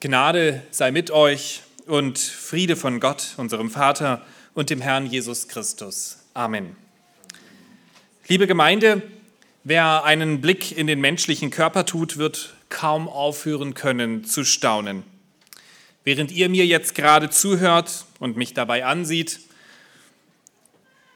Gnade 0.00 0.62
sei 0.70 0.90
mit 0.90 1.10
euch 1.10 1.62
und 1.86 2.18
Friede 2.18 2.76
von 2.76 3.00
Gott, 3.00 3.28
unserem 3.38 3.70
Vater 3.70 4.20
und 4.52 4.68
dem 4.68 4.82
Herrn 4.82 5.06
Jesus 5.06 5.48
Christus. 5.48 6.18
Amen. 6.34 6.76
Liebe 8.28 8.46
Gemeinde, 8.46 9.00
wer 9.64 10.04
einen 10.04 10.42
Blick 10.42 10.76
in 10.76 10.86
den 10.86 11.00
menschlichen 11.00 11.50
Körper 11.50 11.86
tut, 11.86 12.18
wird 12.18 12.54
kaum 12.68 13.08
aufhören 13.08 13.72
können 13.72 14.24
zu 14.24 14.44
staunen. 14.44 15.02
Während 16.04 16.30
ihr 16.30 16.50
mir 16.50 16.66
jetzt 16.66 16.94
gerade 16.94 17.30
zuhört 17.30 18.04
und 18.18 18.36
mich 18.36 18.52
dabei 18.52 18.84
ansieht, 18.84 19.40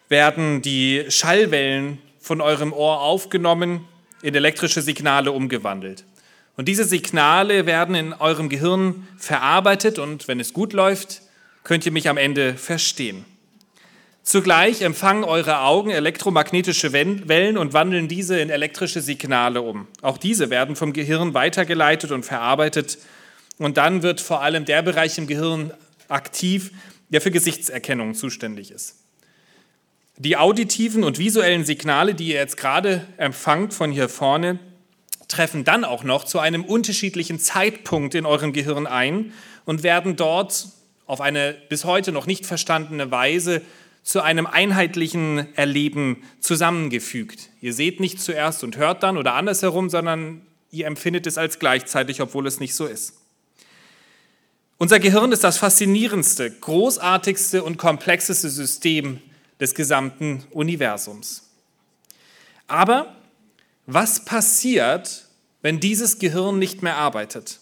werden 0.08 0.62
die 0.62 1.04
Schallwellen 1.10 1.98
von 2.18 2.40
eurem 2.40 2.72
Ohr 2.72 3.02
aufgenommen, 3.02 3.86
in 4.22 4.34
elektrische 4.34 4.80
Signale 4.80 5.32
umgewandelt. 5.32 6.04
Und 6.60 6.66
diese 6.66 6.84
Signale 6.84 7.64
werden 7.64 7.94
in 7.94 8.12
eurem 8.12 8.50
Gehirn 8.50 9.08
verarbeitet 9.16 9.98
und 9.98 10.28
wenn 10.28 10.40
es 10.40 10.52
gut 10.52 10.74
läuft, 10.74 11.22
könnt 11.64 11.86
ihr 11.86 11.90
mich 11.90 12.06
am 12.06 12.18
Ende 12.18 12.52
verstehen. 12.52 13.24
Zugleich 14.22 14.82
empfangen 14.82 15.24
eure 15.24 15.60
Augen 15.60 15.88
elektromagnetische 15.88 16.92
Wellen 16.92 17.56
und 17.56 17.72
wandeln 17.72 18.08
diese 18.08 18.38
in 18.38 18.50
elektrische 18.50 19.00
Signale 19.00 19.62
um. 19.62 19.88
Auch 20.02 20.18
diese 20.18 20.50
werden 20.50 20.76
vom 20.76 20.92
Gehirn 20.92 21.32
weitergeleitet 21.32 22.10
und 22.10 22.26
verarbeitet. 22.26 22.98
Und 23.56 23.78
dann 23.78 24.02
wird 24.02 24.20
vor 24.20 24.42
allem 24.42 24.66
der 24.66 24.82
Bereich 24.82 25.16
im 25.16 25.26
Gehirn 25.26 25.72
aktiv, 26.08 26.72
der 27.08 27.22
für 27.22 27.30
Gesichtserkennung 27.30 28.14
zuständig 28.14 28.70
ist. 28.70 28.96
Die 30.18 30.36
auditiven 30.36 31.04
und 31.04 31.18
visuellen 31.18 31.64
Signale, 31.64 32.12
die 32.12 32.26
ihr 32.26 32.34
jetzt 32.34 32.58
gerade 32.58 33.06
empfangt 33.16 33.72
von 33.72 33.90
hier 33.90 34.10
vorne, 34.10 34.58
treffen 35.30 35.64
dann 35.64 35.84
auch 35.84 36.04
noch 36.04 36.24
zu 36.24 36.38
einem 36.38 36.64
unterschiedlichen 36.64 37.38
Zeitpunkt 37.38 38.14
in 38.14 38.26
eurem 38.26 38.52
Gehirn 38.52 38.86
ein 38.86 39.32
und 39.64 39.82
werden 39.82 40.16
dort 40.16 40.68
auf 41.06 41.20
eine 41.20 41.56
bis 41.68 41.84
heute 41.84 42.12
noch 42.12 42.26
nicht 42.26 42.46
verstandene 42.46 43.10
Weise 43.10 43.62
zu 44.02 44.22
einem 44.22 44.46
einheitlichen 44.46 45.54
Erleben 45.56 46.22
zusammengefügt. 46.40 47.50
Ihr 47.60 47.74
seht 47.74 48.00
nicht 48.00 48.20
zuerst 48.20 48.64
und 48.64 48.76
hört 48.76 49.02
dann 49.02 49.18
oder 49.18 49.34
andersherum, 49.34 49.90
sondern 49.90 50.42
ihr 50.70 50.86
empfindet 50.86 51.26
es 51.26 51.38
als 51.38 51.58
gleichzeitig, 51.58 52.20
obwohl 52.20 52.46
es 52.46 52.60
nicht 52.60 52.74
so 52.74 52.86
ist. 52.86 53.14
Unser 54.78 54.98
Gehirn 54.98 55.32
ist 55.32 55.44
das 55.44 55.58
faszinierendste, 55.58 56.50
großartigste 56.50 57.62
und 57.62 57.76
komplexeste 57.76 58.48
System 58.48 59.20
des 59.60 59.74
gesamten 59.74 60.44
Universums. 60.52 61.50
Aber 62.66 63.14
was 63.92 64.24
passiert, 64.24 65.26
wenn 65.62 65.80
dieses 65.80 66.18
Gehirn 66.18 66.58
nicht 66.58 66.82
mehr 66.82 66.96
arbeitet? 66.96 67.58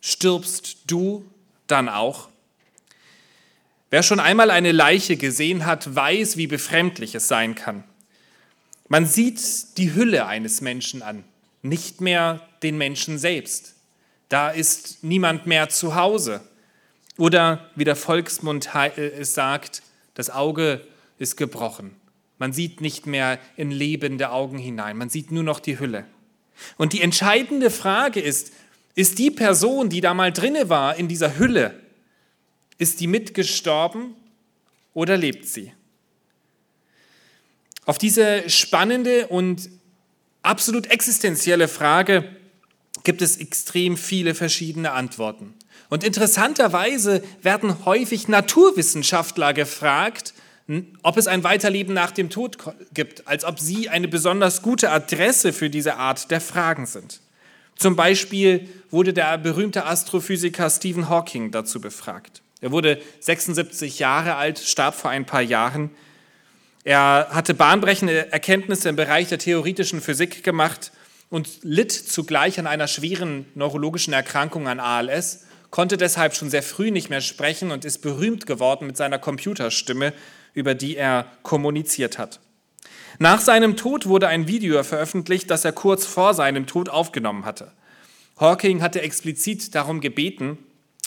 Stirbst 0.00 0.78
du 0.86 1.24
dann 1.66 1.88
auch? 1.88 2.28
Wer 3.90 4.02
schon 4.02 4.20
einmal 4.20 4.50
eine 4.50 4.72
Leiche 4.72 5.16
gesehen 5.16 5.66
hat, 5.66 5.94
weiß, 5.94 6.36
wie 6.36 6.46
befremdlich 6.46 7.14
es 7.14 7.28
sein 7.28 7.54
kann. 7.54 7.84
Man 8.88 9.06
sieht 9.06 9.78
die 9.78 9.94
Hülle 9.94 10.26
eines 10.26 10.60
Menschen 10.60 11.02
an, 11.02 11.24
nicht 11.62 12.00
mehr 12.00 12.46
den 12.62 12.76
Menschen 12.76 13.18
selbst. 13.18 13.74
Da 14.28 14.50
ist 14.50 15.02
niemand 15.02 15.46
mehr 15.46 15.68
zu 15.68 15.94
Hause. 15.94 16.40
Oder 17.16 17.70
wie 17.74 17.84
der 17.84 17.96
Volksmund 17.96 18.68
es 18.96 19.34
sagt, 19.34 19.82
das 20.14 20.30
Auge 20.30 20.86
ist 21.18 21.36
gebrochen. 21.36 21.96
Man 22.42 22.52
sieht 22.52 22.80
nicht 22.80 23.06
mehr 23.06 23.38
in 23.56 23.70
lebende 23.70 24.32
Augen 24.32 24.58
hinein, 24.58 24.96
man 24.96 25.08
sieht 25.08 25.30
nur 25.30 25.44
noch 25.44 25.60
die 25.60 25.78
Hülle. 25.78 26.06
Und 26.76 26.92
die 26.92 27.00
entscheidende 27.00 27.70
Frage 27.70 28.18
ist, 28.18 28.52
ist 28.96 29.20
die 29.20 29.30
Person, 29.30 29.90
die 29.90 30.00
da 30.00 30.12
mal 30.12 30.32
drinne 30.32 30.68
war 30.68 30.96
in 30.96 31.06
dieser 31.06 31.38
Hülle, 31.38 31.80
ist 32.78 32.98
die 32.98 33.06
mitgestorben 33.06 34.16
oder 34.92 35.16
lebt 35.16 35.46
sie? 35.46 35.72
Auf 37.84 37.96
diese 37.96 38.50
spannende 38.50 39.28
und 39.28 39.70
absolut 40.42 40.88
existenzielle 40.88 41.68
Frage 41.68 42.28
gibt 43.04 43.22
es 43.22 43.36
extrem 43.36 43.96
viele 43.96 44.34
verschiedene 44.34 44.90
Antworten. 44.90 45.54
Und 45.90 46.02
interessanterweise 46.02 47.22
werden 47.40 47.84
häufig 47.84 48.26
Naturwissenschaftler 48.26 49.54
gefragt, 49.54 50.34
ob 51.02 51.16
es 51.16 51.26
ein 51.26 51.44
Weiterleben 51.44 51.94
nach 51.94 52.12
dem 52.12 52.30
Tod 52.30 52.58
gibt, 52.94 53.26
als 53.26 53.44
ob 53.44 53.58
sie 53.58 53.88
eine 53.88 54.08
besonders 54.08 54.62
gute 54.62 54.90
Adresse 54.90 55.52
für 55.52 55.70
diese 55.70 55.96
Art 55.96 56.30
der 56.30 56.40
Fragen 56.40 56.86
sind. 56.86 57.20
Zum 57.76 57.96
Beispiel 57.96 58.68
wurde 58.90 59.12
der 59.12 59.38
berühmte 59.38 59.86
Astrophysiker 59.86 60.70
Stephen 60.70 61.08
Hawking 61.08 61.50
dazu 61.50 61.80
befragt. 61.80 62.42
Er 62.60 62.70
wurde 62.70 63.00
76 63.20 63.98
Jahre 63.98 64.36
alt, 64.36 64.58
starb 64.60 64.94
vor 64.94 65.10
ein 65.10 65.26
paar 65.26 65.42
Jahren. 65.42 65.90
Er 66.84 67.28
hatte 67.30 67.54
bahnbrechende 67.54 68.30
Erkenntnisse 68.32 68.88
im 68.88 68.96
Bereich 68.96 69.28
der 69.28 69.38
theoretischen 69.38 70.00
Physik 70.00 70.44
gemacht 70.44 70.92
und 71.28 71.48
litt 71.62 71.92
zugleich 71.92 72.58
an 72.60 72.66
einer 72.66 72.86
schweren 72.86 73.46
neurologischen 73.54 74.12
Erkrankung 74.12 74.68
an 74.68 74.80
ALS, 74.80 75.44
konnte 75.70 75.96
deshalb 75.96 76.36
schon 76.36 76.50
sehr 76.50 76.62
früh 76.62 76.90
nicht 76.90 77.08
mehr 77.08 77.20
sprechen 77.20 77.70
und 77.70 77.84
ist 77.84 77.98
berühmt 77.98 78.46
geworden 78.46 78.86
mit 78.86 78.96
seiner 78.96 79.18
Computerstimme, 79.18 80.12
über 80.54 80.74
die 80.74 80.96
er 80.96 81.26
kommuniziert 81.42 82.18
hat. 82.18 82.40
Nach 83.18 83.40
seinem 83.40 83.76
Tod 83.76 84.06
wurde 84.06 84.28
ein 84.28 84.48
Video 84.48 84.82
veröffentlicht, 84.82 85.50
das 85.50 85.64
er 85.64 85.72
kurz 85.72 86.06
vor 86.06 86.34
seinem 86.34 86.66
Tod 86.66 86.88
aufgenommen 86.88 87.44
hatte. 87.44 87.72
Hawking 88.38 88.82
hatte 88.82 89.02
explizit 89.02 89.74
darum 89.74 90.00
gebeten, 90.00 90.58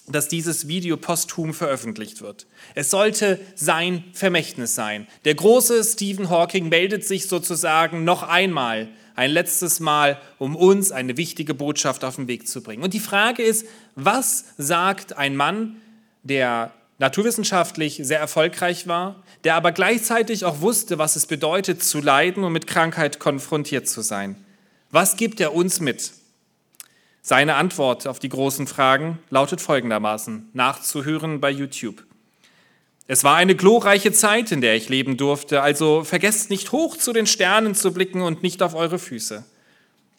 dass 0.07 0.27
dieses 0.27 0.67
Video 0.67 0.97
posthum 0.97 1.53
veröffentlicht 1.53 2.21
wird. 2.21 2.45
Es 2.75 2.91
sollte 2.91 3.39
sein 3.55 4.03
Vermächtnis 4.13 4.75
sein. 4.75 5.07
Der 5.25 5.33
große 5.33 5.83
Stephen 5.83 6.29
Hawking 6.29 6.69
meldet 6.69 7.03
sich 7.03 7.27
sozusagen 7.27 8.03
noch 8.03 8.23
einmal, 8.23 8.89
ein 9.15 9.31
letztes 9.31 9.79
Mal, 9.79 10.19
um 10.37 10.55
uns 10.55 10.91
eine 10.91 11.17
wichtige 11.17 11.53
Botschaft 11.53 12.03
auf 12.03 12.17
den 12.17 12.27
Weg 12.27 12.47
zu 12.47 12.61
bringen. 12.61 12.83
Und 12.83 12.93
die 12.93 12.99
Frage 12.99 13.41
ist, 13.41 13.65
was 13.95 14.45
sagt 14.57 15.17
ein 15.17 15.35
Mann, 15.35 15.77
der 16.23 16.73
naturwissenschaftlich 16.97 17.99
sehr 18.01 18.19
erfolgreich 18.19 18.87
war, 18.87 19.23
der 19.43 19.55
aber 19.55 19.71
gleichzeitig 19.71 20.45
auch 20.45 20.61
wusste, 20.61 20.97
was 20.97 21.15
es 21.15 21.25
bedeutet 21.25 21.83
zu 21.83 22.01
leiden 22.01 22.43
und 22.43 22.53
mit 22.53 22.67
Krankheit 22.67 23.19
konfrontiert 23.19 23.87
zu 23.87 24.01
sein. 24.01 24.35
Was 24.91 25.17
gibt 25.17 25.39
er 25.39 25.53
uns 25.53 25.79
mit? 25.79 26.13
Seine 27.21 27.55
Antwort 27.55 28.07
auf 28.07 28.19
die 28.19 28.29
großen 28.29 28.67
Fragen 28.67 29.19
lautet 29.29 29.59
folgendermaßen, 29.59 30.49
nachzuhören 30.53 31.41
bei 31.41 31.49
YouTube. 31.49 32.05
Es 33.07 33.23
war 33.23 33.35
eine 33.35 33.55
glorreiche 33.55 34.11
Zeit, 34.11 34.51
in 34.51 34.61
der 34.61 34.75
ich 34.75 34.89
leben 34.89 35.17
durfte, 35.17 35.61
also 35.61 36.03
vergesst 36.03 36.49
nicht 36.49 36.71
hoch 36.71 36.97
zu 36.97 37.13
den 37.13 37.27
Sternen 37.27 37.75
zu 37.75 37.93
blicken 37.93 38.21
und 38.21 38.41
nicht 38.41 38.63
auf 38.63 38.73
eure 38.73 38.99
Füße. 38.99 39.43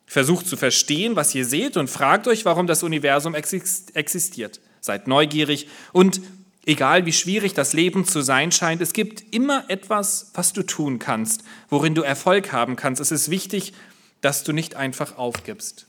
Versucht 0.07 0.47
zu 0.47 0.57
verstehen, 0.57 1.17
was 1.17 1.35
ihr 1.35 1.45
seht 1.45 1.77
und 1.77 1.91
fragt 1.91 2.29
euch, 2.29 2.45
warum 2.45 2.69
das 2.69 2.85
Universum 2.85 3.35
existiert. 3.35 4.61
Seid 4.81 5.09
neugierig 5.09 5.69
und 5.93 6.21
Egal 6.69 7.07
wie 7.07 7.13
schwierig 7.13 7.55
das 7.55 7.73
Leben 7.75 8.05
zu 8.05 8.23
sein 8.23 8.51
scheint, 8.51 8.83
es 8.83 8.93
gibt 8.93 9.33
immer 9.33 9.71
etwas, 9.71 10.33
was 10.35 10.53
du 10.53 10.65
tun 10.65 10.99
kannst, 10.99 11.45
worin 11.71 11.95
du 11.95 12.03
Erfolg 12.03 12.53
haben 12.53 12.75
kannst. 12.75 13.01
Es 13.01 13.13
ist 13.13 13.31
wichtig, 13.31 13.73
dass 14.21 14.43
du 14.43 14.53
nicht 14.53 14.75
einfach 14.75 15.17
aufgibst. 15.17 15.87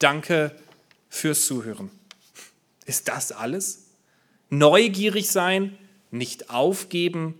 Danke 0.00 0.50
fürs 1.08 1.46
Zuhören. 1.46 1.90
Ist 2.86 3.06
das 3.06 3.30
alles? 3.30 3.86
Neugierig 4.50 5.30
sein, 5.30 5.78
nicht 6.10 6.50
aufgeben. 6.50 7.38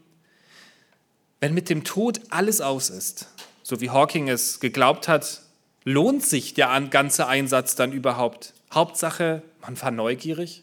Wenn 1.41 1.54
mit 1.54 1.68
dem 1.68 1.82
Tod 1.82 2.20
alles 2.30 2.60
aus 2.60 2.88
ist, 2.88 3.28
so 3.64 3.80
wie 3.80 3.91
Hawking 3.91 4.28
es 4.28 4.60
geglaubt 4.60 5.08
hat, 5.08 5.42
lohnt 5.82 6.24
sich 6.24 6.54
der 6.54 6.80
ganze 6.82 7.26
Einsatz 7.26 7.74
dann 7.74 7.91
überhaupt? 7.91 8.54
Hauptsache, 8.72 9.42
man 9.60 9.80
war 9.80 9.91
neugierig. 9.91 10.62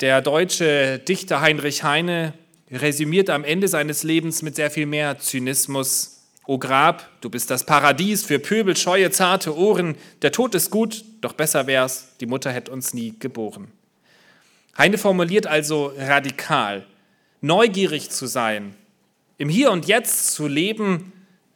Der 0.00 0.20
deutsche 0.20 0.98
Dichter 0.98 1.40
Heinrich 1.40 1.82
Heine 1.82 2.34
resümiert 2.70 3.30
am 3.30 3.44
Ende 3.44 3.66
seines 3.66 4.02
Lebens 4.02 4.42
mit 4.42 4.54
sehr 4.54 4.70
viel 4.70 4.84
mehr 4.84 5.18
Zynismus. 5.18 6.20
O 6.46 6.58
Grab, 6.58 7.08
du 7.22 7.30
bist 7.30 7.50
das 7.50 7.64
Paradies 7.64 8.22
für 8.22 8.38
Pöbel, 8.38 8.76
scheue, 8.76 9.10
zarte 9.10 9.56
Ohren. 9.56 9.96
Der 10.20 10.32
Tod 10.32 10.54
ist 10.54 10.70
gut, 10.70 11.02
doch 11.22 11.32
besser 11.32 11.66
wär's, 11.66 12.08
die 12.20 12.26
Mutter 12.26 12.52
hätte 12.52 12.72
uns 12.72 12.92
nie 12.92 13.14
geboren. 13.18 13.72
Heine 14.76 14.98
formuliert 14.98 15.46
also 15.46 15.94
radikal, 15.96 16.84
neugierig 17.40 18.10
zu 18.10 18.26
sein, 18.26 18.74
im 19.38 19.48
Hier 19.48 19.70
und 19.70 19.86
Jetzt 19.86 20.32
zu 20.32 20.46
leben, 20.46 21.10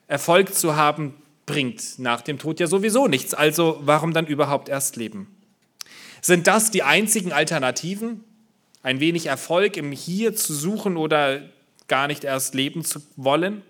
Erfolg 0.07 0.55
zu 0.55 0.77
haben, 0.77 1.15
bringt 1.45 1.99
nach 1.99 2.23
dem 2.23 2.39
Tod 2.39 2.59
ja 2.59 2.67
sowieso 2.67 3.07
nichts. 3.07 3.35
Also 3.35 3.81
warum 3.83 4.15
dann 4.15 4.27
überhaupt 4.27 4.71
erst 4.71 4.97
leben? 4.97 5.27
Sind 6.23 6.47
das 6.47 6.71
die 6.71 6.83
einzigen 6.83 7.33
Alternativen? 7.33 8.25
Ein 8.83 9.01
wenig 9.01 9.27
Erfolg 9.27 9.77
im 9.77 9.93
Hier 9.93 10.35
zu 10.35 10.55
suchen 10.55 10.97
oder 10.97 11.43
gar 11.89 12.07
nicht 12.07 12.25
erst 12.25 12.55
leben 12.55 12.85
zu 12.85 13.01
wollen? 13.17 13.63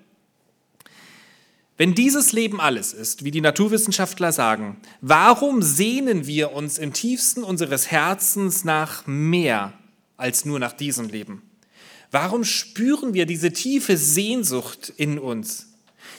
Wenn 1.76 1.94
dieses 1.94 2.32
Leben 2.32 2.60
alles 2.60 2.92
ist, 2.92 3.24
wie 3.24 3.30
die 3.30 3.40
Naturwissenschaftler 3.40 4.32
sagen, 4.32 4.76
warum 5.00 5.62
sehnen 5.62 6.26
wir 6.26 6.52
uns 6.52 6.76
im 6.76 6.92
tiefsten 6.92 7.42
unseres 7.42 7.90
Herzens 7.90 8.64
nach 8.64 9.06
mehr 9.06 9.72
als 10.18 10.44
nur 10.44 10.58
nach 10.58 10.74
diesem 10.74 11.08
Leben? 11.08 11.42
Warum 12.10 12.44
spüren 12.44 13.14
wir 13.14 13.24
diese 13.24 13.52
tiefe 13.52 13.96
Sehnsucht 13.96 14.92
in 14.96 15.18
uns? 15.18 15.68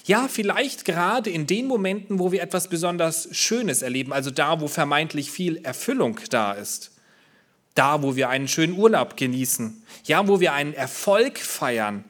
Ja, 0.06 0.28
vielleicht 0.28 0.86
gerade 0.86 1.30
in 1.30 1.46
den 1.46 1.68
Momenten, 1.68 2.18
wo 2.18 2.32
wir 2.32 2.42
etwas 2.42 2.68
besonders 2.68 3.30
Schönes 3.32 3.84
erleben, 3.84 4.14
also 4.14 4.32
da, 4.32 4.62
wo 4.62 4.68
vermeintlich 4.68 5.30
viel 5.30 5.58
Erfüllung 5.58 6.20
da 6.32 6.54
ist. 6.54 6.92
Da, 7.76 8.04
wo 8.04 8.16
wir 8.16 8.30
einen 8.30 8.48
schönen 8.48 8.78
Urlaub 8.78 9.18
genießen. 9.18 9.84
Ja, 10.06 10.28
wo 10.28 10.40
wir 10.40 10.54
einen 10.54 10.74
Erfolg 10.74 11.40
feiern 11.40 12.04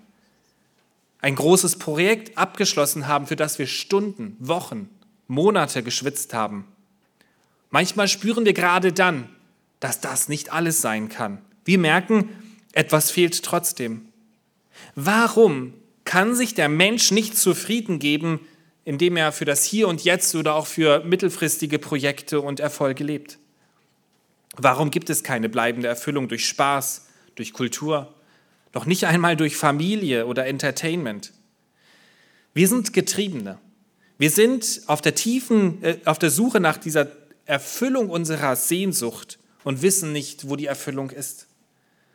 ein 1.21 1.35
großes 1.35 1.77
Projekt 1.77 2.37
abgeschlossen 2.37 3.07
haben, 3.07 3.27
für 3.27 3.35
das 3.35 3.59
wir 3.59 3.67
Stunden, 3.67 4.35
Wochen, 4.39 4.89
Monate 5.27 5.83
geschwitzt 5.83 6.33
haben. 6.33 6.65
Manchmal 7.69 8.07
spüren 8.07 8.43
wir 8.43 8.53
gerade 8.53 8.91
dann, 8.91 9.29
dass 9.79 10.01
das 10.01 10.27
nicht 10.27 10.51
alles 10.51 10.81
sein 10.81 11.09
kann. 11.09 11.39
Wir 11.63 11.77
merken, 11.77 12.29
etwas 12.73 13.11
fehlt 13.11 13.43
trotzdem. 13.43 14.07
Warum 14.95 15.73
kann 16.03 16.35
sich 16.35 16.53
der 16.55 16.69
Mensch 16.69 17.11
nicht 17.11 17.37
zufrieden 17.37 17.99
geben, 17.99 18.39
indem 18.83 19.15
er 19.15 19.31
für 19.31 19.45
das 19.45 19.63
Hier 19.63 19.87
und 19.87 20.03
Jetzt 20.03 20.33
oder 20.35 20.55
auch 20.55 20.65
für 20.65 21.03
mittelfristige 21.03 21.77
Projekte 21.77 22.41
und 22.41 22.59
Erfolge 22.59 23.03
lebt? 23.03 23.37
Warum 24.63 24.91
gibt 24.91 25.09
es 25.09 25.23
keine 25.23 25.49
bleibende 25.49 25.87
Erfüllung 25.87 26.27
durch 26.27 26.47
Spaß, 26.47 27.07
durch 27.35 27.51
Kultur, 27.51 28.13
noch 28.73 28.85
nicht 28.85 29.05
einmal 29.05 29.35
durch 29.35 29.57
Familie 29.57 30.27
oder 30.27 30.45
Entertainment. 30.45 31.33
Wir 32.53 32.67
sind 32.67 32.93
Getriebene. 32.93 33.57
Wir 34.17 34.29
sind 34.29 34.81
auf 34.87 35.01
der 35.01 35.15
tiefen, 35.15 35.83
äh, 35.83 35.97
auf 36.05 36.19
der 36.19 36.29
Suche 36.29 36.59
nach 36.59 36.77
dieser 36.77 37.07
Erfüllung 37.45 38.09
unserer 38.09 38.55
Sehnsucht 38.55 39.39
und 39.63 39.81
wissen 39.81 40.11
nicht, 40.11 40.47
wo 40.47 40.55
die 40.55 40.67
Erfüllung 40.67 41.09
ist. 41.09 41.47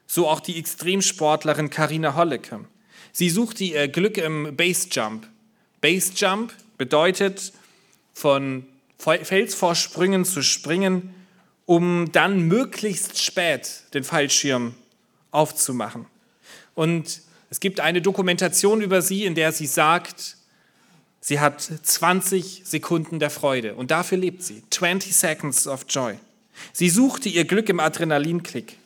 So 0.06 0.28
auch 0.28 0.40
die 0.40 0.56
Extremsportlerin 0.56 1.68
Karina 1.68 2.14
Hollecke. 2.14 2.64
Sie 3.12 3.28
sucht 3.28 3.60
ihr 3.60 3.88
Glück 3.88 4.18
im 4.18 4.54
Basejump. 4.56 5.26
Basejump 5.80 6.52
bedeutet, 6.78 7.52
von 8.14 8.66
Felsvorsprüngen 8.98 10.24
zu 10.24 10.42
springen, 10.42 11.14
um 11.66 12.10
dann 12.12 12.42
möglichst 12.42 13.22
spät 13.22 13.82
den 13.92 14.04
Fallschirm 14.04 14.74
aufzumachen. 15.32 16.06
Und 16.74 17.20
es 17.50 17.60
gibt 17.60 17.80
eine 17.80 18.00
Dokumentation 18.00 18.80
über 18.80 19.02
sie, 19.02 19.24
in 19.24 19.34
der 19.34 19.52
sie 19.52 19.66
sagt, 19.66 20.36
sie 21.20 21.40
hat 21.40 21.60
20 21.60 22.62
Sekunden 22.64 23.18
der 23.18 23.30
Freude 23.30 23.74
und 23.74 23.90
dafür 23.90 24.18
lebt 24.18 24.42
sie. 24.42 24.62
20 24.70 25.14
Seconds 25.14 25.66
of 25.66 25.86
Joy. 25.88 26.18
Sie 26.72 26.88
suchte 26.88 27.28
ihr 27.28 27.44
Glück 27.44 27.68
im 27.68 27.80
Adrenalinklick. 27.80 28.78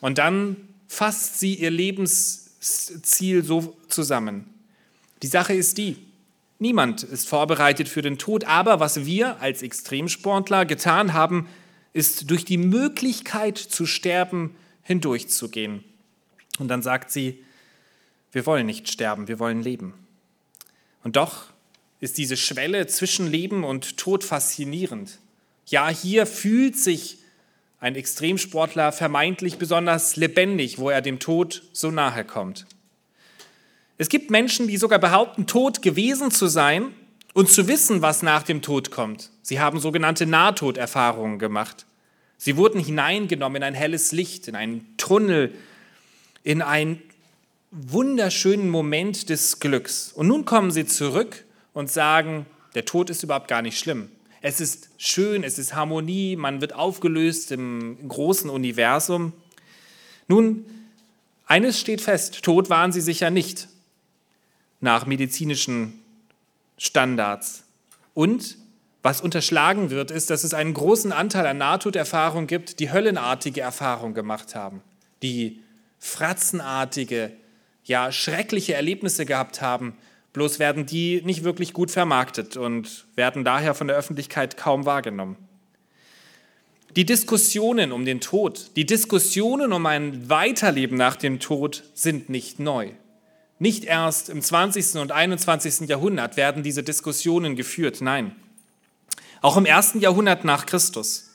Und 0.00 0.18
dann 0.18 0.56
fasst 0.88 1.40
sie 1.40 1.54
ihr 1.54 1.70
Lebensziel 1.70 3.44
so 3.44 3.76
zusammen. 3.88 4.52
Die 5.22 5.26
Sache 5.26 5.54
ist 5.54 5.78
die, 5.78 5.96
niemand 6.58 7.02
ist 7.02 7.28
vorbereitet 7.28 7.88
für 7.88 8.02
den 8.02 8.18
Tod, 8.18 8.44
aber 8.44 8.80
was 8.80 9.04
wir 9.04 9.40
als 9.40 9.62
Extremsportler 9.62 10.64
getan 10.64 11.12
haben, 11.12 11.48
ist 11.92 12.30
durch 12.30 12.44
die 12.44 12.58
Möglichkeit 12.58 13.58
zu 13.58 13.86
sterben 13.86 14.54
hindurchzugehen. 14.82 15.82
Und 16.58 16.68
dann 16.68 16.82
sagt 16.82 17.10
sie, 17.10 17.42
wir 18.32 18.46
wollen 18.46 18.66
nicht 18.66 18.88
sterben, 18.90 19.28
wir 19.28 19.38
wollen 19.38 19.62
leben. 19.62 19.94
Und 21.02 21.16
doch 21.16 21.46
ist 22.00 22.18
diese 22.18 22.36
Schwelle 22.36 22.86
zwischen 22.86 23.26
Leben 23.30 23.64
und 23.64 23.96
Tod 23.96 24.24
faszinierend. 24.24 25.18
Ja, 25.66 25.88
hier 25.88 26.26
fühlt 26.26 26.76
sich 26.76 27.18
ein 27.80 27.96
Extremsportler 27.96 28.92
vermeintlich 28.92 29.58
besonders 29.58 30.16
lebendig, 30.16 30.78
wo 30.78 30.90
er 30.90 31.02
dem 31.02 31.18
Tod 31.18 31.62
so 31.72 31.90
nahe 31.90 32.24
kommt. 32.24 32.66
Es 33.98 34.08
gibt 34.08 34.30
Menschen, 34.30 34.68
die 34.68 34.76
sogar 34.76 34.98
behaupten, 34.98 35.46
tot 35.46 35.80
gewesen 35.80 36.30
zu 36.30 36.46
sein 36.48 36.92
und 37.32 37.50
zu 37.50 37.66
wissen, 37.66 38.02
was 38.02 38.22
nach 38.22 38.42
dem 38.42 38.60
Tod 38.60 38.90
kommt. 38.90 39.30
Sie 39.42 39.58
haben 39.58 39.80
sogenannte 39.80 40.26
Nahtoderfahrungen 40.26 41.38
gemacht. 41.38 41.86
Sie 42.36 42.56
wurden 42.56 42.80
hineingenommen 42.80 43.56
in 43.56 43.62
ein 43.62 43.74
helles 43.74 44.12
Licht, 44.12 44.48
in 44.48 44.54
einen 44.54 44.86
Tunnel, 44.98 45.54
in 46.42 46.60
einen 46.60 47.00
wunderschönen 47.70 48.68
Moment 48.68 49.30
des 49.30 49.60
Glücks. 49.60 50.12
Und 50.12 50.28
nun 50.28 50.44
kommen 50.44 50.70
sie 50.70 50.86
zurück 50.86 51.44
und 51.72 51.90
sagen, 51.90 52.44
der 52.74 52.84
Tod 52.84 53.08
ist 53.08 53.22
überhaupt 53.22 53.48
gar 53.48 53.62
nicht 53.62 53.78
schlimm. 53.78 54.10
Es 54.42 54.60
ist 54.60 54.90
schön, 54.98 55.42
es 55.42 55.58
ist 55.58 55.74
Harmonie, 55.74 56.36
man 56.36 56.60
wird 56.60 56.74
aufgelöst 56.74 57.50
im 57.50 58.08
großen 58.08 58.50
Universum. 58.50 59.32
Nun, 60.28 60.66
eines 61.46 61.80
steht 61.80 62.02
fest, 62.02 62.42
tot 62.42 62.68
waren 62.68 62.92
sie 62.92 63.00
sicher 63.00 63.30
nicht 63.30 63.68
nach 64.86 65.04
medizinischen 65.04 66.00
Standards. 66.78 67.64
Und 68.14 68.56
was 69.02 69.20
unterschlagen 69.20 69.90
wird, 69.90 70.12
ist, 70.12 70.30
dass 70.30 70.44
es 70.44 70.54
einen 70.54 70.74
großen 70.74 71.10
Anteil 71.12 71.44
an 71.46 71.58
Nahtoderfahrungen 71.58 72.46
gibt, 72.46 72.78
die 72.78 72.92
höllenartige 72.92 73.60
Erfahrungen 73.60 74.14
gemacht 74.14 74.54
haben, 74.54 74.82
die 75.22 75.60
fratzenartige, 75.98 77.32
ja 77.84 78.12
schreckliche 78.12 78.74
Erlebnisse 78.74 79.26
gehabt 79.26 79.60
haben, 79.60 79.96
bloß 80.32 80.60
werden 80.60 80.86
die 80.86 81.20
nicht 81.22 81.42
wirklich 81.42 81.72
gut 81.72 81.90
vermarktet 81.90 82.56
und 82.56 83.06
werden 83.16 83.44
daher 83.44 83.74
von 83.74 83.88
der 83.88 83.96
Öffentlichkeit 83.96 84.56
kaum 84.56 84.86
wahrgenommen. 84.86 85.36
Die 86.94 87.04
Diskussionen 87.04 87.90
um 87.90 88.04
den 88.04 88.20
Tod, 88.20 88.70
die 88.76 88.86
Diskussionen 88.86 89.72
um 89.72 89.84
ein 89.84 90.30
Weiterleben 90.30 90.96
nach 90.96 91.16
dem 91.16 91.40
Tod 91.40 91.82
sind 91.94 92.28
nicht 92.28 92.60
neu. 92.60 92.92
Nicht 93.58 93.84
erst 93.84 94.28
im 94.28 94.42
20. 94.42 94.96
und 94.96 95.12
21. 95.12 95.88
Jahrhundert 95.88 96.36
werden 96.36 96.62
diese 96.62 96.82
Diskussionen 96.82 97.56
geführt, 97.56 98.00
nein. 98.00 98.36
Auch 99.40 99.56
im 99.56 99.64
ersten 99.64 100.00
Jahrhundert 100.00 100.44
nach 100.44 100.66
Christus, 100.66 101.30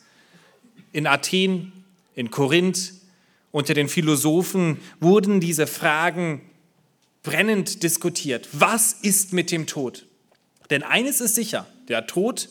in 0.91 1.07
Athen, 1.07 1.71
in 2.15 2.29
Korinth, 2.29 2.93
unter 3.51 3.73
den 3.73 3.89
Philosophen 3.89 4.79
wurden 4.99 5.39
diese 5.39 5.67
Fragen 5.67 6.41
brennend 7.23 7.83
diskutiert. 7.83 8.47
Was 8.53 8.93
ist 8.93 9.33
mit 9.33 9.51
dem 9.51 9.67
Tod? 9.67 10.05
Denn 10.69 10.83
eines 10.83 11.21
ist 11.21 11.35
sicher, 11.35 11.67
der 11.89 12.07
Tod, 12.07 12.49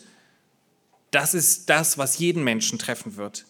das 1.11 1.35
ist 1.35 1.71
das, 1.71 1.97
was 1.97 2.19
jeden 2.19 2.45
Menschen 2.45 2.79
treffen 2.79 3.17
wird. 3.17 3.47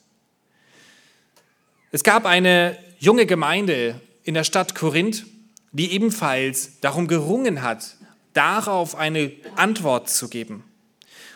Es 1.93 2.05
gab 2.05 2.24
eine 2.24 2.79
junge 2.98 3.27
Gemeinde 3.27 4.00
in 4.22 4.34
der 4.34 4.44
Stadt 4.44 4.74
Korinth, 4.74 5.27
die 5.72 5.93
ebenfalls 5.93 6.81
darum 6.81 7.06
gerungen 7.06 7.62
hat, 7.62 7.96
darauf 8.32 8.94
eine 8.96 9.32
Antwort 9.56 10.08
zu 10.10 10.29
geben. 10.29 10.65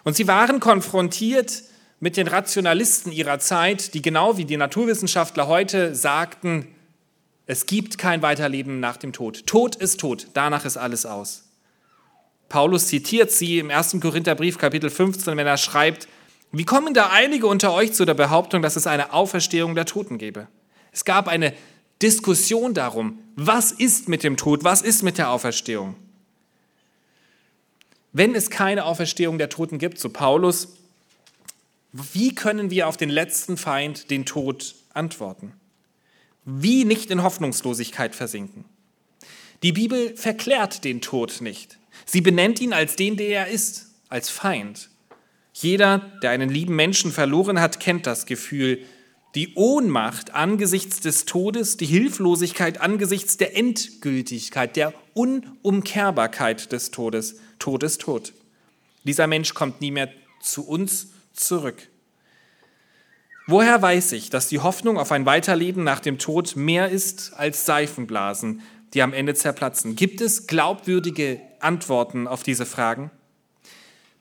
Und 0.05 0.17
sie 0.17 0.29
waren 0.29 0.61
konfrontiert 0.61 1.63
mit 2.01 2.17
den 2.17 2.29
Rationalisten 2.29 3.13
ihrer 3.13 3.39
Zeit, 3.39 3.95
die 3.95 4.03
genau 4.03 4.37
wie 4.37 4.45
die 4.45 4.57
Naturwissenschaftler 4.57 5.47
heute 5.47 5.95
sagten, 5.95 6.67
es 7.47 7.67
gibt 7.67 7.99
kein 7.99 8.23
Weiterleben 8.23 8.81
nach 8.81 8.97
dem 8.97 9.13
Tod. 9.13 9.47
Tod 9.47 9.77
ist 9.77 10.01
Tod, 10.01 10.29
danach 10.35 10.65
ist 10.65 10.77
alles 10.77 11.07
aus. 11.07 11.45
Paulus 12.49 12.87
zitiert 12.89 13.31
sie 13.31 13.59
im 13.59 13.71
1. 13.71 13.99
Korintherbrief 14.01 14.59
Kapitel 14.59 14.91
15, 14.91 15.37
wenn 15.37 15.47
er 15.47 15.57
schreibt, 15.57 16.09
wie 16.53 16.65
kommen 16.65 16.95
da 16.95 17.11
einige 17.11 17.47
unter 17.47 17.73
euch 17.73 17.93
zu 17.93 18.05
der 18.05 18.15
Behauptung, 18.15 18.63
dass 18.63 18.77
es 18.77 18.87
eine 18.87 19.13
Auferstehung 19.13 19.75
der 19.75 19.87
Toten 19.87 20.19
gäbe? 20.19 20.47
Es 20.93 21.05
gab 21.05 21.27
eine 21.27 21.53
Diskussion 22.03 22.75
darum, 22.75 23.19
was 23.37 23.73
ist 23.73 24.09
mit 24.09 24.23
dem 24.23 24.37
Tod, 24.37 24.65
was 24.65 24.83
ist 24.83 25.03
mit 25.03 25.19
der 25.19 25.31
Auferstehung. 25.31 25.97
Wenn 28.13 28.35
es 28.35 28.51
keine 28.51 28.85
Auferstehung 28.85 29.39
der 29.39 29.49
Toten 29.49 29.79
gibt, 29.79 29.99
so 29.99 30.09
Paulus, 30.09 30.77
wie 31.93 32.35
können 32.35 32.71
wir 32.71 32.89
auf 32.89 32.97
den 32.97 33.11
letzten 33.11 33.57
Feind, 33.57 34.11
den 34.11 34.25
Tod, 34.25 34.75
antworten? 34.93 35.53
Wie 36.45 36.85
nicht 36.85 37.11
in 37.11 37.23
Hoffnungslosigkeit 37.23 38.15
versinken? 38.15 38.65
Die 39.63 39.73
Bibel 39.73 40.17
verklärt 40.17 40.85
den 40.85 41.01
Tod 41.01 41.41
nicht. 41.41 41.79
Sie 42.05 42.21
benennt 42.21 42.61
ihn 42.61 42.73
als 42.73 42.97
den, 42.97 43.17
der 43.17 43.29
er 43.29 43.49
ist, 43.49 43.87
als 44.09 44.29
Feind. 44.29 44.91
Jeder, 45.53 46.13
der 46.23 46.31
einen 46.31 46.51
lieben 46.51 46.77
Menschen 46.77 47.13
verloren 47.13 47.61
hat, 47.61 47.81
kennt 47.81 48.07
das 48.07 48.27
Gefühl, 48.27 48.85
die 49.35 49.55
Ohnmacht 49.55 50.33
angesichts 50.33 51.01
des 51.01 51.25
Todes, 51.25 51.77
die 51.77 51.87
Hilflosigkeit 51.87 52.81
angesichts 52.81 53.37
der 53.37 53.57
Endgültigkeit, 53.57 54.77
der 54.77 54.95
Unumkehrbarkeit 55.15 56.71
des 56.71 56.91
Todes. 56.91 57.37
Tod 57.59 57.83
ist 57.83 58.01
tot. 58.01 58.33
Dieser 59.03 59.27
Mensch 59.27 59.55
kommt 59.55 59.81
nie 59.81 59.91
mehr 59.91 60.09
zu 60.41 60.67
uns 60.67 61.09
zurück. 61.33 61.89
Woher 63.47 63.83
weiß 63.83 64.13
ich, 64.13 64.31
dass 64.31 64.49
die 64.49 64.61
Hoffnung 64.61 64.99
auf 64.99 65.13
ein 65.13 65.27
Weiterleben 65.27 65.85
nach 65.85 66.01
dem 66.01 66.19
Tod 66.19 66.57
mehr 66.57 66.89
ist 66.89 67.35
als 67.35 67.67
Seifenblasen, 67.67 68.63
die 68.95 69.03
am 69.03 69.13
Ende 69.13 69.35
zerplatzen. 69.35 69.97
Gibt 69.97 70.21
es 70.21 70.47
glaubwürdige 70.47 71.41
Antworten 71.61 72.27
auf 72.27 72.43
diese 72.43 72.65
Fragen? 72.65 73.11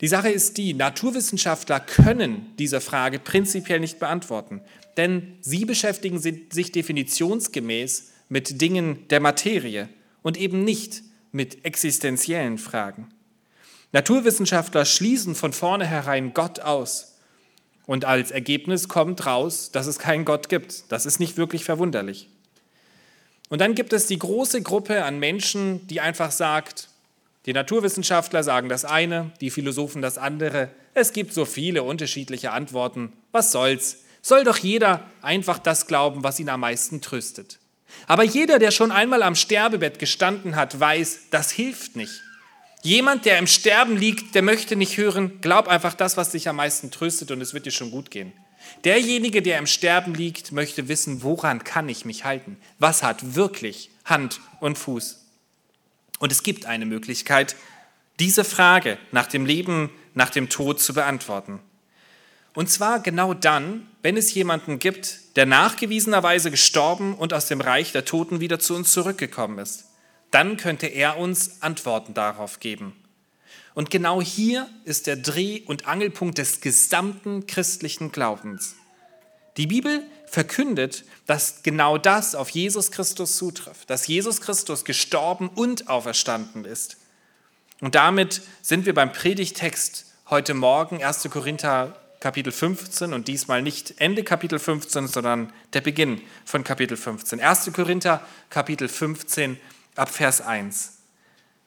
Die 0.01 0.07
Sache 0.09 0.29
ist 0.29 0.57
die, 0.57 0.73
Naturwissenschaftler 0.73 1.79
können 1.79 2.53
diese 2.59 2.81
Frage 2.81 3.19
prinzipiell 3.19 3.79
nicht 3.79 3.99
beantworten, 3.99 4.61
denn 4.97 5.37
sie 5.41 5.65
beschäftigen 5.65 6.19
sich 6.19 6.71
definitionsgemäß 6.71 8.11
mit 8.29 8.61
Dingen 8.61 9.07
der 9.09 9.19
Materie 9.19 9.89
und 10.21 10.37
eben 10.37 10.63
nicht 10.63 11.01
mit 11.31 11.65
existenziellen 11.65 12.57
Fragen. 12.57 13.09
Naturwissenschaftler 13.91 14.85
schließen 14.85 15.35
von 15.35 15.53
vornherein 15.53 16.33
Gott 16.33 16.59
aus 16.59 17.13
und 17.85 18.05
als 18.05 18.31
Ergebnis 18.31 18.87
kommt 18.87 19.25
raus, 19.25 19.71
dass 19.71 19.87
es 19.87 19.99
keinen 19.99 20.25
Gott 20.25 20.49
gibt. 20.49 20.91
Das 20.91 21.05
ist 21.05 21.19
nicht 21.19 21.37
wirklich 21.37 21.65
verwunderlich. 21.65 22.29
Und 23.49 23.59
dann 23.59 23.75
gibt 23.75 23.93
es 23.93 24.07
die 24.07 24.17
große 24.17 24.61
Gruppe 24.61 25.03
an 25.03 25.19
Menschen, 25.19 25.85
die 25.87 26.01
einfach 26.01 26.31
sagt, 26.31 26.89
die 27.45 27.53
Naturwissenschaftler 27.53 28.41
sagen 28.41 28.69
das 28.69 28.85
eine, 28.85 29.31
die 29.41 29.49
Philosophen 29.49 30.01
das 30.01 30.17
andere. 30.17 30.69
Es 30.93 31.11
gibt 31.11 31.33
so 31.33 31.43
viele 31.43 31.83
unterschiedliche 31.83 32.51
Antworten. 32.51 33.11
Was 33.31 33.51
soll's? 33.51 34.02
Soll 34.25 34.45
doch 34.45 34.57
jeder 34.57 35.05
einfach 35.21 35.59
das 35.59 35.85
glauben, 35.85 36.23
was 36.23 36.39
ihn 36.39 36.47
am 36.47 36.61
meisten 36.61 37.01
tröstet. 37.01 37.59
Aber 38.07 38.23
jeder, 38.23 38.57
der 38.57 38.71
schon 38.71 38.91
einmal 38.91 39.21
am 39.21 39.35
Sterbebett 39.35 39.99
gestanden 39.99 40.55
hat, 40.55 40.79
weiß, 40.79 41.29
das 41.29 41.51
hilft 41.51 41.97
nicht. 41.97 42.21
Jemand, 42.81 43.25
der 43.25 43.37
im 43.37 43.47
Sterben 43.47 43.97
liegt, 43.97 44.33
der 44.33 44.41
möchte 44.41 44.77
nicht 44.77 44.97
hören, 44.97 45.41
glaub 45.41 45.67
einfach 45.67 45.93
das, 45.93 46.15
was 46.15 46.31
dich 46.31 46.47
am 46.47 46.55
meisten 46.55 46.89
tröstet 46.89 47.31
und 47.31 47.41
es 47.41 47.53
wird 47.53 47.65
dir 47.65 47.71
schon 47.71 47.91
gut 47.91 48.11
gehen. 48.11 48.31
Derjenige, 48.85 49.41
der 49.41 49.57
im 49.57 49.67
Sterben 49.67 50.15
liegt, 50.15 50.53
möchte 50.53 50.87
wissen, 50.87 51.21
woran 51.21 51.65
kann 51.65 51.89
ich 51.89 52.05
mich 52.05 52.23
halten? 52.23 52.57
Was 52.79 53.03
hat 53.03 53.35
wirklich 53.35 53.89
Hand 54.05 54.39
und 54.61 54.77
Fuß? 54.77 55.25
Und 56.19 56.31
es 56.31 56.43
gibt 56.43 56.65
eine 56.65 56.85
Möglichkeit, 56.85 57.57
diese 58.21 58.45
Frage 58.45 58.97
nach 59.11 59.27
dem 59.27 59.45
Leben, 59.45 59.89
nach 60.13 60.29
dem 60.29 60.47
Tod 60.47 60.79
zu 60.79 60.93
beantworten. 60.93 61.59
Und 62.53 62.69
zwar 62.69 62.99
genau 62.99 63.33
dann, 63.33 63.87
wenn 64.01 64.17
es 64.17 64.33
jemanden 64.33 64.79
gibt, 64.79 65.35
der 65.35 65.45
nachgewiesenerweise 65.45 66.51
gestorben 66.51 67.15
und 67.15 67.33
aus 67.33 67.47
dem 67.47 67.61
Reich 67.61 67.91
der 67.91 68.05
Toten 68.05 68.39
wieder 68.39 68.59
zu 68.59 68.75
uns 68.75 68.91
zurückgekommen 68.91 69.57
ist. 69.59 69.85
Dann 70.29 70.57
könnte 70.57 70.87
er 70.87 71.17
uns 71.17 71.61
Antworten 71.61 72.13
darauf 72.13 72.59
geben. 72.59 72.95
Und 73.73 73.89
genau 73.89 74.21
hier 74.21 74.69
ist 74.85 75.07
der 75.07 75.15
Dreh- 75.15 75.63
und 75.65 75.87
Angelpunkt 75.87 76.37
des 76.37 76.61
gesamten 76.61 77.47
christlichen 77.47 78.11
Glaubens. 78.11 78.75
Die 79.57 79.67
Bibel 79.67 80.03
verkündet, 80.27 81.05
dass 81.25 81.63
genau 81.63 81.97
das 81.97 82.35
auf 82.35 82.49
Jesus 82.49 82.91
Christus 82.91 83.37
zutrifft, 83.37 83.89
dass 83.89 84.07
Jesus 84.07 84.41
Christus 84.41 84.85
gestorben 84.85 85.49
und 85.49 85.89
auferstanden 85.89 86.65
ist. 86.65 86.97
Und 87.81 87.95
damit 87.95 88.41
sind 88.61 88.85
wir 88.85 88.93
beim 88.93 89.11
Predigtext 89.11 90.05
heute 90.29 90.53
Morgen, 90.53 91.03
1. 91.03 91.29
Korinther 91.29 91.99
Kapitel 92.23 92.53
15 92.53 93.11
und 93.11 93.27
diesmal 93.27 93.61
nicht 93.61 93.95
Ende 93.97 94.23
Kapitel 94.23 94.57
15, 94.57 95.09
sondern 95.09 95.51
der 95.73 95.81
Beginn 95.81 96.21
von 96.45 96.63
Kapitel 96.63 96.95
15. 96.95 97.41
1. 97.41 97.73
Korinther 97.73 98.25
Kapitel 98.49 98.87
15 98.87 99.59
ab 99.97 100.07
Vers 100.09 100.39
1. 100.39 100.99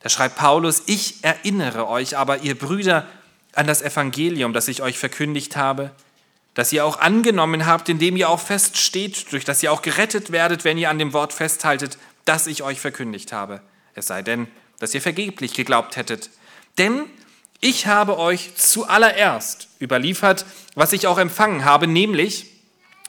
Da 0.00 0.08
schreibt 0.08 0.36
Paulus, 0.36 0.84
ich 0.86 1.22
erinnere 1.22 1.88
euch 1.88 2.16
aber, 2.16 2.38
ihr 2.38 2.58
Brüder, 2.58 3.06
an 3.52 3.66
das 3.66 3.82
Evangelium, 3.82 4.54
das 4.54 4.66
ich 4.68 4.80
euch 4.80 4.98
verkündigt 4.98 5.58
habe, 5.58 5.90
das 6.54 6.72
ihr 6.72 6.86
auch 6.86 7.00
angenommen 7.00 7.66
habt, 7.66 7.90
indem 7.90 8.16
ihr 8.16 8.30
auch 8.30 8.40
feststeht, 8.40 9.30
durch 9.32 9.44
das 9.44 9.62
ihr 9.62 9.70
auch 9.70 9.82
gerettet 9.82 10.32
werdet, 10.32 10.64
wenn 10.64 10.78
ihr 10.78 10.88
an 10.88 10.98
dem 10.98 11.12
Wort 11.12 11.34
festhaltet, 11.34 11.98
das 12.24 12.46
ich 12.46 12.62
euch 12.62 12.80
verkündigt 12.80 13.30
habe. 13.30 13.60
Es 13.94 14.06
sei 14.06 14.22
denn, 14.22 14.48
dass 14.78 14.94
ihr 14.94 15.02
vergeblich 15.02 15.52
geglaubt 15.52 15.96
hättet. 15.96 16.30
Denn 16.78 17.10
ich 17.60 17.86
habe 17.86 18.18
euch 18.18 18.54
zuallererst 18.56 19.68
überliefert, 19.80 20.44
was 20.74 20.92
ich 20.92 21.06
auch 21.06 21.18
empfangen 21.18 21.64
habe, 21.64 21.86
nämlich, 21.86 22.46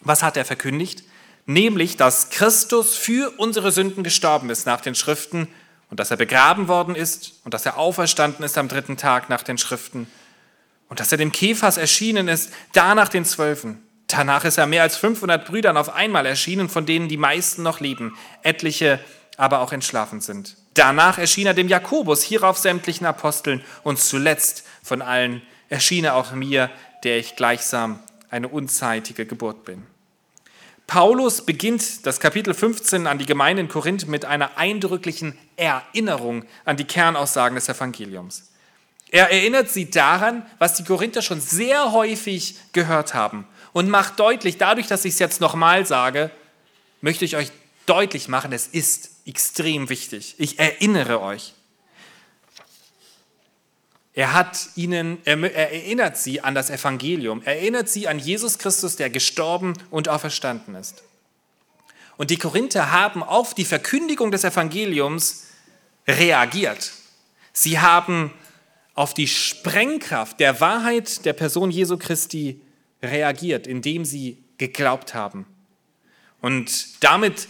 was 0.01 0.23
hat 0.23 0.37
er 0.37 0.45
verkündigt? 0.45 1.03
Nämlich, 1.45 1.97
dass 1.97 2.29
Christus 2.29 2.95
für 2.95 3.31
unsere 3.37 3.71
Sünden 3.71 4.03
gestorben 4.03 4.49
ist 4.49 4.65
nach 4.65 4.81
den 4.81 4.95
Schriften 4.95 5.47
und 5.89 5.99
dass 5.99 6.11
er 6.11 6.17
begraben 6.17 6.67
worden 6.67 6.95
ist 6.95 7.39
und 7.43 7.53
dass 7.53 7.65
er 7.65 7.77
auferstanden 7.77 8.43
ist 8.43 8.57
am 8.57 8.67
dritten 8.67 8.97
Tag 8.97 9.29
nach 9.29 9.43
den 9.43 9.57
Schriften 9.57 10.07
und 10.89 10.99
dass 10.99 11.11
er 11.11 11.17
dem 11.17 11.31
Kephas 11.31 11.77
erschienen 11.77 12.27
ist, 12.27 12.51
danach 12.73 13.09
den 13.09 13.25
Zwölfen. 13.25 13.81
Danach 14.07 14.45
ist 14.45 14.57
er 14.57 14.67
mehr 14.67 14.83
als 14.83 14.95
500 14.97 15.45
Brüdern 15.45 15.75
auf 15.75 15.93
einmal 15.93 16.25
erschienen, 16.25 16.69
von 16.69 16.85
denen 16.85 17.09
die 17.09 17.17
meisten 17.17 17.63
noch 17.63 17.81
leben, 17.81 18.17
etliche 18.41 18.99
aber 19.35 19.59
auch 19.59 19.73
entschlafen 19.73 20.21
sind. 20.21 20.55
Danach 20.77 21.17
erschien 21.17 21.47
er 21.47 21.55
dem 21.55 21.67
Jakobus, 21.67 22.21
hierauf 22.21 22.59
sämtlichen 22.59 23.07
Aposteln 23.07 23.63
und 23.83 23.97
zuletzt 23.97 24.63
von 24.83 25.01
allen 25.01 25.41
erschien 25.69 26.05
er 26.05 26.15
auch 26.15 26.33
mir, 26.33 26.69
der 27.03 27.17
ich 27.17 27.35
gleichsam 27.35 27.99
eine 28.29 28.47
unzeitige 28.47 29.25
Geburt 29.25 29.65
bin. 29.65 29.87
Paulus 30.85 31.43
beginnt 31.43 32.05
das 32.05 32.19
Kapitel 32.19 32.53
15 32.53 33.07
an 33.07 33.17
die 33.17 33.25
Gemeinde 33.25 33.61
in 33.61 33.69
Korinth 33.69 34.07
mit 34.07 34.25
einer 34.25 34.57
eindrücklichen 34.57 35.35
Erinnerung 35.55 36.45
an 36.63 36.77
die 36.77 36.85
Kernaussagen 36.85 37.55
des 37.55 37.67
Evangeliums. 37.69 38.51
Er 39.09 39.31
erinnert 39.31 39.69
sie 39.69 39.89
daran, 39.89 40.45
was 40.59 40.75
die 40.75 40.83
Korinther 40.83 41.23
schon 41.23 41.41
sehr 41.41 41.91
häufig 41.91 42.55
gehört 42.73 43.15
haben 43.15 43.47
und 43.73 43.89
macht 43.89 44.19
deutlich, 44.19 44.59
dadurch, 44.59 44.85
dass 44.85 45.05
ich 45.05 45.13
es 45.13 45.19
jetzt 45.19 45.41
nochmal 45.41 45.87
sage, 45.87 46.29
möchte 47.01 47.25
ich 47.25 47.35
euch 47.35 47.51
deutlich 47.87 48.27
machen, 48.27 48.53
es 48.53 48.67
ist 48.67 49.16
extrem 49.27 49.89
wichtig. 49.89 50.35
Ich 50.37 50.57
erinnere 50.57 51.21
euch. 51.21 51.53
Er 54.13 54.33
hat 54.33 54.69
ihnen, 54.75 55.19
er, 55.25 55.37
er 55.53 55.71
erinnert 55.71 56.17
sie 56.17 56.41
an 56.41 56.55
das 56.55 56.71
Evangelium, 56.71 57.43
er 57.45 57.57
erinnert 57.57 57.87
sie 57.87 58.07
an 58.07 58.17
Jesus 58.17 58.57
Christus, 58.57 58.95
der 58.95 59.11
gestorben 59.11 59.73
und 59.91 60.09
auferstanden 60.09 60.73
ist. 60.73 61.03
Und 62.17 62.31
die 62.31 62.37
Korinther 62.37 62.91
haben 62.91 63.21
auf 63.21 63.53
die 63.53 63.65
Verkündigung 63.65 64.31
des 64.31 64.43
Evangeliums 64.43 65.45
reagiert. 66.07 66.93
Sie 67.53 67.79
haben 67.79 68.33
auf 68.95 69.13
die 69.13 69.27
Sprengkraft 69.27 70.39
der 70.39 70.59
Wahrheit 70.59 71.25
der 71.25 71.33
Person 71.33 71.69
Jesu 71.69 71.97
Christi 71.97 72.59
reagiert, 73.03 73.67
indem 73.67 74.03
sie 74.03 74.43
geglaubt 74.57 75.13
haben. 75.13 75.45
Und 76.41 77.03
damit 77.03 77.47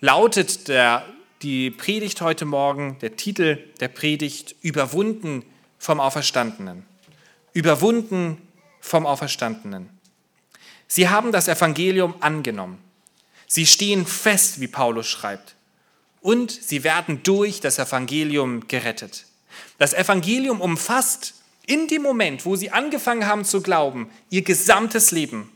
lautet 0.00 0.68
der, 0.68 1.06
die 1.42 1.70
Predigt 1.70 2.20
heute 2.20 2.44
Morgen, 2.44 2.98
der 3.00 3.16
Titel 3.16 3.58
der 3.80 3.88
Predigt, 3.88 4.54
Überwunden 4.62 5.44
vom 5.78 5.98
Auferstandenen. 5.98 6.84
Überwunden 7.52 8.38
vom 8.80 9.06
Auferstandenen. 9.06 9.90
Sie 10.86 11.08
haben 11.08 11.32
das 11.32 11.48
Evangelium 11.48 12.14
angenommen. 12.20 12.78
Sie 13.46 13.66
stehen 13.66 14.06
fest, 14.06 14.60
wie 14.60 14.68
Paulus 14.68 15.08
schreibt. 15.08 15.56
Und 16.20 16.52
sie 16.52 16.84
werden 16.84 17.22
durch 17.24 17.60
das 17.60 17.78
Evangelium 17.78 18.68
gerettet. 18.68 19.26
Das 19.78 19.94
Evangelium 19.94 20.60
umfasst 20.60 21.34
in 21.66 21.88
dem 21.88 22.02
Moment, 22.02 22.46
wo 22.46 22.54
sie 22.54 22.70
angefangen 22.70 23.26
haben 23.26 23.44
zu 23.44 23.62
glauben, 23.62 24.10
ihr 24.30 24.42
gesamtes 24.42 25.10
Leben, 25.10 25.50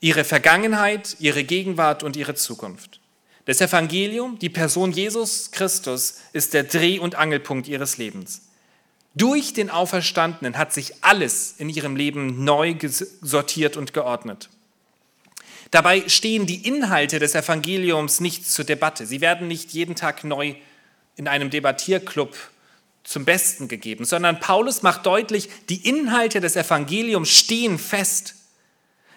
ihre 0.00 0.24
Vergangenheit, 0.24 1.16
ihre 1.20 1.44
Gegenwart 1.44 2.02
und 2.02 2.16
ihre 2.16 2.34
Zukunft. 2.34 2.99
Das 3.46 3.60
Evangelium, 3.60 4.38
die 4.38 4.48
Person 4.48 4.92
Jesus 4.92 5.50
Christus, 5.50 6.18
ist 6.32 6.54
der 6.54 6.64
Dreh- 6.64 6.98
und 6.98 7.14
Angelpunkt 7.14 7.68
ihres 7.68 7.96
Lebens. 7.96 8.42
Durch 9.14 9.52
den 9.52 9.70
Auferstandenen 9.70 10.56
hat 10.56 10.72
sich 10.72 11.02
alles 11.02 11.54
in 11.58 11.68
ihrem 11.68 11.96
Leben 11.96 12.44
neu 12.44 12.76
sortiert 13.20 13.76
und 13.76 13.92
geordnet. 13.92 14.48
Dabei 15.70 16.08
stehen 16.08 16.46
die 16.46 16.66
Inhalte 16.66 17.18
des 17.18 17.34
Evangeliums 17.34 18.20
nicht 18.20 18.48
zur 18.48 18.64
Debatte. 18.64 19.06
Sie 19.06 19.20
werden 19.20 19.48
nicht 19.48 19.72
jeden 19.72 19.94
Tag 19.94 20.24
neu 20.24 20.54
in 21.16 21.28
einem 21.28 21.50
Debattierclub 21.50 22.36
zum 23.04 23.24
Besten 23.24 23.68
gegeben, 23.68 24.04
sondern 24.04 24.40
Paulus 24.40 24.82
macht 24.82 25.06
deutlich, 25.06 25.48
die 25.68 25.88
Inhalte 25.88 26.40
des 26.40 26.56
Evangeliums 26.56 27.30
stehen 27.30 27.78
fest. 27.78 28.34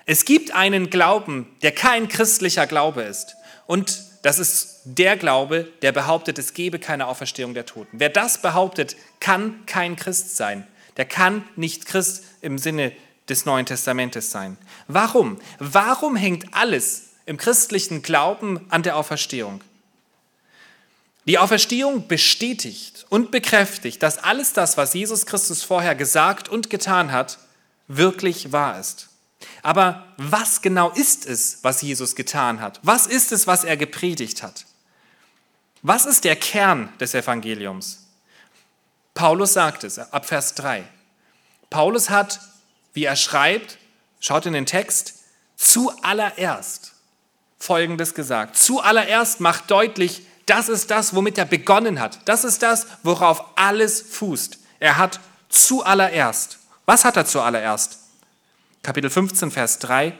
Es 0.05 0.25
gibt 0.25 0.53
einen 0.53 0.89
Glauben, 0.89 1.47
der 1.61 1.71
kein 1.71 2.07
christlicher 2.07 2.67
Glaube 2.67 3.03
ist. 3.03 3.35
Und 3.67 4.03
das 4.23 4.39
ist 4.39 4.79
der 4.85 5.17
Glaube, 5.17 5.67
der 5.81 5.91
behauptet, 5.91 6.39
es 6.39 6.53
gebe 6.53 6.79
keine 6.79 7.07
Auferstehung 7.07 7.53
der 7.53 7.65
Toten. 7.65 7.99
Wer 7.99 8.09
das 8.09 8.41
behauptet, 8.41 8.95
kann 9.19 9.65
kein 9.65 9.97
Christ 9.97 10.37
sein. 10.37 10.65
Der 10.95 11.03
kann 11.05 11.43
nicht 11.57 11.85
Christ 11.85 12.23
im 12.41 12.57
Sinne 12.57 12.93
des 13.27 13.45
Neuen 13.45 13.65
Testamentes 13.65 14.31
sein. 14.31 14.57
Warum? 14.87 15.39
Warum 15.59 16.15
hängt 16.15 16.53
alles 16.53 17.09
im 17.25 17.35
christlichen 17.35 18.01
Glauben 18.01 18.65
an 18.69 18.83
der 18.83 18.95
Auferstehung? 18.95 19.61
Die 21.25 21.37
Auferstehung 21.37 22.07
bestätigt 22.07 23.05
und 23.09 23.29
bekräftigt, 23.29 24.01
dass 24.03 24.17
alles 24.19 24.53
das, 24.53 24.77
was 24.77 24.93
Jesus 24.93 25.25
Christus 25.25 25.63
vorher 25.63 25.95
gesagt 25.95 26.47
und 26.47 26.69
getan 26.69 27.11
hat, 27.11 27.39
wirklich 27.89 28.53
wahr 28.53 28.79
ist. 28.79 29.09
Aber 29.61 30.05
was 30.17 30.61
genau 30.61 30.89
ist 30.91 31.25
es, 31.25 31.59
was 31.61 31.81
Jesus 31.81 32.15
getan 32.15 32.61
hat? 32.61 32.79
Was 32.83 33.07
ist 33.07 33.31
es, 33.31 33.47
was 33.47 33.63
er 33.63 33.77
gepredigt 33.77 34.43
hat? 34.43 34.65
Was 35.81 36.05
ist 36.05 36.23
der 36.23 36.35
Kern 36.35 36.91
des 36.99 37.13
Evangeliums? 37.13 38.07
Paulus 39.13 39.53
sagt 39.53 39.83
es 39.83 39.99
ab 39.99 40.25
Vers 40.25 40.55
3. 40.55 40.83
Paulus 41.69 42.09
hat, 42.09 42.39
wie 42.93 43.03
er 43.03 43.15
schreibt, 43.15 43.77
schaut 44.19 44.45
in 44.45 44.53
den 44.53 44.65
Text, 44.65 45.15
zuallererst 45.55 46.93
Folgendes 47.59 48.13
gesagt. 48.13 48.57
Zuallererst 48.57 49.39
macht 49.39 49.71
deutlich, 49.71 50.25
das 50.45 50.67
ist 50.67 50.91
das, 50.91 51.15
womit 51.15 51.37
er 51.37 51.45
begonnen 51.45 52.01
hat. 52.01 52.19
Das 52.25 52.43
ist 52.43 52.61
das, 52.61 52.87
worauf 53.03 53.43
alles 53.55 54.01
fußt. 54.01 54.59
Er 54.79 54.97
hat 54.97 55.21
zuallererst. 55.47 56.59
Was 56.85 57.05
hat 57.05 57.15
er 57.15 57.25
zuallererst? 57.25 57.99
Kapitel 58.83 59.09
15, 59.09 59.49
Vers 59.49 59.79
3. 59.79 60.13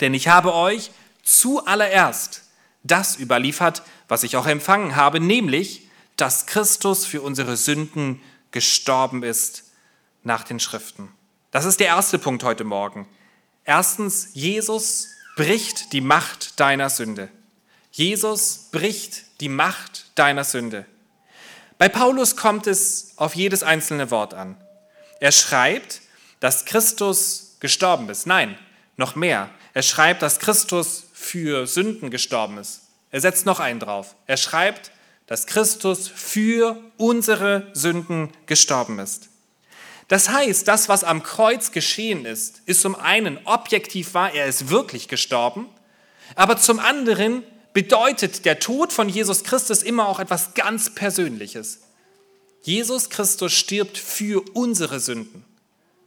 Denn 0.00 0.12
ich 0.12 0.26
habe 0.26 0.52
euch 0.52 0.90
zuallererst 1.22 2.42
das 2.82 3.18
überliefert, 3.18 3.82
was 4.08 4.24
ich 4.24 4.36
auch 4.36 4.46
empfangen 4.46 4.96
habe, 4.96 5.20
nämlich, 5.20 5.88
dass 6.16 6.46
Christus 6.46 7.06
für 7.06 7.22
unsere 7.22 7.56
Sünden 7.56 8.20
gestorben 8.50 9.22
ist 9.22 9.64
nach 10.24 10.42
den 10.42 10.58
Schriften. 10.58 11.08
Das 11.52 11.64
ist 11.64 11.78
der 11.78 11.86
erste 11.86 12.18
Punkt 12.18 12.42
heute 12.42 12.64
Morgen. 12.64 13.08
Erstens, 13.64 14.30
Jesus 14.32 15.08
bricht 15.36 15.92
die 15.92 16.00
Macht 16.00 16.58
deiner 16.58 16.90
Sünde. 16.90 17.28
Jesus 17.92 18.70
bricht 18.72 19.40
die 19.40 19.48
Macht 19.48 20.06
deiner 20.16 20.42
Sünde. 20.42 20.84
Bei 21.78 21.88
Paulus 21.88 22.34
kommt 22.34 22.66
es 22.66 23.12
auf 23.16 23.36
jedes 23.36 23.62
einzelne 23.62 24.10
Wort 24.10 24.34
an. 24.34 24.56
Er 25.20 25.30
schreibt, 25.30 26.00
dass 26.40 26.64
Christus 26.64 27.47
gestorben 27.60 28.08
ist. 28.08 28.26
Nein, 28.26 28.58
noch 28.96 29.14
mehr. 29.14 29.50
Er 29.74 29.82
schreibt, 29.82 30.22
dass 30.22 30.38
Christus 30.38 31.06
für 31.12 31.66
Sünden 31.66 32.10
gestorben 32.10 32.58
ist. 32.58 32.82
Er 33.10 33.20
setzt 33.20 33.46
noch 33.46 33.60
einen 33.60 33.80
drauf. 33.80 34.14
Er 34.26 34.36
schreibt, 34.36 34.90
dass 35.26 35.46
Christus 35.46 36.08
für 36.08 36.82
unsere 36.96 37.68
Sünden 37.74 38.30
gestorben 38.46 38.98
ist. 38.98 39.28
Das 40.08 40.30
heißt, 40.30 40.66
das, 40.66 40.88
was 40.88 41.04
am 41.04 41.22
Kreuz 41.22 41.70
geschehen 41.70 42.24
ist, 42.24 42.62
ist 42.64 42.80
zum 42.80 42.94
einen 42.94 43.38
objektiv 43.44 44.14
wahr, 44.14 44.32
er 44.32 44.46
ist 44.46 44.70
wirklich 44.70 45.06
gestorben, 45.06 45.68
aber 46.34 46.56
zum 46.56 46.78
anderen 46.78 47.42
bedeutet 47.74 48.46
der 48.46 48.58
Tod 48.58 48.92
von 48.92 49.10
Jesus 49.10 49.44
Christus 49.44 49.82
immer 49.82 50.08
auch 50.08 50.18
etwas 50.18 50.54
ganz 50.54 50.94
Persönliches. 50.94 51.80
Jesus 52.62 53.10
Christus 53.10 53.52
stirbt 53.52 53.98
für 53.98 54.42
unsere 54.54 54.98
Sünden, 54.98 55.44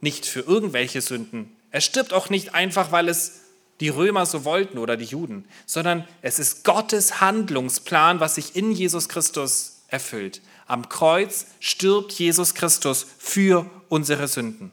nicht 0.02 0.26
für 0.26 0.40
irgendwelche 0.40 1.00
Sünden. 1.00 1.56
Er 1.70 1.80
stirbt 1.80 2.12
auch 2.12 2.28
nicht 2.28 2.54
einfach, 2.54 2.92
weil 2.92 3.08
es 3.08 3.40
die 3.80 3.88
Römer 3.88 4.26
so 4.26 4.44
wollten 4.44 4.78
oder 4.78 4.96
die 4.96 5.06
Juden, 5.06 5.46
sondern 5.64 6.06
es 6.20 6.38
ist 6.38 6.64
Gottes 6.64 7.20
Handlungsplan, 7.20 8.20
was 8.20 8.34
sich 8.34 8.54
in 8.54 8.72
Jesus 8.72 9.08
Christus 9.08 9.82
erfüllt. 9.88 10.42
Am 10.66 10.88
Kreuz 10.88 11.46
stirbt 11.60 12.12
Jesus 12.12 12.54
Christus 12.54 13.06
für 13.18 13.68
unsere 13.88 14.28
Sünden. 14.28 14.70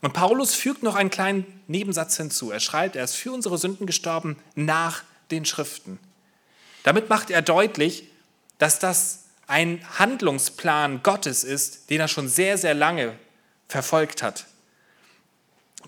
Und 0.00 0.12
Paulus 0.12 0.54
fügt 0.54 0.82
noch 0.82 0.94
einen 0.94 1.10
kleinen 1.10 1.46
Nebensatz 1.66 2.16
hinzu. 2.16 2.50
Er 2.50 2.60
schreibt, 2.60 2.96
er 2.96 3.04
ist 3.04 3.16
für 3.16 3.32
unsere 3.32 3.58
Sünden 3.58 3.86
gestorben 3.86 4.36
nach 4.54 5.02
den 5.30 5.44
Schriften. 5.44 5.98
Damit 6.82 7.08
macht 7.08 7.30
er 7.30 7.42
deutlich, 7.42 8.04
dass 8.58 8.78
das 8.78 9.24
ein 9.46 9.80
Handlungsplan 9.98 11.02
Gottes 11.02 11.44
ist, 11.44 11.90
den 11.90 12.00
er 12.00 12.08
schon 12.08 12.28
sehr, 12.28 12.58
sehr 12.58 12.74
lange 12.74 13.18
verfolgt 13.68 14.22
hat. 14.22 14.46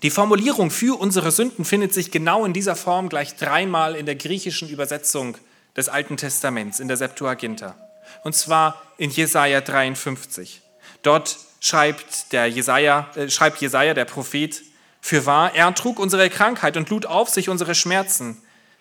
Die 0.03 0.11
Formulierung 0.11 0.69
für 0.69 0.99
unsere 0.99 1.31
Sünden 1.31 1.65
findet 1.65 1.93
sich 1.93 2.11
genau 2.11 2.45
in 2.45 2.53
dieser 2.53 2.75
Form 2.75 3.09
gleich 3.09 3.35
dreimal 3.35 3.95
in 3.95 4.05
der 4.05 4.15
griechischen 4.15 4.69
Übersetzung 4.69 5.37
des 5.75 5.89
Alten 5.89 6.17
Testaments, 6.17 6.79
in 6.79 6.87
der 6.87 6.97
Septuaginta 6.97 7.75
und 8.23 8.35
zwar 8.35 8.81
in 8.97 9.09
Jesaja 9.09 9.61
53. 9.61 10.61
Dort 11.01 11.37
schreibt, 11.59 12.31
der 12.33 12.47
Jesaja, 12.47 13.09
äh, 13.15 13.29
schreibt 13.29 13.61
Jesaja, 13.61 13.93
der 13.93 14.05
Prophet, 14.05 14.63
für 15.01 15.25
wahr, 15.25 15.55
er 15.55 15.73
trug 15.73 15.99
unsere 15.99 16.29
Krankheit 16.29 16.75
und 16.75 16.89
lud 16.89 17.05
auf 17.05 17.29
sich 17.29 17.49
unsere 17.49 17.75
Schmerzen. 17.75 18.37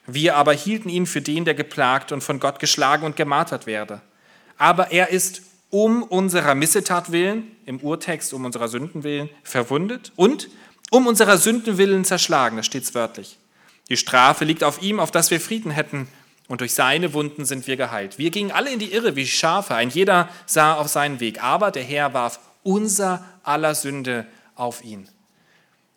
Wir 0.07 0.37
aber 0.37 0.53
hielten 0.53 0.89
ihn 0.89 1.07
für 1.07 1.21
den, 1.21 1.45
der 1.45 1.55
geplagt 1.55 2.13
und 2.13 2.23
von 2.23 2.41
Gott 2.41 2.59
geschlagen 2.59 3.05
und 3.05 3.17
gemartert 3.17 3.67
werde. 3.67 4.01
Aber 4.57 4.91
er 4.93 5.11
ist 5.11 5.43
um 5.71 6.03
unserer 6.03 6.55
Missetat 6.55 7.13
willen, 7.13 7.56
im 7.67 7.81
Urtext 7.81 8.33
um 8.33 8.45
unserer 8.45 8.69
Sünden 8.69 9.03
willen, 9.05 9.29
verwundet 9.43 10.13
und 10.17 10.49
um 10.91 11.07
unserer 11.07 11.37
Sünden 11.37 11.79
willen 11.79 12.05
zerschlagen, 12.05 12.57
da 12.57 12.63
steht 12.63 12.95
wörtlich. 12.95 13.39
Die 13.89 13.97
Strafe 13.97 14.45
liegt 14.45 14.65
auf 14.65 14.83
ihm, 14.83 15.01
auf 15.01 15.11
dass 15.11 15.31
wir 15.31 15.41
Frieden 15.41 15.71
hätten, 15.71 16.09
und 16.49 16.61
durch 16.61 16.75
seine 16.75 17.13
Wunden 17.13 17.45
sind 17.45 17.67
wir 17.67 17.77
geheilt. 17.77 18.19
Wir 18.19 18.31
gingen 18.31 18.53
alle 18.53 18.71
in 18.71 18.79
die 18.79 18.93
Irre 18.93 19.17
wie 19.17 19.27
Schafe, 19.27 19.75
ein 19.75 19.91
jeder 19.91 20.29
sah 20.47 20.75
auf 20.75 20.89
seinen 20.89 21.19
Weg, 21.19 21.43
aber 21.43 21.73
der 21.73 21.83
Herr 21.83 22.15
warf 22.15 22.39
unser 22.63 23.25
aller 23.43 23.75
Sünde 23.75 24.27
auf 24.55 24.85
ihn. 24.85 25.09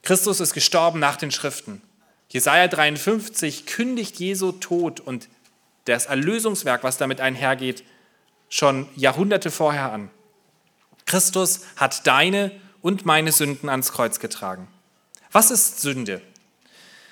Christus 0.02 0.40
ist 0.40 0.54
gestorben 0.54 1.00
nach 1.00 1.18
den 1.18 1.32
Schriften. 1.32 1.82
Jesaja 2.30 2.68
53 2.68 3.66
kündigt 3.66 4.20
Jesu 4.20 4.52
Tod 4.52 5.00
und 5.00 5.30
das 5.86 6.08
Erlösungswerk, 6.08 6.84
was 6.84 6.98
damit 6.98 7.22
einhergeht, 7.22 7.84
schon 8.50 8.88
Jahrhunderte 8.96 9.52
vorher 9.52 9.92
an. 9.92 10.10
Christus 11.10 11.62
hat 11.76 12.06
deine 12.06 12.52
und 12.82 13.06
meine 13.06 13.32
Sünden 13.32 13.68
ans 13.68 13.92
Kreuz 13.92 14.20
getragen. 14.20 14.68
Was 15.32 15.50
ist 15.50 15.82
Sünde? 15.82 16.22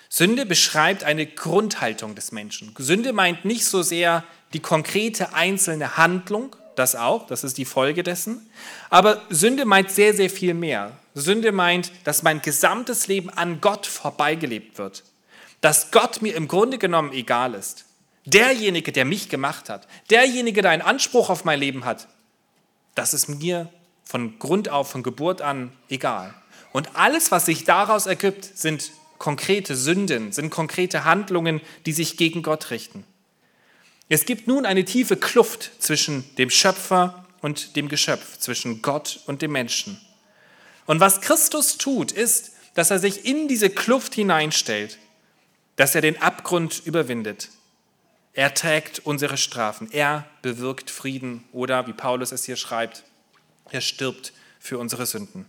Sünde 0.07 0.45
beschreibt 0.45 1.03
eine 1.03 1.25
Grundhaltung 1.25 2.13
des 2.13 2.31
Menschen. 2.31 2.73
Sünde 2.77 3.11
meint 3.11 3.43
nicht 3.43 3.65
so 3.65 3.81
sehr 3.81 4.23
die 4.53 4.59
konkrete 4.59 5.33
einzelne 5.33 5.97
Handlung, 5.97 6.55
das 6.75 6.95
auch, 6.95 7.25
das 7.25 7.43
ist 7.43 7.57
die 7.57 7.65
Folge 7.65 8.03
dessen, 8.03 8.47
aber 8.91 9.21
Sünde 9.29 9.65
meint 9.65 9.89
sehr, 9.89 10.13
sehr 10.13 10.29
viel 10.29 10.53
mehr. 10.53 10.91
Sünde 11.15 11.51
meint, 11.51 11.91
dass 12.03 12.21
mein 12.21 12.43
gesamtes 12.43 13.07
Leben 13.07 13.31
an 13.31 13.61
Gott 13.61 13.87
vorbeigelebt 13.87 14.77
wird, 14.77 15.03
dass 15.61 15.89
Gott 15.89 16.21
mir 16.21 16.35
im 16.35 16.47
Grunde 16.47 16.77
genommen 16.77 17.13
egal 17.13 17.55
ist. 17.55 17.85
Derjenige, 18.25 18.91
der 18.91 19.05
mich 19.05 19.27
gemacht 19.27 19.69
hat, 19.69 19.87
derjenige, 20.11 20.61
der 20.61 20.69
einen 20.69 20.83
Anspruch 20.83 21.31
auf 21.31 21.45
mein 21.45 21.59
Leben 21.59 21.83
hat, 21.83 22.07
das 22.93 23.15
ist 23.15 23.27
mir 23.27 23.69
von 24.07 24.39
Grund 24.39 24.69
auf, 24.69 24.89
von 24.91 25.03
Geburt 25.03 25.41
an 25.41 25.71
egal. 25.89 26.33
Und 26.71 26.95
alles, 26.95 27.31
was 27.31 27.45
sich 27.45 27.63
daraus 27.63 28.05
ergibt, 28.05 28.45
sind 28.57 28.91
konkrete 29.17 29.75
Sünden, 29.75 30.31
sind 30.31 30.49
konkrete 30.49 31.03
Handlungen, 31.03 31.61
die 31.85 31.93
sich 31.93 32.17
gegen 32.17 32.43
Gott 32.43 32.71
richten. 32.71 33.03
Es 34.09 34.25
gibt 34.25 34.47
nun 34.47 34.65
eine 34.65 34.85
tiefe 34.85 35.17
Kluft 35.17 35.71
zwischen 35.79 36.23
dem 36.37 36.49
Schöpfer 36.49 37.25
und 37.41 37.75
dem 37.75 37.89
Geschöpf, 37.89 38.37
zwischen 38.37 38.81
Gott 38.81 39.19
und 39.25 39.41
dem 39.41 39.51
Menschen. 39.51 39.99
Und 40.85 40.99
was 40.99 41.19
Christus 41.19 41.77
tut, 41.77 42.11
ist, 42.11 42.51
dass 42.75 42.91
er 42.91 42.99
sich 42.99 43.25
in 43.25 43.47
diese 43.47 43.69
Kluft 43.69 44.15
hineinstellt, 44.15 44.97
dass 45.75 45.95
er 45.95 46.01
den 46.01 46.21
Abgrund 46.21 46.81
überwindet. 46.85 47.49
Er 48.33 48.53
trägt 48.53 48.99
unsere 48.99 49.35
Strafen, 49.35 49.89
er 49.91 50.25
bewirkt 50.43 50.91
Frieden 50.91 51.43
oder, 51.51 51.87
wie 51.87 51.93
Paulus 51.93 52.31
es 52.31 52.45
hier 52.45 52.55
schreibt, 52.55 53.03
er 53.71 53.81
stirbt 53.81 54.33
für 54.59 54.77
unsere 54.77 55.05
Sünden. 55.05 55.45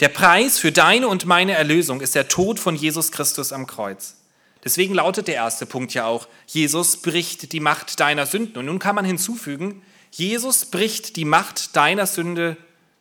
Der 0.00 0.08
Preis 0.08 0.58
für 0.58 0.72
deine 0.72 1.08
und 1.08 1.24
meine 1.24 1.52
Erlösung 1.52 2.00
ist 2.00 2.14
der 2.14 2.28
Tod 2.28 2.60
von 2.60 2.76
Jesus 2.76 3.12
Christus 3.12 3.52
am 3.52 3.66
Kreuz. 3.66 4.16
Deswegen 4.64 4.94
lautet 4.94 5.28
der 5.28 5.34
erste 5.34 5.66
Punkt 5.66 5.92
ja 5.94 6.06
auch, 6.06 6.28
Jesus 6.46 6.98
bricht 6.98 7.52
die 7.52 7.60
Macht 7.60 7.98
deiner 7.98 8.26
Sünden. 8.26 8.58
Und 8.58 8.66
nun 8.66 8.78
kann 8.78 8.94
man 8.94 9.04
hinzufügen, 9.04 9.82
Jesus 10.10 10.66
bricht 10.66 11.16
die 11.16 11.24
Macht 11.24 11.74
deiner 11.74 12.06
Sünde 12.06 12.56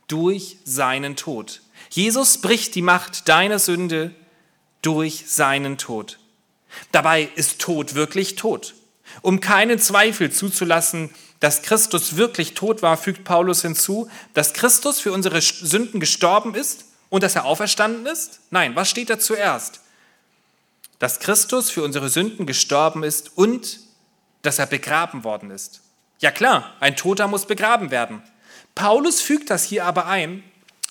durch 0.08 0.58
seinen 0.64 1.16
Tod. 1.16 1.62
Jesus 1.90 2.40
bricht 2.40 2.74
die 2.76 2.82
Macht 2.82 3.28
deiner 3.28 3.60
Sünde 3.60 4.16
durch 4.82 5.26
seinen 5.28 5.78
Tod. 5.78 6.20
Dabei 6.92 7.30
ist 7.36 7.60
Tod 7.60 7.96
wirklich 7.96 8.36
Tod. 8.36 8.74
Um 9.22 9.42
keinen 9.42 9.78
Zweifel 9.78 10.32
zuzulassen, 10.32 11.10
dass 11.42 11.64
Christus 11.64 12.16
wirklich 12.16 12.54
tot 12.54 12.82
war, 12.82 12.96
fügt 12.96 13.26
Paulus 13.26 13.64
hinzu, 13.64 14.10
dass 14.34 14.54
Christus 14.54 15.00
für 15.00 15.12
unsere 15.12 15.42
Sünden 15.42 16.00
gestorben 16.00 16.56
ist 16.56 16.86
und 17.10 17.24
dass 17.24 17.36
er 17.36 17.46
auferstanden 17.46 18.06
ist? 18.06 18.40
Nein, 18.52 18.76
was 18.76 18.90
steht 18.90 19.10
da 19.10 19.20
zuerst? 19.20 19.82
Dass 21.00 21.20
Christus 21.20 21.72
für 21.72 21.84
unsere 21.84 22.10
Sünden 22.10 22.46
gestorben 22.46 23.04
ist 23.04 23.36
und 23.36 23.80
dass 24.44 24.60
er 24.60 24.68
begraben 24.68 25.24
worden 25.24 25.50
ist. 25.50 25.82
Ja 26.20 26.30
klar, 26.30 26.76
ein 26.80 26.96
Toter 26.96 27.28
muss 27.28 27.48
begraben 27.48 27.90
werden. 27.90 28.22
Paulus 28.76 29.20
fügt 29.20 29.50
das 29.50 29.64
hier 29.64 29.86
aber 29.86 30.06
ein, 30.06 30.44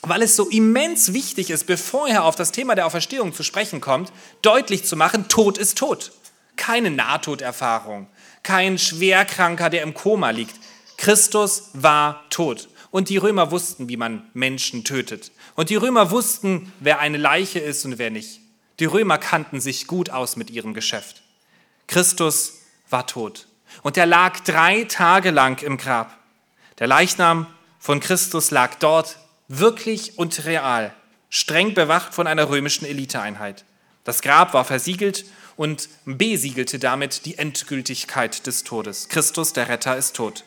weil 0.03 0.23
es 0.23 0.35
so 0.35 0.49
immens 0.49 1.13
wichtig 1.13 1.51
ist, 1.51 1.67
bevor 1.67 2.09
er 2.09 2.25
auf 2.25 2.35
das 2.35 2.51
Thema 2.51 2.75
der 2.75 2.87
Auferstehung 2.87 3.33
zu 3.33 3.45
sprechen 3.45 3.81
kommt, 3.81 4.13
deutlich 4.43 4.85
zu 4.85 4.97
machen, 4.97 5.29
Tod 5.29 5.59
ist 5.59 5.79
tot. 5.79 6.11
Keine 6.57 6.91
Nahtoderfahrung, 6.91 8.09
kein 8.43 8.79
Schwerkranker, 8.79 9.71
der 9.71 9.83
im 9.83 9.95
Koma 9.95 10.31
liegt. 10.31 10.55
Christus 10.97 11.71
war 11.73 12.25
tot. 12.31 12.69
Und 12.91 13.09
die 13.09 13.17
Römer 13.17 13.51
wussten, 13.51 13.89
wie 13.89 13.97
man 13.97 14.29
Menschen 14.35 14.85
tötet. 14.85 15.31
Und 15.55 15.71
die 15.71 15.77
Römer 15.77 16.11
wussten, 16.11 16.73
wer 16.81 16.99
eine 16.99 17.19
Leiche 17.19 17.61
ist 17.61 17.85
und 17.85 17.99
wer 17.99 18.11
nicht. 18.11 18.41
Die 18.81 18.85
Römer 18.87 19.19
kannten 19.19 19.61
sich 19.61 19.87
gut 19.87 20.11
aus 20.11 20.37
mit 20.37 20.51
ihrem 20.51 20.75
Geschäft. 20.75 21.23
Christus 21.87 22.61
war 22.89 23.07
tot. 23.07 23.47
Und 23.83 23.97
er 23.97 24.07
lag 24.07 24.41
drei 24.41 24.85
Tage 24.85 25.31
lang 25.31 25.63
im 25.63 25.77
Grab. 25.77 26.17
Der 26.79 26.87
Leichnam 26.87 27.47
von 27.79 28.01
Christus 28.01 28.51
lag 28.51 28.75
dort 28.77 29.19
wirklich 29.49 30.19
und 30.19 30.45
real, 30.45 30.95
streng 31.29 31.75
bewacht 31.75 32.15
von 32.15 32.27
einer 32.27 32.49
römischen 32.49 32.87
Eliteeinheit. 32.87 33.65
Das 34.05 34.23
Grab 34.23 34.55
war 34.55 34.65
versiegelt 34.65 35.25
und 35.61 35.91
besiegelte 36.07 36.79
damit 36.79 37.27
die 37.27 37.37
Endgültigkeit 37.37 38.47
des 38.47 38.65
Todes. 38.65 39.11
Christus, 39.11 39.53
der 39.53 39.69
Retter, 39.69 39.95
ist 39.95 40.17
tot. 40.17 40.43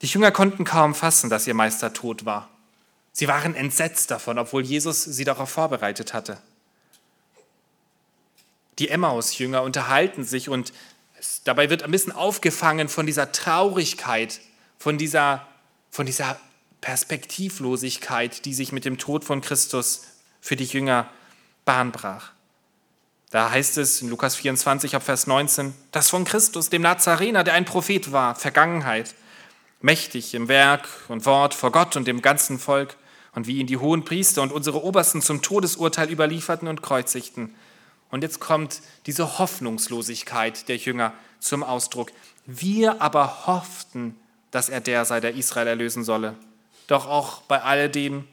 Die 0.00 0.06
Jünger 0.06 0.30
konnten 0.30 0.64
kaum 0.64 0.94
fassen, 0.94 1.28
dass 1.28 1.46
ihr 1.46 1.52
Meister 1.52 1.92
tot 1.92 2.24
war. 2.24 2.48
Sie 3.12 3.28
waren 3.28 3.54
entsetzt 3.54 4.10
davon, 4.10 4.38
obwohl 4.38 4.64
Jesus 4.64 5.04
sie 5.04 5.24
darauf 5.24 5.50
vorbereitet 5.50 6.14
hatte. 6.14 6.38
Die 8.78 8.88
Emmaus-Jünger 8.88 9.62
unterhalten 9.62 10.24
sich 10.24 10.48
und 10.48 10.72
dabei 11.44 11.68
wird 11.68 11.82
ein 11.82 11.90
bisschen 11.90 12.12
aufgefangen 12.12 12.88
von 12.88 13.04
dieser 13.04 13.32
Traurigkeit, 13.32 14.40
von 14.78 14.96
dieser, 14.96 15.46
von 15.90 16.06
dieser 16.06 16.40
Perspektivlosigkeit, 16.80 18.46
die 18.46 18.54
sich 18.54 18.72
mit 18.72 18.86
dem 18.86 18.96
Tod 18.96 19.26
von 19.26 19.42
Christus 19.42 20.04
für 20.40 20.56
die 20.56 20.64
Jünger 20.64 21.10
Bahn 21.66 21.92
brach. 21.92 22.32
Da 23.30 23.50
heißt 23.50 23.76
es 23.76 24.00
in 24.00 24.08
Lukas 24.08 24.36
24 24.36 24.96
ab 24.96 25.02
Vers 25.02 25.26
19, 25.26 25.74
dass 25.92 26.08
von 26.08 26.24
Christus, 26.24 26.70
dem 26.70 26.82
Nazarener, 26.82 27.44
der 27.44 27.54
ein 27.54 27.66
Prophet 27.66 28.10
war, 28.10 28.34
Vergangenheit, 28.34 29.14
mächtig 29.82 30.34
im 30.34 30.48
Werk 30.48 30.88
und 31.08 31.26
Wort 31.26 31.52
vor 31.52 31.70
Gott 31.70 31.96
und 31.96 32.06
dem 32.06 32.22
ganzen 32.22 32.58
Volk, 32.58 32.96
und 33.34 33.46
wie 33.46 33.58
ihn 33.58 33.66
die 33.66 33.76
hohen 33.76 34.04
Priester 34.04 34.42
und 34.42 34.50
unsere 34.50 34.82
Obersten 34.82 35.22
zum 35.22 35.42
Todesurteil 35.42 36.10
überlieferten 36.10 36.66
und 36.66 36.82
kreuzigten. 36.82 37.54
Und 38.10 38.22
jetzt 38.22 38.40
kommt 38.40 38.80
diese 39.06 39.38
Hoffnungslosigkeit 39.38 40.68
der 40.68 40.76
Jünger 40.76 41.12
zum 41.38 41.62
Ausdruck. 41.62 42.10
Wir 42.46 43.00
aber 43.02 43.46
hofften, 43.46 44.16
dass 44.50 44.70
er 44.70 44.80
der 44.80 45.04
sei, 45.04 45.20
der 45.20 45.34
Israel 45.34 45.68
erlösen 45.68 46.02
solle. 46.02 46.34
Doch 46.86 47.06
auch 47.06 47.42
bei 47.42 47.62
alledem 47.62 48.26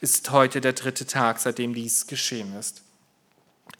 ist 0.00 0.30
heute 0.30 0.60
der 0.60 0.72
dritte 0.72 1.06
Tag, 1.06 1.38
seitdem 1.38 1.72
dies 1.72 2.06
geschehen 2.06 2.54
ist. 2.58 2.82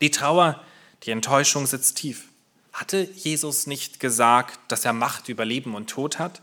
Die 0.00 0.10
Trauer, 0.10 0.62
die 1.02 1.10
Enttäuschung 1.10 1.66
sitzt 1.66 1.96
tief. 1.96 2.28
Hatte 2.72 3.08
Jesus 3.14 3.66
nicht 3.66 4.00
gesagt, 4.00 4.58
dass 4.68 4.84
er 4.84 4.92
Macht 4.92 5.28
über 5.28 5.44
Leben 5.44 5.74
und 5.74 5.90
Tod 5.90 6.18
hat? 6.18 6.40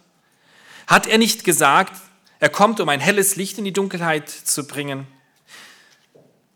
Hat 0.86 1.08
er 1.08 1.18
nicht 1.18 1.44
gesagt, 1.44 1.94
er 2.40 2.50
kommt, 2.50 2.80
um 2.80 2.90
ein 2.90 3.00
helles 3.00 3.36
Licht 3.36 3.58
in 3.58 3.66
die 3.66 3.74
Dunkelheit 3.74 4.30
zu 4.30 4.68
bringen? 4.68 5.08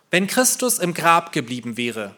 Wenn 0.10 0.28
Christus 0.28 0.78
im 0.78 0.94
Grab 0.94 1.32
geblieben 1.32 1.78
wäre, 1.78 2.16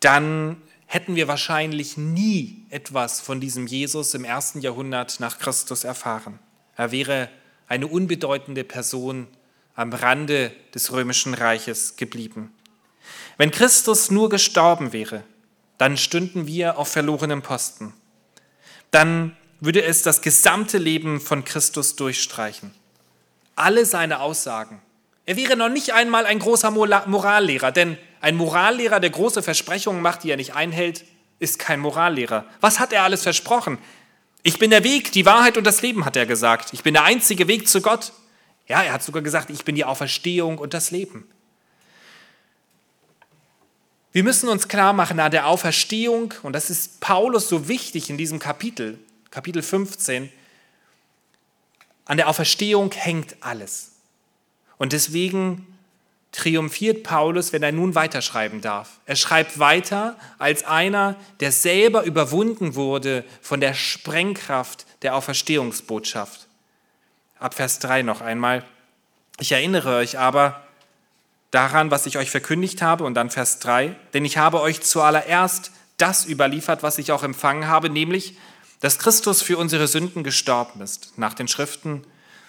dann 0.00 0.60
hätten 0.86 1.14
wir 1.14 1.28
wahrscheinlich 1.28 1.96
nie 1.96 2.66
etwas 2.68 3.20
von 3.20 3.40
diesem 3.40 3.66
Jesus 3.66 4.12
im 4.14 4.24
ersten 4.24 4.60
Jahrhundert 4.60 5.20
nach 5.20 5.38
Christus 5.38 5.84
erfahren. 5.84 6.40
Er 6.76 6.90
wäre 6.90 7.28
eine 7.68 7.86
unbedeutende 7.86 8.64
Person 8.64 9.28
am 9.76 9.92
Rande 9.92 10.52
des 10.74 10.90
römischen 10.90 11.34
Reiches 11.34 11.94
geblieben. 11.96 12.52
Wenn 13.36 13.50
Christus 13.50 14.10
nur 14.10 14.28
gestorben 14.28 14.92
wäre, 14.92 15.22
dann 15.78 15.96
stünden 15.96 16.46
wir 16.46 16.78
auf 16.78 16.88
verlorenem 16.88 17.42
Posten. 17.42 17.94
Dann 18.90 19.36
würde 19.60 19.82
es 19.82 20.02
das 20.02 20.22
gesamte 20.22 20.78
Leben 20.78 21.20
von 21.20 21.44
Christus 21.44 21.96
durchstreichen. 21.96 22.74
Alle 23.56 23.84
seine 23.84 24.20
Aussagen. 24.20 24.80
Er 25.26 25.36
wäre 25.36 25.56
noch 25.56 25.68
nicht 25.68 25.92
einmal 25.92 26.26
ein 26.26 26.38
großer 26.38 26.70
Morallehrer, 26.70 27.72
denn 27.72 27.98
ein 28.20 28.36
Morallehrer, 28.36 29.00
der 29.00 29.10
große 29.10 29.42
Versprechungen 29.42 30.02
macht, 30.02 30.24
die 30.24 30.30
er 30.30 30.36
nicht 30.36 30.54
einhält, 30.54 31.04
ist 31.38 31.58
kein 31.58 31.80
Morallehrer. 31.80 32.44
Was 32.60 32.80
hat 32.80 32.92
er 32.92 33.04
alles 33.04 33.22
versprochen? 33.22 33.78
Ich 34.42 34.58
bin 34.58 34.70
der 34.70 34.84
Weg, 34.84 35.12
die 35.12 35.26
Wahrheit 35.26 35.56
und 35.56 35.64
das 35.64 35.82
Leben, 35.82 36.04
hat 36.04 36.16
er 36.16 36.26
gesagt. 36.26 36.72
Ich 36.72 36.82
bin 36.82 36.94
der 36.94 37.04
einzige 37.04 37.48
Weg 37.48 37.68
zu 37.68 37.80
Gott. 37.80 38.12
Ja, 38.66 38.82
er 38.82 38.92
hat 38.92 39.02
sogar 39.02 39.22
gesagt, 39.22 39.50
ich 39.50 39.64
bin 39.64 39.74
die 39.74 39.84
Auferstehung 39.84 40.58
und 40.58 40.74
das 40.74 40.90
Leben. 40.90 41.28
Wir 44.12 44.24
müssen 44.24 44.48
uns 44.48 44.66
klar 44.66 44.92
machen, 44.92 45.20
an 45.20 45.30
der 45.30 45.46
Auferstehung, 45.46 46.34
und 46.42 46.52
das 46.52 46.68
ist 46.68 47.00
Paulus 47.00 47.48
so 47.48 47.68
wichtig 47.68 48.10
in 48.10 48.18
diesem 48.18 48.40
Kapitel, 48.40 48.98
Kapitel 49.30 49.62
15, 49.62 50.32
an 52.06 52.16
der 52.16 52.28
Auferstehung 52.28 52.90
hängt 52.90 53.36
alles. 53.40 53.92
Und 54.78 54.92
deswegen 54.92 55.66
triumphiert 56.32 57.04
Paulus, 57.04 57.52
wenn 57.52 57.62
er 57.62 57.70
nun 57.70 57.94
weiterschreiben 57.94 58.60
darf. 58.60 58.98
Er 59.06 59.14
schreibt 59.14 59.60
weiter 59.60 60.16
als 60.38 60.64
einer, 60.64 61.14
der 61.38 61.52
selber 61.52 62.02
überwunden 62.02 62.74
wurde 62.74 63.24
von 63.40 63.60
der 63.60 63.74
Sprengkraft 63.74 64.86
der 65.02 65.14
Auferstehungsbotschaft. 65.14 66.48
Ab 67.38 67.54
Vers 67.54 67.78
3 67.78 68.02
noch 68.02 68.20
einmal. 68.20 68.64
Ich 69.38 69.52
erinnere 69.52 69.96
euch 69.96 70.18
aber, 70.18 70.64
daran, 71.50 71.90
was 71.90 72.06
ich 72.06 72.18
euch 72.18 72.30
verkündigt 72.30 72.82
habe, 72.82 73.04
und 73.04 73.14
dann 73.14 73.30
Vers 73.30 73.58
3, 73.60 73.96
denn 74.14 74.24
ich 74.24 74.38
habe 74.38 74.60
euch 74.60 74.80
zuallererst 74.82 75.72
das 75.96 76.26
überliefert, 76.26 76.82
was 76.82 76.98
ich 76.98 77.12
auch 77.12 77.22
empfangen 77.22 77.66
habe, 77.66 77.90
nämlich, 77.90 78.36
dass 78.80 78.98
Christus 78.98 79.42
für 79.42 79.58
unsere 79.58 79.88
Sünden 79.88 80.24
gestorben 80.24 80.80
ist, 80.80 81.18
nach 81.18 81.34
den 81.34 81.48
Schriften, 81.48 82.04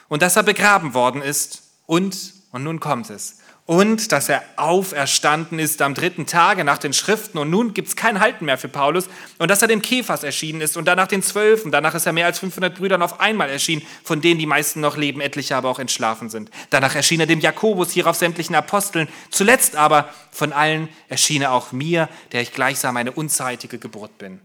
und 0.08 0.22
dass 0.22 0.36
er 0.36 0.44
begraben 0.44 0.94
worden 0.94 1.22
ist, 1.22 1.64
und, 1.86 2.34
und 2.52 2.64
nun 2.64 2.80
kommt 2.80 3.10
es, 3.10 3.40
und 3.72 4.12
dass 4.12 4.28
er 4.28 4.44
auferstanden 4.58 5.58
ist 5.58 5.82
am 5.82 5.94
dritten 5.94 6.26
Tage 6.26 6.66
nach 6.66 6.78
den 6.78 6.92
Schriften 6.92 7.38
und 7.38 7.50
nun 7.50 7.74
gibt 7.74 7.88
es 7.88 7.96
kein 7.96 8.20
Halten 8.20 8.44
mehr 8.44 8.58
für 8.58 8.68
Paulus 8.68 9.08
und 9.38 9.50
dass 9.50 9.62
er 9.62 9.70
dem 9.70 9.82
Käfers 9.82 10.26
erschienen 10.26 10.60
ist 10.60 10.76
und 10.76 10.90
danach 10.90 11.08
den 11.08 11.24
Zwölfen, 11.24 11.72
danach 11.72 11.96
ist 11.96 12.06
er 12.06 12.12
mehr 12.12 12.26
als 12.26 12.40
500 12.40 12.76
Brüdern 12.76 13.02
auf 13.02 13.22
einmal 13.22 13.50
erschienen, 13.50 13.82
von 14.04 14.20
denen 14.20 14.42
die 14.42 14.46
meisten 14.46 14.82
noch 14.82 14.98
leben, 14.98 15.22
etliche 15.22 15.56
aber 15.56 15.70
auch 15.70 15.80
entschlafen 15.80 16.30
sind. 16.30 16.52
Danach 16.70 16.96
erschien 16.96 17.22
er 17.22 17.28
dem 17.28 17.40
Jakobus, 17.40 17.92
hierauf 17.92 18.18
sämtlichen 18.18 18.56
Aposteln, 18.56 19.08
zuletzt 19.30 19.78
aber 19.78 20.10
von 20.32 20.52
allen 20.52 20.90
erschien 21.08 21.42
er 21.42 21.54
auch 21.54 21.72
mir, 21.72 22.10
der 22.34 22.42
ich 22.42 22.52
gleichsam 22.52 22.98
eine 22.98 23.14
unzeitige 23.14 23.78
Geburt 23.78 24.18
bin. 24.18 24.42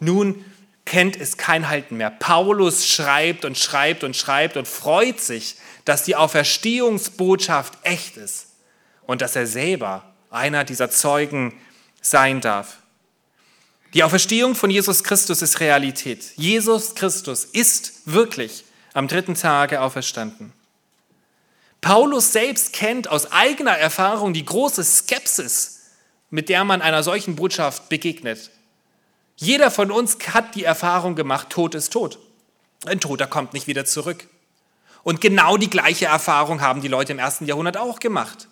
Nun 0.00 0.46
kennt 0.86 1.20
es 1.20 1.36
kein 1.36 1.68
Halten 1.68 1.98
mehr. 1.98 2.08
Paulus 2.08 2.86
schreibt 2.86 3.44
und 3.44 3.58
schreibt 3.58 4.02
und 4.02 4.16
schreibt 4.16 4.56
und 4.56 4.66
freut 4.66 5.20
sich, 5.20 5.56
dass 5.84 6.04
die 6.04 6.16
Auferstehungsbotschaft 6.16 7.74
echt 7.82 8.16
ist 8.16 8.46
und 9.06 9.22
dass 9.22 9.36
er 9.36 9.46
selber 9.46 10.04
einer 10.30 10.64
dieser 10.64 10.90
Zeugen 10.90 11.54
sein 12.00 12.40
darf. 12.40 12.78
Die 13.94 14.02
Auferstehung 14.02 14.54
von 14.54 14.70
Jesus 14.70 15.04
Christus 15.04 15.42
ist 15.42 15.60
Realität. 15.60 16.32
Jesus 16.36 16.94
Christus 16.94 17.44
ist 17.44 18.06
wirklich 18.06 18.64
am 18.94 19.06
dritten 19.06 19.34
Tage 19.34 19.80
auferstanden. 19.80 20.52
Paulus 21.82 22.32
selbst 22.32 22.72
kennt 22.72 23.08
aus 23.08 23.32
eigener 23.32 23.76
Erfahrung 23.76 24.32
die 24.32 24.44
große 24.44 24.84
Skepsis, 24.84 25.80
mit 26.30 26.48
der 26.48 26.64
man 26.64 26.80
einer 26.80 27.02
solchen 27.02 27.36
Botschaft 27.36 27.88
begegnet. 27.88 28.50
Jeder 29.36 29.70
von 29.70 29.90
uns 29.90 30.16
hat 30.32 30.54
die 30.54 30.64
Erfahrung 30.64 31.14
gemacht, 31.16 31.50
Tod 31.50 31.74
ist 31.74 31.92
tot. 31.92 32.18
Ein 32.86 33.00
Toter 33.00 33.26
kommt 33.26 33.52
nicht 33.52 33.66
wieder 33.66 33.84
zurück. 33.84 34.26
Und 35.02 35.20
genau 35.20 35.56
die 35.56 35.70
gleiche 35.70 36.06
Erfahrung 36.06 36.60
haben 36.60 36.80
die 36.80 36.88
Leute 36.88 37.12
im 37.12 37.18
ersten 37.18 37.46
Jahrhundert 37.46 37.76
auch 37.76 37.98
gemacht. 37.98 38.48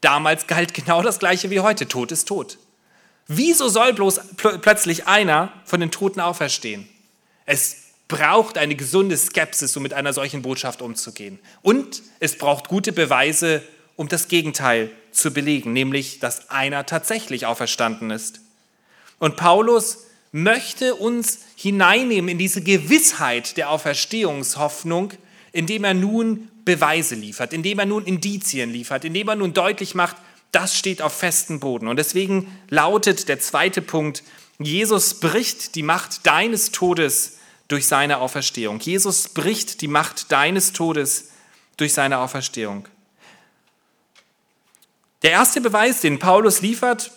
Damals 0.00 0.46
galt 0.46 0.74
genau 0.74 1.02
das 1.02 1.18
Gleiche 1.18 1.50
wie 1.50 1.60
heute. 1.60 1.86
Tod 1.88 2.12
ist 2.12 2.28
tot. 2.28 2.58
Wieso 3.26 3.68
soll 3.68 3.92
bloß 3.92 4.20
pl 4.36 4.58
plötzlich 4.58 5.06
einer 5.06 5.52
von 5.64 5.80
den 5.80 5.90
Toten 5.90 6.20
auferstehen? 6.20 6.88
Es 7.46 7.76
braucht 8.08 8.58
eine 8.58 8.74
gesunde 8.74 9.16
Skepsis, 9.16 9.76
um 9.76 9.82
mit 9.82 9.94
einer 9.94 10.12
solchen 10.12 10.42
Botschaft 10.42 10.82
umzugehen. 10.82 11.38
Und 11.62 12.02
es 12.18 12.36
braucht 12.36 12.68
gute 12.68 12.92
Beweise, 12.92 13.62
um 13.96 14.08
das 14.08 14.28
Gegenteil 14.28 14.90
zu 15.12 15.32
belegen, 15.32 15.72
nämlich, 15.72 16.18
dass 16.18 16.50
einer 16.50 16.86
tatsächlich 16.86 17.46
auferstanden 17.46 18.10
ist. 18.10 18.40
Und 19.18 19.36
Paulus 19.36 20.06
möchte 20.32 20.94
uns 20.94 21.40
hineinnehmen 21.54 22.28
in 22.28 22.38
diese 22.38 22.62
Gewissheit 22.62 23.56
der 23.56 23.70
Auferstehungshoffnung, 23.70 25.12
indem 25.52 25.84
er 25.84 25.94
nun 25.94 26.49
Beweise 26.64 27.14
liefert, 27.14 27.52
indem 27.52 27.78
er 27.78 27.86
nun 27.86 28.04
Indizien 28.04 28.70
liefert, 28.70 29.04
indem 29.04 29.28
er 29.28 29.36
nun 29.36 29.52
deutlich 29.52 29.94
macht, 29.94 30.16
das 30.52 30.76
steht 30.76 31.02
auf 31.02 31.12
festem 31.12 31.60
Boden. 31.60 31.88
Und 31.88 31.96
deswegen 31.96 32.50
lautet 32.68 33.28
der 33.28 33.40
zweite 33.40 33.82
Punkt, 33.82 34.22
Jesus 34.58 35.20
bricht 35.20 35.74
die 35.74 35.82
Macht 35.82 36.26
deines 36.26 36.70
Todes 36.72 37.38
durch 37.68 37.86
seine 37.86 38.18
Auferstehung. 38.18 38.80
Jesus 38.80 39.28
bricht 39.28 39.80
die 39.80 39.88
Macht 39.88 40.32
deines 40.32 40.72
Todes 40.72 41.30
durch 41.76 41.94
seine 41.94 42.18
Auferstehung. 42.18 42.86
Der 45.22 45.30
erste 45.30 45.60
Beweis, 45.60 46.00
den 46.00 46.18
Paulus 46.18 46.62
liefert, 46.62 47.12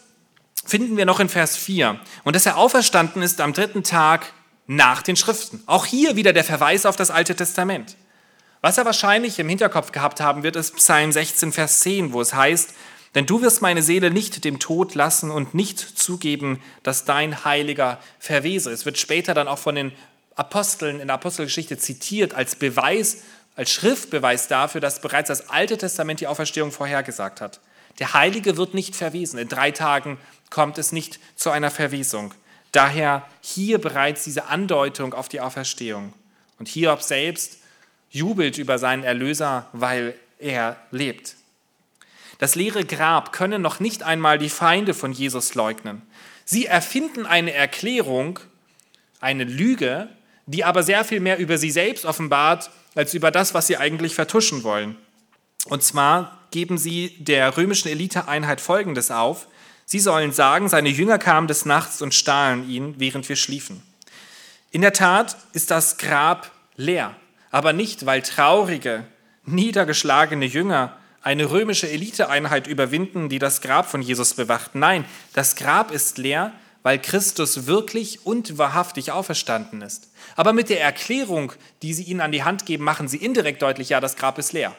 finden 0.66 0.96
wir 0.98 1.06
noch 1.06 1.20
in 1.20 1.30
Vers 1.30 1.58
4. 1.58 2.00
Und 2.24 2.36
dass 2.36 2.46
er 2.46 2.58
auferstanden 2.58 3.22
ist 3.22 3.42
am 3.42 3.54
dritten 3.54 3.84
Tag 3.84 4.32
nach 4.68 5.02
den 5.02 5.16
Schriften. 5.16 5.62
Auch 5.66 5.86
hier 5.86 6.16
wieder 6.16 6.34
der 6.34 6.44
Verweis 6.44 6.86
auf 6.86 6.96
das 6.96 7.12
Alte 7.12 7.36
Testament. 7.36 7.98
Was 8.64 8.78
er 8.78 8.86
wahrscheinlich 8.86 9.40
im 9.40 9.50
Hinterkopf 9.50 9.92
gehabt 9.92 10.22
haben 10.22 10.44
wird, 10.44 10.56
ist 10.56 10.78
Psalm 10.78 11.12
16, 11.12 11.52
Vers 11.52 11.82
10, 11.82 12.14
wo 12.14 12.22
es 12.22 12.34
heißt, 12.34 12.74
Denn 13.14 13.26
du 13.26 13.42
wirst 13.42 13.62
meine 13.62 13.84
Seele 13.84 14.10
nicht 14.10 14.46
dem 14.46 14.58
Tod 14.58 14.96
lassen 14.96 15.32
und 15.32 15.54
nicht 15.54 15.80
zugeben, 15.80 16.62
dass 16.82 17.04
dein 17.04 17.44
Heiliger 17.44 18.00
verwese. 18.20 18.72
Es 18.72 18.86
wird 18.86 18.98
später 18.98 19.34
dann 19.34 19.50
auch 19.50 19.60
von 19.60 19.76
den 19.76 19.92
Aposteln 20.36 21.02
in 21.02 21.08
der 21.08 21.16
Apostelgeschichte 21.16 21.78
zitiert 21.78 22.36
als 22.36 22.56
Beweis, 22.56 23.24
als 23.58 23.70
Schriftbeweis 23.70 24.48
dafür, 24.48 24.80
dass 24.80 25.02
bereits 25.02 25.28
das 25.28 25.50
Alte 25.50 25.78
Testament 25.78 26.22
die 26.22 26.28
Auferstehung 26.28 26.72
vorhergesagt 26.72 27.42
hat. 27.42 27.60
Der 28.00 28.14
Heilige 28.14 28.56
wird 28.56 28.74
nicht 28.74 28.96
verwesen. 28.96 29.40
In 29.40 29.50
drei 29.50 29.72
Tagen 29.72 30.18
kommt 30.50 30.78
es 30.78 30.94
nicht 30.94 31.20
zu 31.36 31.50
einer 31.50 31.70
Verwesung. 31.70 32.34
Daher 32.72 33.28
hier 33.42 33.82
bereits 33.82 34.24
diese 34.24 34.46
Andeutung 34.46 35.14
auf 35.14 35.28
die 35.28 35.42
Auferstehung. 35.42 36.14
Und 36.60 36.70
Hiob 36.70 37.02
selbst 37.02 37.58
jubelt 38.14 38.58
über 38.58 38.80
seinen 38.80 39.04
Erlöser, 39.04 39.68
weil 39.74 40.16
er 40.40 40.78
lebt. 40.92 41.36
Das 42.38 42.56
leere 42.56 42.86
Grab 42.86 43.34
können 43.34 43.62
noch 43.62 43.80
nicht 43.80 44.04
einmal 44.04 44.38
die 44.38 44.50
Feinde 44.50 44.94
von 44.94 45.12
Jesus 45.12 45.56
leugnen. 45.56 46.02
Sie 46.46 46.66
erfinden 46.66 47.26
eine 47.26 47.54
Erklärung, 47.54 48.40
eine 49.20 49.44
Lüge, 49.44 50.10
die 50.46 50.64
aber 50.64 50.84
sehr 50.84 51.04
viel 51.06 51.20
mehr 51.20 51.40
über 51.40 51.58
sie 51.58 51.72
selbst 51.72 52.06
offenbart, 52.06 52.70
als 52.96 53.14
über 53.14 53.32
das, 53.32 53.54
was 53.54 53.68
sie 53.68 53.78
eigentlich 53.78 54.14
vertuschen 54.14 54.64
wollen. 54.64 54.96
Und 55.66 55.84
zwar 55.84 56.40
geben 56.52 56.78
sie 56.78 57.16
der 57.20 57.58
römischen 57.58 57.88
Eliteeinheit 57.88 58.62
Folgendes 58.62 59.10
auf. 59.10 59.48
Sie 59.86 60.00
sollen 60.00 60.32
sagen, 60.32 60.70
seine 60.70 60.90
Jünger 60.90 61.18
kamen 61.18 61.48
des 61.48 61.66
Nachts 61.66 62.02
und 62.02 62.14
stahlen 62.14 62.70
ihn, 62.70 62.96
während 62.98 63.28
wir 63.28 63.36
schliefen. 63.36 63.82
In 64.72 64.82
der 64.82 64.94
Tat 64.94 65.38
ist 65.54 65.72
das 65.72 65.98
Grab 65.98 66.52
leer, 66.76 67.16
aber 67.54 67.72
nicht, 67.72 68.08
weil 68.08 68.24
traurige, 68.24 69.06
niedergeschlagene 69.46 70.46
Jünger 70.46 70.98
eine 71.22 71.52
römische 71.52 71.88
Eliteeinheit 71.88 72.66
überwinden, 72.66 73.30
die 73.30 73.38
das 73.38 73.62
Grab 73.62 73.90
von 73.90 74.02
Jesus 74.02 74.34
bewacht. 74.34 74.74
Nein, 74.74 75.06
das 75.34 75.56
Grab 75.56 75.92
ist 75.92 76.18
leer, 76.18 76.52
weil 76.82 76.98
Christus 76.98 77.68
wirklich 77.68 78.26
und 78.26 78.58
wahrhaftig 78.58 79.12
auferstanden 79.12 79.84
ist. 79.84 80.10
Aber 80.36 80.52
mit 80.52 80.70
der 80.70 80.82
Erklärung, 80.82 81.54
die 81.84 81.94
sie 81.94 82.02
ihnen 82.04 82.22
an 82.22 82.32
die 82.32 82.44
Hand 82.44 82.66
geben, 82.66 82.84
machen 82.84 83.08
sie 83.08 83.18
indirekt 83.18 83.62
deutlich, 83.62 83.90
ja, 83.90 84.02
das 84.02 84.16
Grab 84.16 84.40
ist 84.40 84.52
leer. 84.52 84.76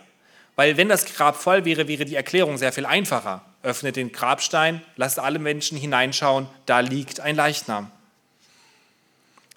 Weil 0.56 0.76
wenn 0.76 0.88
das 0.88 1.04
Grab 1.04 1.36
voll 1.36 1.64
wäre, 1.64 1.86
wäre 1.86 2.04
die 2.04 2.16
Erklärung 2.16 2.58
sehr 2.58 2.72
viel 2.72 2.86
einfacher. 2.86 3.44
Öffnet 3.62 3.94
den 3.94 4.10
Grabstein, 4.10 4.82
lasst 4.96 5.20
alle 5.20 5.38
Menschen 5.38 5.78
hineinschauen, 5.78 6.48
da 6.66 6.80
liegt 6.80 7.20
ein 7.20 7.36
Leichnam. 7.36 7.92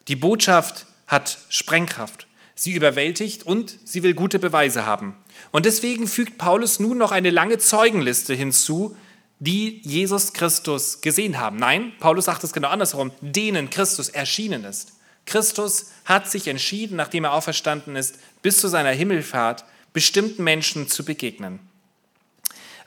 Die 0.08 0.16
Botschaft 0.16 0.86
hat 1.08 1.40
Sprengkraft. 1.50 2.27
Sie 2.60 2.74
überwältigt 2.74 3.44
und 3.46 3.78
sie 3.86 4.02
will 4.02 4.16
gute 4.16 4.40
Beweise 4.40 4.88
haben. 4.88 5.16
Und 5.52 5.68
deswegen 5.68 6.08
fügt 6.08 6.40
Paulus 6.40 6.80
nun 6.80 6.98
noch 6.98 7.12
eine 7.12 7.30
lange 7.30 7.60
Zeugenliste 7.60 8.34
hinzu, 8.34 8.98
die 9.38 9.80
Jesus 9.84 10.34
Christus 10.34 11.02
gesehen 11.02 11.38
haben. 11.40 11.58
Nein, 11.58 11.94
Paulus 12.00 12.26
sagt 12.26 12.44
es 12.44 12.54
genau 12.54 12.70
andersherum, 12.70 13.12
denen 13.22 13.70
Christus 13.70 14.10
erschienen 14.10 14.64
ist. 14.64 14.94
Christus 15.28 15.92
hat 16.06 16.32
sich 16.32 16.48
entschieden, 16.48 16.98
nachdem 16.98 17.26
er 17.26 17.34
auferstanden 17.34 17.96
ist, 17.96 18.16
bis 18.42 18.60
zu 18.60 18.68
seiner 18.68 18.90
Himmelfahrt 18.90 19.64
bestimmten 19.94 20.44
Menschen 20.44 20.88
zu 20.88 21.06
begegnen. 21.06 21.60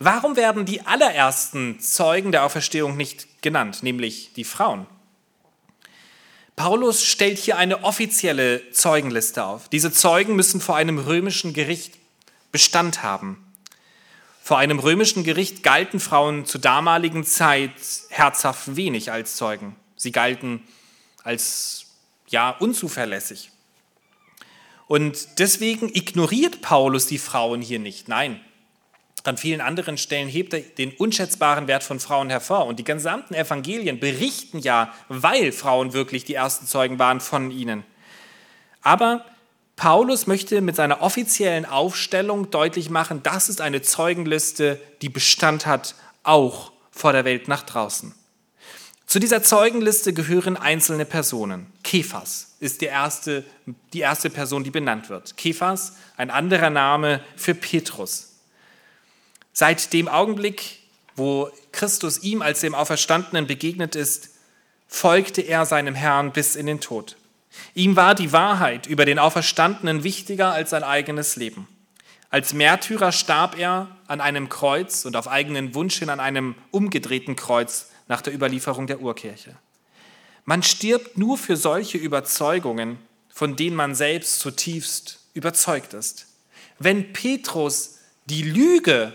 Warum 0.01 0.35
werden 0.35 0.65
die 0.65 0.81
allerersten 0.81 1.79
Zeugen 1.79 2.33
der 2.33 2.45
Auferstehung 2.45 2.97
nicht 2.97 3.41
genannt, 3.41 3.85
nämlich 3.85 4.33
die 4.35 4.45
Frauen? 4.45 4.87
Paulus 6.61 7.03
stellt 7.03 7.39
hier 7.39 7.57
eine 7.57 7.85
offizielle 7.85 8.71
Zeugenliste 8.71 9.45
auf. 9.47 9.71
Diese 9.71 9.91
Zeugen 9.93 10.37
müssen 10.37 10.61
vor 10.61 10.77
einem 10.77 10.99
römischen 10.99 11.55
Gericht 11.55 11.95
Bestand 12.53 13.03
haben. 13.03 13.43
Vor 14.43 14.59
einem 14.59 14.79
römischen 14.79 15.25
Gericht 15.25 15.63
galten 15.63 16.01
Frauen 16.01 16.45
zur 16.45 16.61
damaligen 16.61 17.25
Zeit 17.25 17.73
herzhaft 18.11 18.77
wenig 18.77 19.11
als 19.11 19.37
Zeugen. 19.37 19.75
Sie 19.97 20.13
galten 20.13 20.63
als 21.25 21.87
ja 22.29 22.51
unzuverlässig. 22.51 23.51
Und 24.87 25.39
deswegen 25.39 25.89
ignoriert 25.89 26.61
Paulus 26.61 27.07
die 27.07 27.17
Frauen 27.17 27.63
hier 27.63 27.79
nicht. 27.79 28.07
Nein, 28.07 28.39
an 29.25 29.37
vielen 29.37 29.61
anderen 29.61 29.99
Stellen 29.99 30.29
hebt 30.29 30.55
er 30.55 30.61
den 30.61 30.93
unschätzbaren 30.93 31.67
Wert 31.67 31.83
von 31.83 32.01
Frauen 32.01 32.31
hervor. 32.31 32.67
Und 32.67 32.79
die 32.79 32.85
gesamten 32.85 33.35
Evangelien 33.35 34.01
berichten 34.01 34.59
ja, 34.59 34.95
weil 35.09 35.53
Frauen 35.53 35.93
wirklich 35.93 36.25
die 36.25 36.35
ersten 36.35 36.67
Zeugen 36.67 36.99
waren 36.99 37.21
von 37.21 37.51
ihnen. 37.51 37.85
Aber 38.83 39.25
Paulus 39.77 40.27
möchte 40.27 40.61
mit 40.61 40.77
seiner 40.77 41.03
offiziellen 41.03 41.65
Aufstellung 41.65 42.51
deutlich 42.51 42.91
machen, 42.91 43.23
das 43.23 43.49
ist 43.49 43.61
eine 43.61 43.83
Zeugenliste, 43.83 44.81
die 45.03 45.09
Bestand 45.09 45.67
hat, 45.67 45.95
auch 46.23 46.73
vor 46.91 47.13
der 47.13 47.25
Welt 47.25 47.49
nach 47.49 47.63
draußen. 47.63 48.15
Zu 49.07 49.19
dieser 49.19 49.43
Zeugenliste 49.43 50.13
gehören 50.13 50.57
einzelne 50.57 51.05
Personen. 51.05 51.67
Kephas 51.83 52.55
ist 52.61 52.81
die 52.81 52.87
erste, 52.87 53.45
die 53.93 54.01
erste 54.01 54.31
Person, 54.31 54.63
die 54.63 54.71
benannt 54.71 55.09
wird. 55.09 55.37
Kephas, 55.37 55.95
ein 56.17 56.31
anderer 56.31 56.71
Name 56.71 57.21
für 57.35 57.55
Petrus. 57.55 58.30
Seit 59.53 59.93
dem 59.93 60.09
Augenblick, 60.09 60.79
wo 61.17 61.51
Christus 61.73 62.23
ihm 62.23 62.43
als 62.43 62.61
dem 62.61 62.75
Auferstandenen 62.75 63.47
begegnet 63.47 63.97
ist, 63.97 64.31
folgte 64.87 65.43
er 65.43 65.67
seinem 65.67 65.95
Herrn 65.95 66.33
bis 66.33 66.57
in 66.57 66.67
den 66.67 66.81
Tod. 66.81 67.17
Ihm 67.75 67.97
war 67.97 68.15
die 68.15 68.33
Wahrheit 68.33 68.87
über 68.87 69.05
den 69.05 69.19
Auferstandenen 69.19 70.05
wichtiger 70.05 70.53
als 70.53 70.71
sein 70.71 70.85
eigenes 70.85 71.37
Leben. 71.37 71.69
Als 72.31 72.55
Märtyrer 72.55 73.11
starb 73.11 73.59
er 73.59 73.89
an 74.07 74.21
einem 74.21 74.49
Kreuz 74.49 75.05
und 75.05 75.17
auf 75.17 75.27
eigenen 75.27 75.75
Wunsch 75.75 75.99
hin 75.99 76.11
an 76.11 76.21
einem 76.21 76.55
umgedrehten 76.71 77.35
Kreuz 77.35 77.91
nach 78.07 78.23
der 78.23 78.35
Überlieferung 78.35 78.87
der 78.87 79.01
Urkirche. 79.01 79.57
Man 80.45 80.63
stirbt 80.63 81.19
nur 81.19 81.39
für 81.39 81.57
solche 81.57 81.99
Überzeugungen, 81.99 82.99
von 83.29 83.57
denen 83.57 83.77
man 83.77 83.95
selbst 83.95 84.41
zutiefst 84.41 85.21
überzeugt 85.35 85.93
ist. 85.93 86.27
Wenn 86.79 87.13
Petrus 87.13 87.99
die 88.27 88.43
Lüge, 88.43 89.13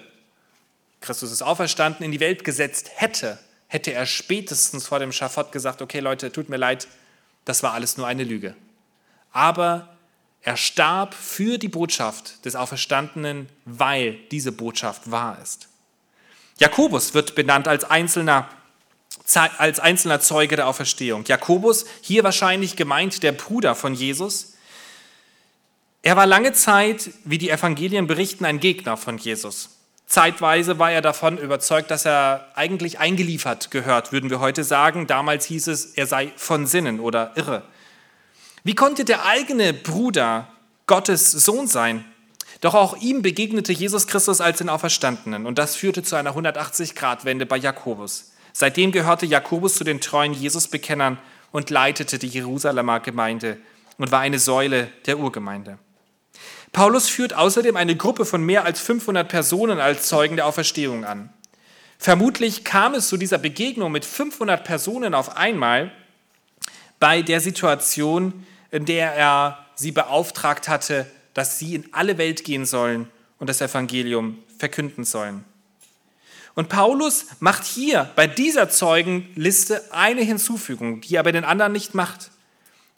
Christus 1.05 1.31
ist 1.31 1.41
auferstanden, 1.41 2.03
in 2.03 2.11
die 2.11 2.19
Welt 2.19 2.43
gesetzt 2.43 2.91
hätte, 2.95 3.39
hätte 3.67 3.93
er 3.93 4.05
spätestens 4.05 4.87
vor 4.87 4.99
dem 4.99 5.11
Schafott 5.11 5.51
gesagt, 5.51 5.81
okay 5.81 5.99
Leute, 5.99 6.31
tut 6.31 6.49
mir 6.49 6.57
leid, 6.57 6.87
das 7.45 7.63
war 7.63 7.73
alles 7.73 7.97
nur 7.97 8.07
eine 8.07 8.23
Lüge. 8.23 8.55
Aber 9.31 9.95
er 10.41 10.57
starb 10.57 11.13
für 11.13 11.57
die 11.57 11.67
Botschaft 11.67 12.45
des 12.45 12.55
Auferstandenen, 12.55 13.49
weil 13.65 14.19
diese 14.31 14.51
Botschaft 14.51 15.09
wahr 15.09 15.39
ist. 15.41 15.67
Jakobus 16.59 17.13
wird 17.13 17.35
benannt 17.35 17.67
als 17.67 17.83
einzelner, 17.83 18.47
als 19.57 19.79
einzelner 19.79 20.21
Zeuge 20.21 20.55
der 20.55 20.67
Auferstehung. 20.67 21.25
Jakobus, 21.25 21.85
hier 22.01 22.23
wahrscheinlich 22.23 22.75
gemeint 22.75 23.23
der 23.23 23.31
Bruder 23.31 23.75
von 23.75 23.93
Jesus. 23.93 24.53
Er 26.01 26.15
war 26.15 26.27
lange 26.27 26.53
Zeit, 26.53 27.09
wie 27.23 27.39
die 27.39 27.49
Evangelien 27.49 28.07
berichten, 28.07 28.45
ein 28.45 28.59
Gegner 28.59 28.95
von 28.95 29.17
Jesus. 29.17 29.74
Zeitweise 30.07 30.77
war 30.77 30.91
er 30.91 31.01
davon 31.01 31.37
überzeugt, 31.37 31.89
dass 31.89 32.05
er 32.05 32.47
eigentlich 32.55 32.99
eingeliefert 32.99 33.71
gehört, 33.71 34.11
würden 34.11 34.29
wir 34.29 34.39
heute 34.39 34.63
sagen. 34.63 35.07
Damals 35.07 35.45
hieß 35.45 35.67
es, 35.67 35.85
er 35.85 36.05
sei 36.05 36.31
von 36.35 36.67
Sinnen 36.67 36.99
oder 36.99 37.31
irre. 37.35 37.63
Wie 38.63 38.75
konnte 38.75 39.03
der 39.03 39.25
eigene 39.25 39.73
Bruder 39.73 40.47
Gottes 40.87 41.31
Sohn 41.31 41.67
sein? 41.67 42.05
Doch 42.61 42.73
auch 42.73 42.97
ihm 42.97 43.21
begegnete 43.21 43.73
Jesus 43.73 44.07
Christus 44.07 44.41
als 44.41 44.59
den 44.59 44.69
Auferstandenen 44.69 45.45
und 45.45 45.57
das 45.57 45.75
führte 45.75 46.03
zu 46.03 46.15
einer 46.15 46.35
180-Grad-Wende 46.35 47.45
bei 47.45 47.57
Jakobus. 47.57 48.31
Seitdem 48.53 48.91
gehörte 48.91 49.25
Jakobus 49.25 49.75
zu 49.75 49.83
den 49.83 50.01
treuen 50.01 50.33
Jesus-Bekennern 50.33 51.17
und 51.51 51.69
leitete 51.69 52.17
die 52.17 52.27
Jerusalemer 52.27 53.01
Gemeinde 53.01 53.57
und 53.97 54.11
war 54.11 54.21
eine 54.21 54.39
Säule 54.39 54.89
der 55.05 55.19
Urgemeinde. 55.19 55.77
Paulus 56.71 57.09
führt 57.09 57.33
außerdem 57.33 57.75
eine 57.75 57.95
Gruppe 57.95 58.25
von 58.25 58.43
mehr 58.43 58.65
als 58.65 58.79
500 58.81 59.27
Personen 59.27 59.79
als 59.79 60.07
Zeugen 60.07 60.35
der 60.35 60.45
Auferstehung 60.45 61.05
an. 61.05 61.29
Vermutlich 61.97 62.63
kam 62.63 62.93
es 62.93 63.07
zu 63.07 63.17
dieser 63.17 63.37
Begegnung 63.37 63.91
mit 63.91 64.05
500 64.05 64.63
Personen 64.63 65.13
auf 65.13 65.37
einmal 65.37 65.91
bei 66.99 67.21
der 67.21 67.39
Situation, 67.39 68.45
in 68.71 68.85
der 68.85 69.13
er 69.13 69.65
sie 69.75 69.91
beauftragt 69.91 70.67
hatte, 70.67 71.05
dass 71.33 71.59
sie 71.59 71.75
in 71.75 71.87
alle 71.93 72.17
Welt 72.17 72.43
gehen 72.43 72.65
sollen 72.65 73.09
und 73.39 73.49
das 73.49 73.61
Evangelium 73.61 74.39
verkünden 74.57 75.03
sollen. 75.03 75.43
Und 76.55 76.69
Paulus 76.69 77.25
macht 77.39 77.65
hier 77.65 78.09
bei 78.15 78.27
dieser 78.27 78.69
Zeugenliste 78.69 79.83
eine 79.91 80.21
Hinzufügung, 80.21 81.01
die 81.01 81.15
er 81.15 81.23
bei 81.23 81.33
den 81.33 81.43
anderen 81.43 81.73
nicht 81.73 81.93
macht 81.93 82.31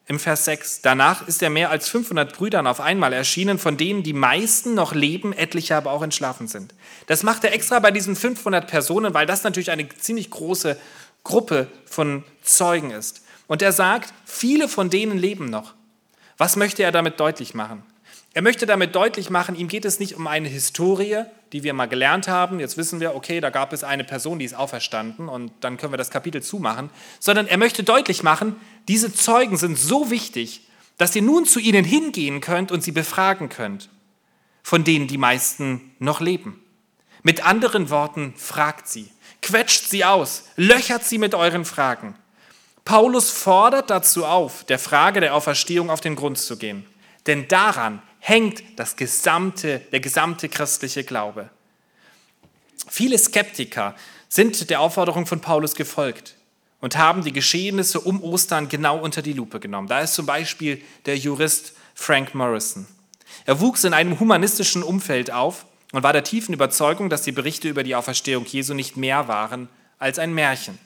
im 0.08 0.20
Vers 0.20 0.46
6. 0.46 0.82
Danach 0.82 1.28
ist 1.28 1.44
er 1.44 1.50
mehr 1.50 1.70
als 1.70 1.90
500 1.90 2.34
Brüdern 2.36 2.66
auf 2.66 2.80
einmal 2.80 3.12
erschienen, 3.12 3.60
von 3.60 3.76
denen 3.76 4.04
die 4.04 4.14
meisten 4.14 4.74
noch 4.74 4.96
leben, 4.96 5.34
etliche 5.34 5.76
aber 5.76 5.92
auch 5.92 6.02
entschlafen 6.02 6.48
sind. 6.48 6.74
Das 7.08 7.24
macht 7.24 7.44
er 7.44 7.54
extra 7.54 7.80
bei 7.80 7.92
diesen 7.92 8.16
500 8.16 8.68
Personen, 8.68 9.14
weil 9.14 9.26
das 9.26 9.44
natürlich 9.44 9.70
eine 9.70 9.88
ziemlich 9.90 10.30
große 10.30 10.78
Gruppe 11.24 11.68
von 11.86 12.24
Zeugen 12.42 12.92
ist. 12.92 13.22
Und 13.48 13.62
er 13.62 13.74
sagt, 13.74 14.14
viele 14.26 14.70
von 14.70 14.90
denen 14.90 15.18
leben 15.18 15.50
noch. 15.50 15.74
Was 16.38 16.56
möchte 16.56 16.84
er 16.84 16.92
damit 16.92 17.20
deutlich 17.20 17.54
machen? 17.54 17.84
Er 18.34 18.44
möchte 18.44 18.66
damit 18.68 18.94
deutlich 18.94 19.30
machen, 19.30 19.56
ihm 19.56 19.68
geht 19.68 19.84
es 19.84 20.00
nicht 20.00 20.16
um 20.16 20.28
eine 20.28 20.48
Historie, 20.48 21.24
die 21.54 21.64
wir 21.64 21.74
mal 21.74 21.88
gelernt 21.88 22.28
haben. 22.28 22.60
Jetzt 22.60 22.78
wissen 22.78 23.00
wir, 23.00 23.16
okay, 23.16 23.40
da 23.42 23.50
gab 23.50 23.74
es 23.74 23.84
eine 23.84 24.04
Person, 24.04 24.38
die 24.38 24.46
ist 24.46 24.54
auferstanden 24.54 25.28
und 25.28 25.52
dann 25.62 25.78
können 25.78 25.92
wir 25.92 25.98
das 25.98 26.12
Kapitel 26.12 26.44
zumachen. 26.44 26.92
Sondern 27.20 27.48
er 27.48 27.58
möchte 27.58 27.84
deutlich 27.84 28.22
machen, 28.22 28.56
diese 28.88 29.14
Zeugen 29.14 29.58
sind 29.58 29.78
so 29.78 30.10
wichtig, 30.10 30.62
dass 30.98 31.16
ihr 31.16 31.22
nun 31.22 31.46
zu 31.46 31.60
ihnen 31.60 31.84
hingehen 31.84 32.42
könnt 32.42 32.72
und 32.72 32.82
sie 32.82 32.92
befragen 32.92 33.50
könnt, 33.50 33.90
von 34.64 34.84
denen 34.84 35.08
die 35.08 35.18
meisten 35.18 35.96
noch 36.00 36.22
leben. 36.22 36.62
Mit 37.24 37.46
anderen 37.46 37.90
Worten, 37.90 38.34
fragt 38.38 38.88
sie, 38.88 39.10
quetscht 39.42 39.90
sie 39.90 40.06
aus, 40.06 40.46
löchert 40.56 41.04
sie 41.04 41.18
mit 41.18 41.36
euren 41.36 41.66
Fragen. 41.66 42.16
Paulus 42.86 43.30
fordert 43.30 43.90
dazu 43.90 44.26
auf, 44.26 44.64
der 44.64 44.80
Frage 44.80 45.20
der 45.20 45.36
Auferstehung 45.36 45.90
auf 45.90 46.00
den 46.00 46.16
Grund 46.16 46.38
zu 46.38 46.58
gehen. 46.58 46.86
Denn 47.26 47.48
daran 47.50 48.02
hängt 48.20 48.64
das 48.78 48.96
gesamte, 48.96 49.80
der 49.92 50.00
gesamte 50.00 50.48
christliche 50.48 51.04
Glaube. 51.04 51.50
Viele 52.90 53.18
Skeptiker 53.18 53.96
sind 54.30 54.70
der 54.70 54.80
Aufforderung 54.80 55.26
von 55.26 55.42
Paulus 55.42 55.76
gefolgt 55.76 56.37
und 56.80 56.98
haben 56.98 57.24
die 57.24 57.34
Geschehnisse 57.34 58.00
um 58.00 58.24
Ostern 58.24 58.70
genau 58.70 59.00
unter 59.00 59.22
die 59.22 59.34
Lupe 59.34 59.60
genommen. 59.60 59.88
Da 59.88 60.02
ist 60.02 60.14
zum 60.14 60.26
Beispiel 60.26 60.82
der 61.06 61.18
Jurist 61.18 61.74
Frank 61.96 62.36
Morrison. 62.36 62.86
Er 63.46 63.60
wuchs 63.60 63.84
in 63.84 63.94
einem 63.94 64.20
humanistischen 64.20 64.84
Umfeld 64.84 65.32
auf 65.32 65.66
und 65.92 66.04
war 66.04 66.14
der 66.14 66.24
tiefen 66.24 66.54
Überzeugung, 66.54 67.10
dass 67.10 67.24
die 67.24 67.32
Berichte 67.32 67.70
über 67.70 67.84
die 67.84 67.96
Auferstehung 67.96 68.46
Jesu 68.46 68.74
nicht 68.74 68.98
mehr 68.98 69.28
waren 69.28 69.70
als 70.00 70.20
ein 70.20 70.34
Märchen. 70.34 70.78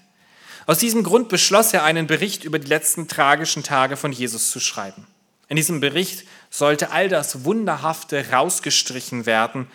Aus 0.67 0.77
diesem 0.77 1.03
Grund 1.03 1.27
beschloss 1.27 1.73
er, 1.73 1.83
einen 1.83 2.07
Bericht 2.07 2.43
über 2.43 2.59
die 2.59 2.67
letzten 2.67 3.07
tragischen 3.07 3.63
Tage 3.63 3.97
von 3.97 4.11
Jesus 4.11 4.51
zu 4.51 4.59
schreiben. 4.59 5.07
In 5.49 5.57
diesem 5.57 5.81
Bericht 5.81 6.25
sollte 6.49 6.91
all 6.91 7.09
das 7.09 7.43
Wunderhafte 7.43 8.29
rausgestrichen 8.31 9.25
werden, 9.25 9.67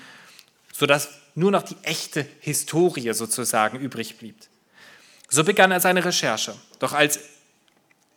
sodass 0.73 1.11
nur 1.35 1.51
noch 1.51 1.63
die 1.63 1.77
echte 1.83 2.27
Historie 2.41 3.13
sozusagen 3.13 3.79
übrig 3.79 4.17
blieb. 4.17 4.37
So 5.29 5.45
begann 5.45 5.73
er 5.73 5.81
seine 5.81 6.05
Recherche. 6.05 6.55
Doch 6.79 6.93
als 6.93 7.21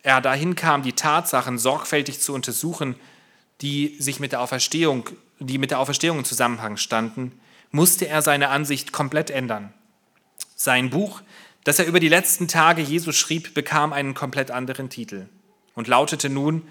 er 0.02 0.20
dahin 0.20 0.54
kam, 0.54 0.82
die 0.82 0.92
Tatsachen 0.92 1.58
sorgfältig 1.58 2.20
zu 2.20 2.32
untersuchen, 2.32 2.96
die 3.60 3.96
sich 3.98 4.20
mit 4.20 4.32
der 4.32 4.40
Auferstehung, 4.40 5.08
die 5.38 5.58
mit 5.58 5.70
der 5.70 5.80
Auferstehung 5.80 6.18
in 6.18 6.24
Zusammenhang 6.24 6.76
standen, 6.76 7.38
musste 7.70 8.08
er 8.08 8.22
seine 8.22 8.48
Ansicht 8.48 8.92
komplett 8.92 9.30
ändern. 9.30 9.72
Sein 10.56 10.90
Buch, 10.90 11.22
das 11.64 11.78
er 11.78 11.86
über 11.86 12.00
die 12.00 12.08
letzten 12.08 12.48
Tage 12.48 12.82
Jesu 12.82 13.12
schrieb, 13.12 13.54
bekam 13.54 13.92
einen 13.92 14.14
komplett 14.14 14.50
anderen 14.50 14.88
Titel 14.88 15.28
und 15.74 15.88
lautete 15.88 16.28
nun 16.28 16.66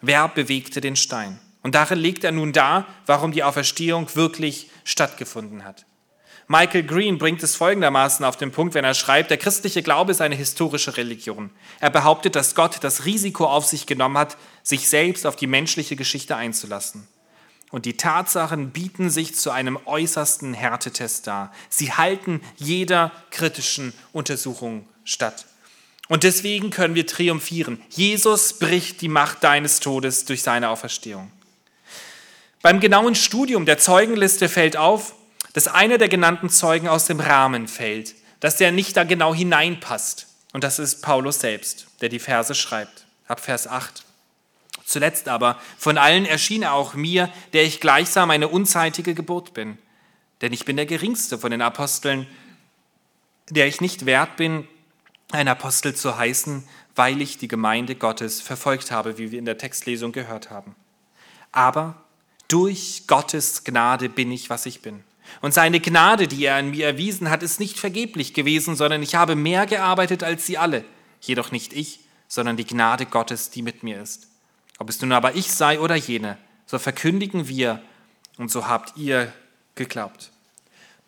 Wer 0.00 0.26
bewegte 0.28 0.80
den 0.80 0.96
Stein? 0.96 1.38
Und 1.62 1.76
darin 1.76 1.98
legt 1.98 2.24
er 2.24 2.32
nun 2.32 2.52
dar, 2.52 2.86
warum 3.06 3.30
die 3.30 3.44
Auferstehung 3.44 4.12
wirklich 4.16 4.68
stattgefunden 4.82 5.64
hat. 5.64 5.86
Michael 6.48 6.82
Green 6.82 7.18
bringt 7.18 7.42
es 7.42 7.56
folgendermaßen 7.56 8.24
auf 8.24 8.36
den 8.36 8.52
Punkt, 8.52 8.74
wenn 8.74 8.84
er 8.84 8.94
schreibt, 8.94 9.30
der 9.30 9.38
christliche 9.38 9.82
Glaube 9.82 10.10
ist 10.10 10.20
eine 10.20 10.34
historische 10.34 10.96
Religion. 10.96 11.50
Er 11.80 11.90
behauptet, 11.90 12.36
dass 12.36 12.54
Gott 12.54 12.78
das 12.82 13.04
Risiko 13.04 13.46
auf 13.46 13.64
sich 13.64 13.86
genommen 13.86 14.18
hat, 14.18 14.36
sich 14.62 14.88
selbst 14.88 15.26
auf 15.26 15.36
die 15.36 15.46
menschliche 15.46 15.96
Geschichte 15.96 16.36
einzulassen. 16.36 17.06
Und 17.70 17.86
die 17.86 17.96
Tatsachen 17.96 18.70
bieten 18.70 19.08
sich 19.08 19.34
zu 19.34 19.50
einem 19.50 19.78
äußersten 19.86 20.52
Härtetest 20.52 21.26
dar. 21.26 21.52
Sie 21.70 21.92
halten 21.92 22.42
jeder 22.56 23.12
kritischen 23.30 23.94
Untersuchung 24.12 24.86
statt. 25.04 25.46
Und 26.08 26.24
deswegen 26.24 26.68
können 26.68 26.94
wir 26.94 27.06
triumphieren. 27.06 27.80
Jesus 27.88 28.58
bricht 28.58 29.00
die 29.00 29.08
Macht 29.08 29.42
deines 29.42 29.80
Todes 29.80 30.26
durch 30.26 30.42
seine 30.42 30.68
Auferstehung. 30.68 31.30
Beim 32.60 32.80
genauen 32.80 33.14
Studium 33.14 33.64
der 33.64 33.78
Zeugenliste 33.78 34.50
fällt 34.50 34.76
auf, 34.76 35.14
dass 35.52 35.68
einer 35.68 35.98
der 35.98 36.08
genannten 36.08 36.50
Zeugen 36.50 36.88
aus 36.88 37.06
dem 37.06 37.20
Rahmen 37.20 37.68
fällt, 37.68 38.14
dass 38.40 38.56
der 38.56 38.72
nicht 38.72 38.96
da 38.96 39.04
genau 39.04 39.34
hineinpasst. 39.34 40.26
Und 40.52 40.64
das 40.64 40.78
ist 40.78 41.02
Paulus 41.02 41.40
selbst, 41.40 41.86
der 42.00 42.08
die 42.08 42.18
Verse 42.18 42.54
schreibt, 42.54 43.06
ab 43.26 43.40
Vers 43.40 43.66
8. 43.66 44.04
Zuletzt 44.84 45.28
aber, 45.28 45.60
von 45.78 45.96
allen 45.96 46.26
erschien 46.26 46.62
er 46.62 46.74
auch 46.74 46.94
mir, 46.94 47.30
der 47.52 47.64
ich 47.64 47.80
gleichsam 47.80 48.30
eine 48.30 48.48
unzeitige 48.48 49.14
Geburt 49.14 49.54
bin. 49.54 49.78
Denn 50.40 50.52
ich 50.52 50.64
bin 50.64 50.76
der 50.76 50.86
geringste 50.86 51.38
von 51.38 51.50
den 51.50 51.62
Aposteln, 51.62 52.26
der 53.48 53.68
ich 53.68 53.80
nicht 53.80 54.06
wert 54.06 54.36
bin, 54.36 54.66
ein 55.30 55.48
Apostel 55.48 55.94
zu 55.94 56.18
heißen, 56.18 56.64
weil 56.94 57.22
ich 57.22 57.38
die 57.38 57.48
Gemeinde 57.48 57.94
Gottes 57.94 58.40
verfolgt 58.40 58.90
habe, 58.90 59.18
wie 59.18 59.30
wir 59.30 59.38
in 59.38 59.44
der 59.44 59.58
Textlesung 59.58 60.12
gehört 60.12 60.50
haben. 60.50 60.74
Aber 61.52 61.94
durch 62.48 63.04
Gottes 63.06 63.64
Gnade 63.64 64.08
bin 64.08 64.30
ich, 64.30 64.50
was 64.50 64.66
ich 64.66 64.82
bin. 64.82 65.04
Und 65.40 65.54
seine 65.54 65.80
Gnade, 65.80 66.28
die 66.28 66.44
er 66.44 66.56
an 66.56 66.70
mir 66.70 66.86
erwiesen 66.86 67.30
hat, 67.30 67.42
ist 67.42 67.60
nicht 67.60 67.78
vergeblich 67.78 68.34
gewesen, 68.34 68.76
sondern 68.76 69.02
ich 69.02 69.14
habe 69.14 69.34
mehr 69.34 69.66
gearbeitet 69.66 70.22
als 70.22 70.46
sie 70.46 70.58
alle. 70.58 70.84
Jedoch 71.20 71.50
nicht 71.50 71.72
ich, 71.72 72.00
sondern 72.28 72.56
die 72.56 72.66
Gnade 72.66 73.06
Gottes, 73.06 73.50
die 73.50 73.62
mit 73.62 73.82
mir 73.82 74.00
ist. 74.02 74.28
Ob 74.78 74.88
es 74.88 75.00
nun 75.00 75.12
aber 75.12 75.34
ich 75.34 75.52
sei 75.52 75.78
oder 75.78 75.94
jene, 75.94 76.38
so 76.66 76.78
verkündigen 76.78 77.48
wir 77.48 77.82
und 78.38 78.50
so 78.50 78.66
habt 78.66 78.96
ihr 78.96 79.32
geglaubt. 79.74 80.30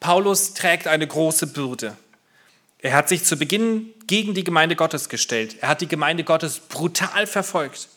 Paulus 0.01 0.55
trägt 0.55 0.87
eine 0.87 1.07
große 1.07 1.47
Bürde. 1.49 1.97
Er 2.79 2.93
hat 2.93 3.09
sich 3.09 3.25
zu 3.25 3.37
Beginn 3.37 3.95
gegen 4.07 4.35
die 4.35 4.45
Gemeinde 4.45 4.77
Gottes 4.77 5.09
gestellt. 5.09 5.57
Er 5.63 5.69
hat 5.69 5.81
die 5.81 5.89
Gemeinde 5.89 6.25
Gottes 6.25 6.61
brutal 6.61 7.27
verfolgt. 7.27 7.89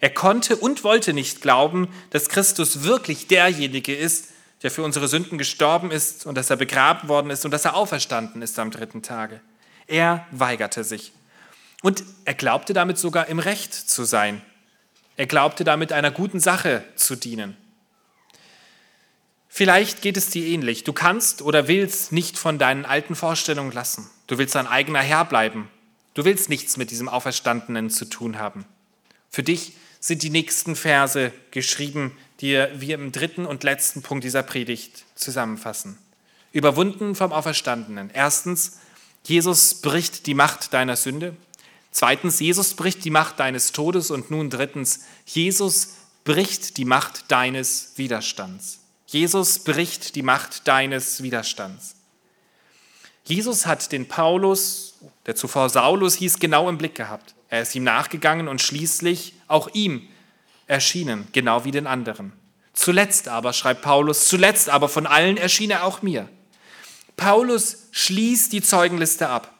Er 0.00 0.10
konnte 0.10 0.56
und 0.56 0.84
wollte 0.84 1.14
nicht 1.14 1.40
glauben, 1.40 1.88
dass 2.10 2.28
Christus 2.28 2.82
wirklich 2.82 3.28
derjenige 3.28 3.94
ist, 3.96 4.28
der 4.66 4.72
für 4.72 4.82
unsere 4.82 5.06
Sünden 5.06 5.38
gestorben 5.38 5.92
ist 5.92 6.26
und 6.26 6.34
dass 6.34 6.50
er 6.50 6.56
begraben 6.56 7.08
worden 7.08 7.30
ist 7.30 7.44
und 7.44 7.52
dass 7.52 7.64
er 7.64 7.76
auferstanden 7.76 8.42
ist 8.42 8.58
am 8.58 8.72
dritten 8.72 9.00
Tage. 9.00 9.40
Er 9.86 10.26
weigerte 10.32 10.82
sich. 10.82 11.12
Und 11.82 12.02
er 12.24 12.34
glaubte 12.34 12.72
damit 12.72 12.98
sogar 12.98 13.28
im 13.28 13.38
Recht 13.38 13.72
zu 13.72 14.02
sein. 14.02 14.42
Er 15.16 15.26
glaubte 15.26 15.62
damit 15.62 15.92
einer 15.92 16.10
guten 16.10 16.40
Sache 16.40 16.82
zu 16.96 17.14
dienen. 17.14 17.56
Vielleicht 19.48 20.02
geht 20.02 20.16
es 20.16 20.30
dir 20.30 20.44
ähnlich. 20.44 20.82
Du 20.82 20.92
kannst 20.92 21.42
oder 21.42 21.68
willst 21.68 22.10
nicht 22.10 22.36
von 22.36 22.58
deinen 22.58 22.84
alten 22.84 23.14
Vorstellungen 23.14 23.70
lassen. 23.70 24.10
Du 24.26 24.36
willst 24.36 24.56
dein 24.56 24.66
eigener 24.66 24.98
Herr 24.98 25.26
bleiben. 25.26 25.70
Du 26.14 26.24
willst 26.24 26.48
nichts 26.48 26.76
mit 26.76 26.90
diesem 26.90 27.08
Auferstandenen 27.08 27.88
zu 27.88 28.04
tun 28.04 28.40
haben. 28.40 28.64
Für 29.30 29.44
dich 29.44 29.74
sind 30.00 30.24
die 30.24 30.30
nächsten 30.30 30.74
Verse 30.74 31.32
geschrieben, 31.52 32.18
die 32.40 32.66
wir 32.74 32.94
im 32.96 33.12
dritten 33.12 33.46
und 33.46 33.64
letzten 33.64 34.02
Punkt 34.02 34.24
dieser 34.24 34.42
Predigt 34.42 35.04
zusammenfassen. 35.14 35.98
Überwunden 36.52 37.14
vom 37.14 37.32
Auferstandenen. 37.32 38.10
Erstens, 38.12 38.78
Jesus 39.24 39.74
bricht 39.80 40.26
die 40.26 40.34
Macht 40.34 40.72
deiner 40.72 40.96
Sünde. 40.96 41.36
Zweitens, 41.90 42.40
Jesus 42.40 42.74
bricht 42.74 43.04
die 43.04 43.10
Macht 43.10 43.40
deines 43.40 43.72
Todes. 43.72 44.10
Und 44.10 44.30
nun 44.30 44.50
drittens, 44.50 45.00
Jesus 45.24 45.96
bricht 46.24 46.76
die 46.76 46.84
Macht 46.84 47.30
deines 47.30 47.92
Widerstands. 47.96 48.80
Jesus 49.06 49.60
bricht 49.60 50.14
die 50.14 50.22
Macht 50.22 50.66
deines 50.68 51.22
Widerstands. 51.22 51.94
Jesus 53.24 53.66
hat 53.66 53.92
den 53.92 54.06
Paulus, 54.06 54.94
der 55.26 55.34
zuvor 55.36 55.68
Saulus 55.68 56.14
hieß, 56.14 56.38
genau 56.38 56.68
im 56.68 56.78
Blick 56.78 56.94
gehabt. 56.94 57.34
Er 57.48 57.62
ist 57.62 57.74
ihm 57.74 57.84
nachgegangen 57.84 58.48
und 58.48 58.60
schließlich 58.60 59.34
auch 59.48 59.68
ihm 59.72 60.08
erschienen, 60.66 61.28
genau 61.32 61.64
wie 61.64 61.70
den 61.70 61.86
anderen. 61.86 62.32
Zuletzt 62.72 63.28
aber, 63.28 63.52
schreibt 63.52 63.82
Paulus, 63.82 64.28
zuletzt 64.28 64.68
aber 64.68 64.88
von 64.88 65.06
allen 65.06 65.36
erschien 65.36 65.70
er 65.70 65.84
auch 65.84 66.02
mir. 66.02 66.28
Paulus 67.16 67.88
schließt 67.92 68.52
die 68.52 68.62
Zeugenliste 68.62 69.28
ab. 69.28 69.52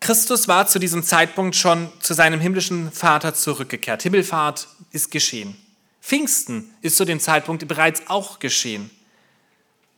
Christus 0.00 0.48
war 0.48 0.66
zu 0.66 0.78
diesem 0.78 1.04
Zeitpunkt 1.04 1.54
schon 1.54 1.92
zu 2.00 2.14
seinem 2.14 2.40
himmlischen 2.40 2.90
Vater 2.90 3.34
zurückgekehrt. 3.34 4.02
Himmelfahrt 4.02 4.66
ist 4.90 5.10
geschehen. 5.10 5.56
Pfingsten 6.00 6.74
ist 6.80 6.96
zu 6.96 7.04
dem 7.04 7.20
Zeitpunkt 7.20 7.68
bereits 7.68 8.02
auch 8.08 8.40
geschehen. 8.40 8.90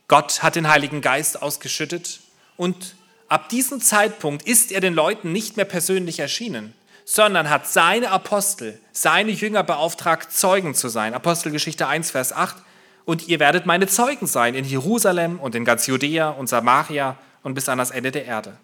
Gott 0.07 0.43
hat 0.43 0.55
den 0.55 0.67
Heiligen 0.67 1.01
Geist 1.01 1.41
ausgeschüttet 1.41 2.19
und 2.57 2.95
ab 3.27 3.49
diesem 3.49 3.81
Zeitpunkt 3.81 4.47
ist 4.47 4.71
er 4.71 4.81
den 4.81 4.93
Leuten 4.93 5.31
nicht 5.31 5.57
mehr 5.57 5.65
persönlich 5.65 6.19
erschienen, 6.19 6.75
sondern 7.05 7.49
hat 7.49 7.67
seine 7.67 8.09
Apostel, 8.09 8.79
seine 8.91 9.31
Jünger 9.31 9.63
beauftragt, 9.63 10.31
Zeugen 10.31 10.73
zu 10.73 10.89
sein. 10.89 11.13
Apostelgeschichte 11.13 11.87
1, 11.87 12.11
Vers 12.11 12.33
8. 12.33 12.57
Und 13.05 13.27
ihr 13.27 13.39
werdet 13.39 13.67
meine 13.67 13.87
Zeugen 13.87 14.25
sein 14.25 14.55
in 14.55 14.65
Jerusalem 14.65 15.39
und 15.39 15.53
in 15.53 15.63
ganz 15.63 15.85
Judäa 15.85 16.31
und 16.31 16.47
Samaria 16.47 17.17
und 17.43 17.53
bis 17.53 17.69
an 17.69 17.77
das 17.77 17.91
Ende 17.91 18.11
der 18.11 18.25
Erde. 18.25 18.57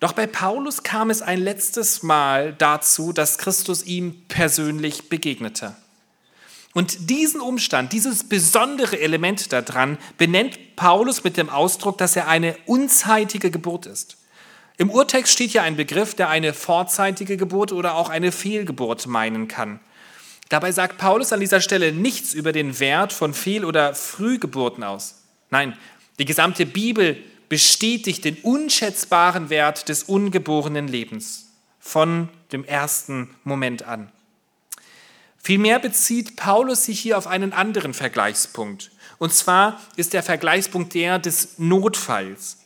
Doch 0.00 0.14
bei 0.14 0.26
Paulus 0.26 0.82
kam 0.82 1.10
es 1.10 1.22
ein 1.22 1.38
letztes 1.38 2.02
Mal 2.02 2.54
dazu, 2.54 3.12
dass 3.12 3.38
Christus 3.38 3.84
ihm 3.84 4.24
persönlich 4.26 5.10
begegnete. 5.10 5.76
Und 6.72 7.10
diesen 7.10 7.42
Umstand, 7.42 7.92
dieses 7.92 8.28
besondere 8.28 8.98
Element 8.98 9.52
daran, 9.52 9.98
benennt 10.16 10.74
Paulus 10.74 11.22
mit 11.22 11.36
dem 11.36 11.50
Ausdruck, 11.50 11.98
dass 11.98 12.16
er 12.16 12.26
eine 12.26 12.56
unzeitige 12.64 13.50
Geburt 13.50 13.84
ist. 13.84 14.16
Im 14.78 14.90
Urtext 14.90 15.32
steht 15.32 15.52
ja 15.52 15.62
ein 15.62 15.76
Begriff, 15.76 16.14
der 16.14 16.28
eine 16.28 16.54
vorzeitige 16.54 17.36
Geburt 17.36 17.72
oder 17.72 17.94
auch 17.94 18.08
eine 18.08 18.32
Fehlgeburt 18.32 19.06
meinen 19.06 19.48
kann. 19.48 19.80
Dabei 20.48 20.72
sagt 20.72 20.98
Paulus 20.98 21.32
an 21.32 21.40
dieser 21.40 21.60
Stelle 21.60 21.92
nichts 21.92 22.34
über 22.34 22.52
den 22.52 22.78
Wert 22.78 23.12
von 23.12 23.32
Fehl- 23.32 23.64
oder 23.64 23.94
Frühgeburten 23.94 24.84
aus. 24.84 25.22
Nein, 25.50 25.76
die 26.18 26.24
gesamte 26.24 26.66
Bibel 26.66 27.16
bestätigt 27.48 28.24
den 28.24 28.36
unschätzbaren 28.36 29.50
Wert 29.50 29.88
des 29.88 30.04
ungeborenen 30.04 30.88
Lebens 30.88 31.50
von 31.80 32.28
dem 32.52 32.64
ersten 32.64 33.34
Moment 33.44 33.82
an. 33.82 34.10
Vielmehr 35.38 35.80
bezieht 35.80 36.36
Paulus 36.36 36.84
sich 36.84 37.00
hier 37.00 37.18
auf 37.18 37.26
einen 37.26 37.52
anderen 37.52 37.94
Vergleichspunkt. 37.94 38.92
Und 39.18 39.34
zwar 39.34 39.80
ist 39.96 40.12
der 40.12 40.22
Vergleichspunkt 40.22 40.94
der 40.94 41.18
des 41.18 41.58
Notfalls. 41.58 42.58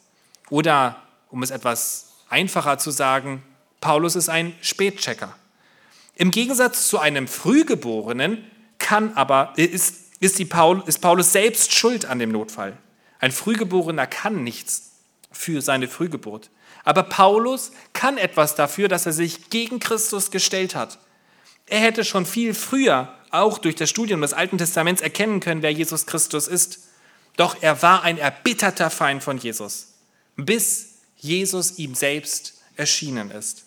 Oder, 0.50 1.02
um 1.36 1.42
es 1.42 1.50
etwas 1.50 2.14
einfacher 2.30 2.78
zu 2.78 2.90
sagen, 2.90 3.42
Paulus 3.82 4.16
ist 4.16 4.30
ein 4.30 4.54
Spätchecker. 4.62 5.36
Im 6.14 6.30
Gegensatz 6.30 6.88
zu 6.88 6.98
einem 6.98 7.28
Frühgeborenen 7.28 8.42
kann 8.78 9.12
aber, 9.16 9.52
ist, 9.56 10.14
ist, 10.18 10.48
Paul, 10.48 10.82
ist 10.86 11.02
Paulus 11.02 11.32
selbst 11.32 11.74
schuld 11.74 12.06
an 12.06 12.20
dem 12.20 12.32
Notfall. 12.32 12.78
Ein 13.18 13.32
Frühgeborener 13.32 14.06
kann 14.06 14.44
nichts 14.44 14.92
für 15.30 15.60
seine 15.60 15.88
Frühgeburt. 15.88 16.48
Aber 16.84 17.02
Paulus 17.02 17.70
kann 17.92 18.16
etwas 18.16 18.54
dafür, 18.54 18.88
dass 18.88 19.04
er 19.04 19.12
sich 19.12 19.50
gegen 19.50 19.78
Christus 19.78 20.30
gestellt 20.30 20.74
hat. 20.74 20.98
Er 21.66 21.80
hätte 21.80 22.06
schon 22.06 22.24
viel 22.24 22.54
früher, 22.54 23.12
auch 23.30 23.58
durch 23.58 23.74
das 23.74 23.90
Studium 23.90 24.22
des 24.22 24.32
Alten 24.32 24.56
Testaments, 24.56 25.02
erkennen 25.02 25.40
können, 25.40 25.60
wer 25.60 25.70
Jesus 25.70 26.06
Christus 26.06 26.48
ist. 26.48 26.78
Doch 27.36 27.58
er 27.60 27.82
war 27.82 28.04
ein 28.04 28.16
erbitterter 28.16 28.88
Feind 28.88 29.22
von 29.22 29.36
Jesus, 29.36 29.88
bis 30.36 30.95
Jesus 31.16 31.78
ihm 31.78 31.94
selbst 31.94 32.62
erschienen 32.76 33.30
ist. 33.30 33.64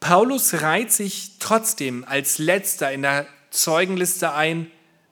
Paulus 0.00 0.62
reiht 0.62 0.92
sich 0.92 1.32
trotzdem 1.38 2.04
als 2.06 2.38
letzter 2.38 2.92
in 2.92 3.02
der 3.02 3.26
Zeugenliste 3.50 4.32
ein, 4.32 4.70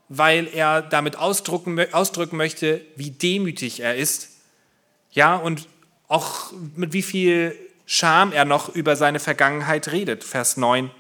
weil 0.08 0.46
er 0.52 0.82
damit 0.82 1.16
ausdrücken, 1.16 1.80
ausdrücken 1.92 2.36
möchte, 2.36 2.84
wie 2.96 3.10
demütig 3.10 3.80
er 3.80 3.96
ist. 3.96 4.28
Ja, 5.10 5.36
und 5.36 5.68
auch 6.08 6.52
mit 6.76 6.92
wie 6.92 7.02
viel 7.02 7.56
Scham 7.86 8.32
er 8.32 8.44
noch 8.44 8.74
über 8.74 8.96
seine 8.96 9.20
Vergangenheit 9.20 9.92
redet. 9.92 10.24
Vers 10.24 10.56
9. 10.56 10.90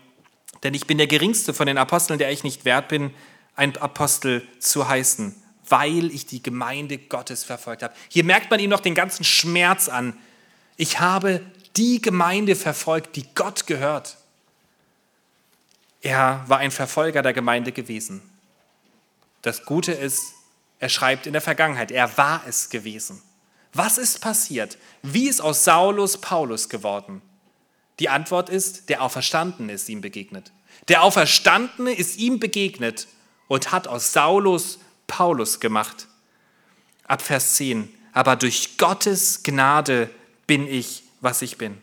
Denn 0.62 0.74
ich 0.74 0.86
bin 0.86 0.98
der 0.98 1.06
geringste 1.06 1.54
von 1.54 1.66
den 1.66 1.78
Aposteln, 1.78 2.18
der 2.18 2.30
ich 2.30 2.44
nicht 2.44 2.64
wert 2.64 2.88
bin, 2.88 3.10
ein 3.56 3.76
Apostel 3.76 4.46
zu 4.58 4.88
heißen, 4.88 5.34
weil 5.68 6.10
ich 6.10 6.26
die 6.26 6.42
Gemeinde 6.42 6.98
Gottes 6.98 7.44
verfolgt 7.44 7.82
habe. 7.82 7.94
Hier 8.08 8.24
merkt 8.24 8.50
man 8.50 8.60
ihm 8.60 8.70
noch 8.70 8.80
den 8.80 8.94
ganzen 8.94 9.24
Schmerz 9.24 9.88
an. 9.88 10.16
Ich 10.76 11.00
habe 11.00 11.40
die 11.76 12.00
Gemeinde 12.00 12.56
verfolgt, 12.56 13.16
die 13.16 13.26
Gott 13.34 13.66
gehört. 13.66 14.16
Er 16.02 16.44
war 16.46 16.58
ein 16.58 16.70
Verfolger 16.70 17.22
der 17.22 17.32
Gemeinde 17.32 17.72
gewesen. 17.72 18.22
Das 19.42 19.64
Gute 19.64 19.92
ist, 19.92 20.22
er 20.78 20.88
schreibt 20.88 21.26
in 21.26 21.32
der 21.32 21.42
Vergangenheit, 21.42 21.90
er 21.90 22.16
war 22.16 22.42
es 22.46 22.68
gewesen. 22.68 23.22
Was 23.72 23.98
ist 23.98 24.20
passiert? 24.20 24.78
Wie 25.02 25.28
ist 25.28 25.40
aus 25.40 25.64
Saulus 25.64 26.20
Paulus 26.20 26.68
geworden? 26.68 27.22
Die 27.98 28.08
Antwort 28.08 28.48
ist, 28.48 28.88
der 28.88 29.02
Auferstandene 29.02 29.72
ist 29.72 29.88
ihm 29.88 30.00
begegnet. 30.00 30.52
Der 30.88 31.02
Auferstandene 31.02 31.92
ist 31.92 32.18
ihm 32.18 32.38
begegnet 32.38 33.08
und 33.48 33.72
hat 33.72 33.88
aus 33.88 34.12
Saulus 34.12 34.78
Paulus 35.06 35.60
gemacht. 35.60 36.08
Ab 37.04 37.22
Vers 37.22 37.54
10. 37.54 37.88
Aber 38.12 38.36
durch 38.36 38.78
Gottes 38.78 39.42
Gnade 39.42 40.10
bin 40.46 40.66
ich 40.68 41.04
was 41.24 41.42
ich 41.42 41.58
bin. 41.58 41.82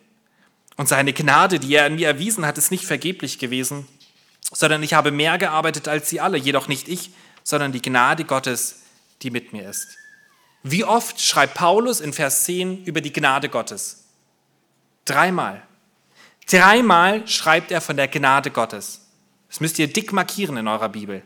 Und 0.77 0.87
seine 0.87 1.11
Gnade, 1.11 1.59
die 1.59 1.73
er 1.73 1.85
an 1.85 1.95
mir 1.95 2.07
erwiesen 2.07 2.45
hat, 2.45 2.57
ist 2.57 2.71
nicht 2.71 2.85
vergeblich 2.85 3.39
gewesen, 3.39 3.87
sondern 4.53 4.81
ich 4.83 4.93
habe 4.93 5.11
mehr 5.11 5.37
gearbeitet 5.37 5.89
als 5.89 6.09
sie 6.09 6.21
alle, 6.21 6.37
jedoch 6.37 6.69
nicht 6.69 6.87
ich, 6.87 7.11
sondern 7.43 7.73
die 7.73 7.81
Gnade 7.81 8.23
Gottes, 8.23 8.83
die 9.21 9.31
mit 9.31 9.51
mir 9.51 9.69
ist. 9.69 9.97
Wie 10.63 10.85
oft 10.85 11.19
schreibt 11.19 11.55
Paulus 11.55 11.99
in 11.99 12.13
Vers 12.13 12.45
10 12.45 12.85
über 12.85 13.01
die 13.01 13.11
Gnade 13.11 13.49
Gottes? 13.49 14.05
Dreimal. 15.05 15.63
Dreimal 16.49 17.27
schreibt 17.27 17.71
er 17.71 17.81
von 17.81 17.97
der 17.97 18.07
Gnade 18.07 18.51
Gottes. 18.51 19.01
Das 19.49 19.59
müsst 19.59 19.79
ihr 19.79 19.91
dick 19.91 20.13
markieren 20.13 20.57
in 20.57 20.67
eurer 20.67 20.89
Bibel. 20.89 21.23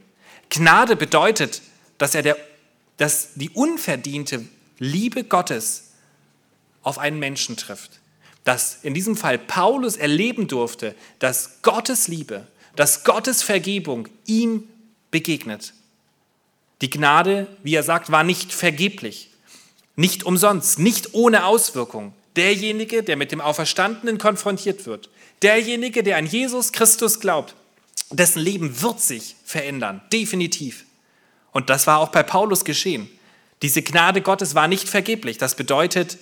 Gnade 0.49 0.95
bedeutet, 0.95 1.61
dass 1.97 2.15
er 2.15 2.21
der, 2.21 2.37
dass 2.97 3.33
die 3.35 3.49
unverdiente 3.49 4.45
Liebe 4.79 5.23
Gottes 5.23 5.91
auf 6.83 6.97
einen 6.97 7.19
Menschen 7.19 7.57
trifft 7.57 7.99
dass 8.45 8.77
in 8.83 8.93
diesem 8.93 9.17
Fall 9.17 9.37
Paulus 9.37 9.97
erleben 9.97 10.47
durfte, 10.47 10.95
dass 11.19 11.61
Gottes 11.63 12.07
Liebe, 12.07 12.47
dass 12.77 13.03
Gottes 13.03 13.43
Vergebung 13.43 14.07
ihm 14.25 14.69
begegnet. 15.11 15.73
Die 16.81 16.89
Gnade, 16.89 17.47
wie 17.63 17.73
er 17.73 17.83
sagt, 17.83 18.11
war 18.11 18.23
nicht 18.23 18.53
vergeblich, 18.53 19.31
nicht 19.95 20.23
umsonst, 20.23 20.77
nicht 20.77 21.13
ohne 21.13 21.45
Auswirkung. 21.45 22.13
Derjenige, 22.35 23.01
der 23.01 23.17
mit 23.17 23.31
dem 23.31 23.41
Auferstandenen 23.41 24.19
konfrontiert 24.19 24.85
wird, 24.85 25.09
derjenige, 25.41 26.03
der 26.03 26.17
an 26.17 26.27
Jesus 26.27 26.71
Christus 26.71 27.19
glaubt, 27.19 27.55
dessen 28.11 28.41
Leben 28.41 28.81
wird 28.81 29.01
sich 29.01 29.35
verändern, 29.43 30.01
definitiv. 30.13 30.85
Und 31.55 31.69
das 31.69 31.87
war 31.87 31.99
auch 31.99 32.09
bei 32.09 32.21
Paulus 32.21 32.65
geschehen. 32.65 33.09
Diese 33.61 33.81
Gnade 33.81 34.21
Gottes 34.21 34.55
war 34.55 34.67
nicht 34.67 34.89
vergeblich. 34.89 35.37
Das 35.37 35.55
bedeutet, 35.55 36.17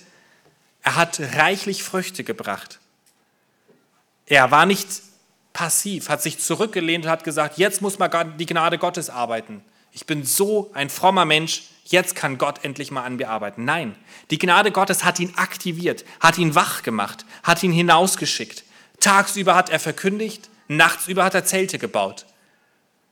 er 0.82 0.94
hat 0.94 1.18
reichlich 1.18 1.82
Früchte 1.82 2.22
gebracht. 2.22 2.78
Er 4.26 4.52
war 4.52 4.64
nicht 4.64 4.86
passiv, 5.52 6.08
hat 6.08 6.22
sich 6.22 6.38
zurückgelehnt 6.38 7.04
und 7.04 7.10
hat 7.10 7.24
gesagt, 7.24 7.58
jetzt 7.58 7.82
muss 7.82 7.98
mal 7.98 8.08
die 8.38 8.46
Gnade 8.46 8.78
Gottes 8.78 9.10
arbeiten. 9.10 9.64
Ich 9.90 10.06
bin 10.06 10.24
so 10.24 10.70
ein 10.72 10.88
frommer 10.88 11.24
Mensch, 11.24 11.64
jetzt 11.82 12.14
kann 12.14 12.38
Gott 12.38 12.64
endlich 12.64 12.92
mal 12.92 13.02
an 13.02 13.16
mir 13.16 13.28
arbeiten. 13.28 13.64
Nein, 13.64 13.96
die 14.30 14.38
Gnade 14.38 14.70
Gottes 14.70 15.02
hat 15.02 15.18
ihn 15.18 15.34
aktiviert, 15.34 16.04
hat 16.20 16.38
ihn 16.38 16.54
wach 16.54 16.84
gemacht, 16.84 17.26
hat 17.42 17.60
ihn 17.64 17.72
hinausgeschickt. 17.72 18.62
Tagsüber 19.00 19.56
hat 19.56 19.68
er 19.68 19.80
verkündigt, 19.80 20.48
nachtsüber 20.68 21.24
hat 21.24 21.34
er 21.34 21.44
Zelte 21.44 21.80
gebaut. 21.80 22.24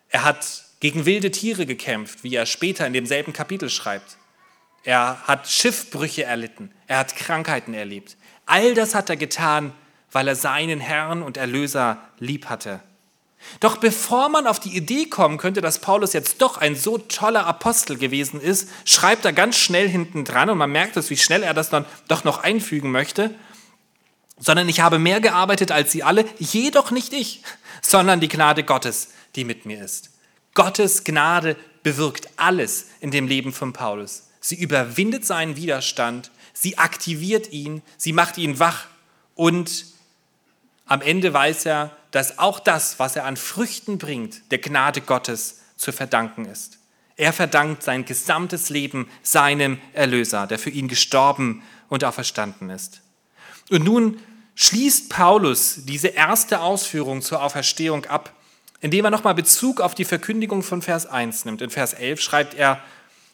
Er 0.08 0.22
hat 0.22 0.70
gegen 0.82 1.06
wilde 1.06 1.30
Tiere 1.30 1.64
gekämpft, 1.64 2.24
wie 2.24 2.34
er 2.34 2.44
später 2.44 2.84
in 2.84 2.92
demselben 2.92 3.32
Kapitel 3.32 3.70
schreibt. 3.70 4.16
Er 4.82 5.22
hat 5.28 5.48
Schiffbrüche 5.48 6.24
erlitten. 6.24 6.72
Er 6.88 6.98
hat 6.98 7.14
Krankheiten 7.14 7.72
erlebt. 7.72 8.16
All 8.46 8.74
das 8.74 8.96
hat 8.96 9.08
er 9.08 9.16
getan, 9.16 9.72
weil 10.10 10.26
er 10.26 10.34
seinen 10.34 10.80
Herrn 10.80 11.22
und 11.22 11.36
Erlöser 11.36 11.98
lieb 12.18 12.46
hatte. 12.46 12.80
Doch 13.60 13.76
bevor 13.76 14.28
man 14.28 14.48
auf 14.48 14.58
die 14.58 14.76
Idee 14.76 15.04
kommen 15.06 15.38
könnte, 15.38 15.60
dass 15.60 15.78
Paulus 15.78 16.14
jetzt 16.14 16.42
doch 16.42 16.58
ein 16.58 16.74
so 16.74 16.98
toller 16.98 17.46
Apostel 17.46 17.96
gewesen 17.96 18.40
ist, 18.40 18.68
schreibt 18.84 19.24
er 19.24 19.32
ganz 19.32 19.56
schnell 19.56 19.88
hinten 19.88 20.24
dran 20.24 20.50
und 20.50 20.58
man 20.58 20.72
merkt 20.72 20.96
es, 20.96 21.10
wie 21.10 21.16
schnell 21.16 21.44
er 21.44 21.54
das 21.54 21.70
dann 21.70 21.86
doch 22.08 22.24
noch 22.24 22.42
einfügen 22.42 22.90
möchte, 22.90 23.32
sondern 24.36 24.68
ich 24.68 24.80
habe 24.80 24.98
mehr 24.98 25.20
gearbeitet 25.20 25.70
als 25.70 25.92
sie 25.92 26.02
alle, 26.02 26.24
jedoch 26.40 26.90
nicht 26.90 27.12
ich, 27.12 27.44
sondern 27.82 28.18
die 28.18 28.28
Gnade 28.28 28.64
Gottes, 28.64 29.10
die 29.36 29.44
mit 29.44 29.64
mir 29.64 29.80
ist. 29.84 30.11
Gottes 30.54 31.04
Gnade 31.04 31.56
bewirkt 31.82 32.28
alles 32.36 32.86
in 33.00 33.10
dem 33.10 33.26
Leben 33.26 33.52
von 33.52 33.72
Paulus. 33.72 34.28
Sie 34.40 34.56
überwindet 34.56 35.24
seinen 35.24 35.56
Widerstand, 35.56 36.30
sie 36.52 36.78
aktiviert 36.78 37.52
ihn, 37.52 37.82
sie 37.96 38.12
macht 38.12 38.38
ihn 38.38 38.58
wach 38.58 38.86
und 39.34 39.86
am 40.86 41.00
Ende 41.00 41.32
weiß 41.32 41.66
er, 41.66 41.96
dass 42.10 42.38
auch 42.38 42.60
das, 42.60 42.98
was 42.98 43.16
er 43.16 43.24
an 43.24 43.36
Früchten 43.36 43.98
bringt, 43.98 44.50
der 44.50 44.58
Gnade 44.58 45.00
Gottes 45.00 45.60
zu 45.76 45.92
verdanken 45.92 46.44
ist. 46.44 46.78
Er 47.16 47.32
verdankt 47.32 47.82
sein 47.82 48.04
gesamtes 48.04 48.68
Leben 48.68 49.08
seinem 49.22 49.78
Erlöser, 49.92 50.46
der 50.46 50.58
für 50.58 50.70
ihn 50.70 50.88
gestorben 50.88 51.62
und 51.88 52.04
auferstanden 52.04 52.70
ist. 52.70 53.00
Und 53.70 53.84
nun 53.84 54.20
schließt 54.54 55.08
Paulus 55.08 55.84
diese 55.84 56.08
erste 56.08 56.60
Ausführung 56.60 57.22
zur 57.22 57.42
Auferstehung 57.42 58.06
ab, 58.06 58.34
indem 58.82 59.06
er 59.06 59.10
nochmal 59.10 59.34
Bezug 59.34 59.80
auf 59.80 59.94
die 59.94 60.04
Verkündigung 60.04 60.62
von 60.62 60.82
Vers 60.82 61.06
1 61.06 61.46
nimmt. 61.46 61.62
In 61.62 61.70
Vers 61.70 61.94
11 61.94 62.20
schreibt 62.20 62.54
er, 62.54 62.82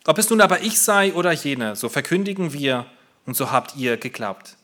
ob 0.07 0.19
es 0.19 0.31
nun 0.31 0.41
aber 0.41 0.61
ich 0.61 0.79
sei 0.79 1.13
oder 1.15 1.33
jene, 1.33 1.75
so 1.75 1.89
verkündigen 1.89 2.53
wir 2.53 2.87
und 3.27 3.35
so 3.35 3.51
habt 3.51 3.75
ihr 3.75 3.97
geglaubt. 3.97 4.57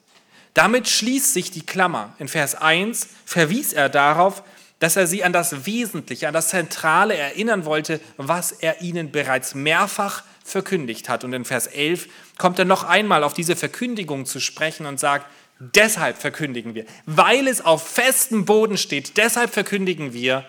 Damit 0.52 0.88
schließt 0.88 1.32
sich 1.32 1.50
die 1.50 1.66
Klammer. 1.66 2.14
In 2.18 2.28
Vers 2.28 2.54
1 2.54 3.08
verwies 3.24 3.72
er 3.72 3.88
darauf, 3.88 4.44
dass 4.78 4.96
er 4.96 5.06
sie 5.06 5.24
an 5.24 5.32
das 5.32 5.66
Wesentliche, 5.66 6.28
an 6.28 6.34
das 6.34 6.48
Zentrale 6.48 7.16
erinnern 7.16 7.64
wollte, 7.64 7.98
was 8.18 8.52
er 8.52 8.82
ihnen 8.82 9.10
bereits 9.10 9.54
mehrfach 9.54 10.22
verkündigt 10.44 11.08
hat. 11.08 11.24
Und 11.24 11.32
in 11.32 11.46
Vers 11.46 11.66
11 11.66 12.08
kommt 12.36 12.58
er 12.58 12.66
noch 12.66 12.84
einmal 12.84 13.24
auf 13.24 13.32
diese 13.32 13.56
Verkündigung 13.56 14.26
zu 14.26 14.38
sprechen 14.38 14.84
und 14.84 15.00
sagt, 15.00 15.26
deshalb 15.58 16.18
verkündigen 16.18 16.74
wir, 16.74 16.84
weil 17.06 17.48
es 17.48 17.64
auf 17.64 17.88
festem 17.88 18.44
Boden 18.44 18.76
steht, 18.76 19.16
deshalb 19.16 19.52
verkündigen 19.52 20.12
wir 20.12 20.44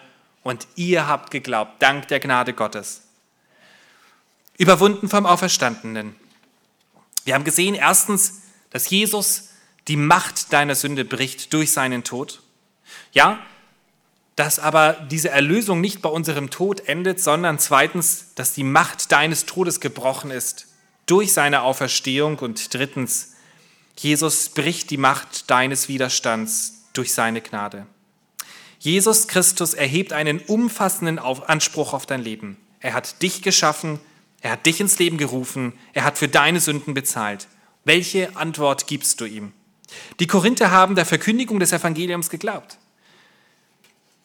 und 0.45 0.67
ihr 0.75 1.07
habt 1.07 1.31
geglaubt, 1.31 1.81
dank 1.81 2.07
der 2.07 2.19
Gnade 2.19 2.53
Gottes. 2.53 3.01
Überwunden 4.59 5.09
vom 5.09 5.25
Auferstandenen. 5.25 6.15
Wir 7.23 7.33
haben 7.33 7.43
gesehen, 7.43 7.73
erstens, 7.73 8.43
dass 8.69 8.91
Jesus 8.91 9.49
die 9.87 9.95
Macht 9.95 10.53
deiner 10.53 10.75
Sünde 10.75 11.03
bricht 11.03 11.51
durch 11.51 11.71
seinen 11.71 12.03
Tod. 12.03 12.43
Ja, 13.11 13.39
dass 14.35 14.59
aber 14.59 14.93
diese 15.09 15.31
Erlösung 15.31 15.81
nicht 15.81 16.03
bei 16.03 16.09
unserem 16.09 16.51
Tod 16.51 16.87
endet, 16.87 17.19
sondern 17.19 17.57
zweitens, 17.57 18.35
dass 18.35 18.53
die 18.53 18.63
Macht 18.63 19.11
deines 19.11 19.47
Todes 19.47 19.79
gebrochen 19.79 20.29
ist 20.29 20.67
durch 21.07 21.33
seine 21.33 21.63
Auferstehung 21.63 22.37
und 22.37 22.71
drittens, 22.71 23.33
Jesus 23.97 24.49
bricht 24.49 24.91
die 24.91 24.97
Macht 24.97 25.49
deines 25.49 25.87
Widerstands 25.87 26.83
durch 26.93 27.15
seine 27.15 27.41
Gnade. 27.41 27.87
Jesus 28.85 29.27
Christus 29.27 29.73
erhebt 29.73 30.13
einen 30.13 30.37
umfassenden 30.37 31.17
Anspruch 31.17 31.93
auf 31.93 32.05
dein 32.05 32.21
Leben. 32.21 32.55
Er 32.79 32.93
hat 32.93 33.23
dich 33.23 33.41
geschaffen, 33.41 33.99
er 34.41 34.51
hat 34.51 34.67
dich 34.67 34.79
ins 34.79 34.99
Leben 34.99 35.17
gerufen, 35.17 35.73
er 35.93 36.03
hat 36.03 36.19
für 36.19 36.27
deine 36.27 36.59
Sünden 36.59 36.93
bezahlt. 36.93 37.47
Welche 37.83 38.35
Antwort 38.37 38.85
gibst 38.85 39.19
du 39.21 39.25
ihm? 39.25 39.53
Die 40.19 40.27
Korinther 40.27 40.69
haben 40.69 40.93
der 40.93 41.07
Verkündigung 41.07 41.59
des 41.59 41.73
Evangeliums 41.73 42.29
geglaubt. 42.29 42.77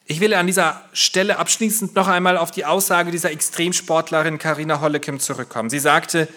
Ich 0.05 0.19
will 0.19 0.35
an 0.35 0.45
dieser 0.45 0.87
Stelle 0.93 1.39
abschließend 1.39 1.95
noch 1.95 2.07
einmal 2.07 2.37
auf 2.37 2.51
die 2.51 2.65
Aussage 2.65 3.09
dieser 3.09 3.31
Extremsportlerin 3.31 4.37
Karina 4.37 4.79
Hollekem 4.79 5.19
zurückkommen. 5.19 5.71
Sie 5.71 5.79
sagte, 5.79 6.27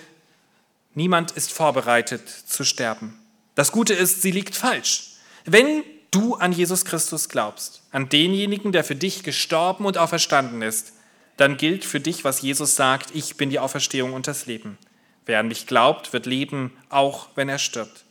niemand 0.94 1.32
ist 1.32 1.52
vorbereitet 1.52 2.26
zu 2.30 2.64
sterben. 2.64 3.20
Das 3.54 3.70
Gute 3.70 3.92
ist, 3.92 4.22
sie 4.22 4.30
liegt 4.30 4.56
falsch. 4.56 5.10
Wenn 5.44 5.84
du 6.14 6.34
an 6.34 6.52
Jesus 6.52 6.84
Christus 6.84 7.28
glaubst, 7.28 7.82
an 7.90 8.08
denjenigen, 8.08 8.72
der 8.72 8.84
für 8.84 8.94
dich 8.94 9.22
gestorben 9.22 9.84
und 9.84 9.98
auferstanden 9.98 10.62
ist, 10.62 10.92
dann 11.36 11.56
gilt 11.56 11.84
für 11.84 12.00
dich, 12.00 12.24
was 12.24 12.42
Jesus 12.42 12.76
sagt, 12.76 13.14
ich 13.14 13.36
bin 13.36 13.50
die 13.50 13.58
Auferstehung 13.58 14.12
und 14.12 14.26
das 14.26 14.46
Leben. 14.46 14.78
Wer 15.26 15.40
an 15.40 15.48
mich 15.48 15.66
glaubt, 15.66 16.12
wird 16.12 16.26
leben, 16.26 16.72
auch 16.90 17.28
wenn 17.34 17.48
er 17.48 17.58
stirbt. 17.58 18.04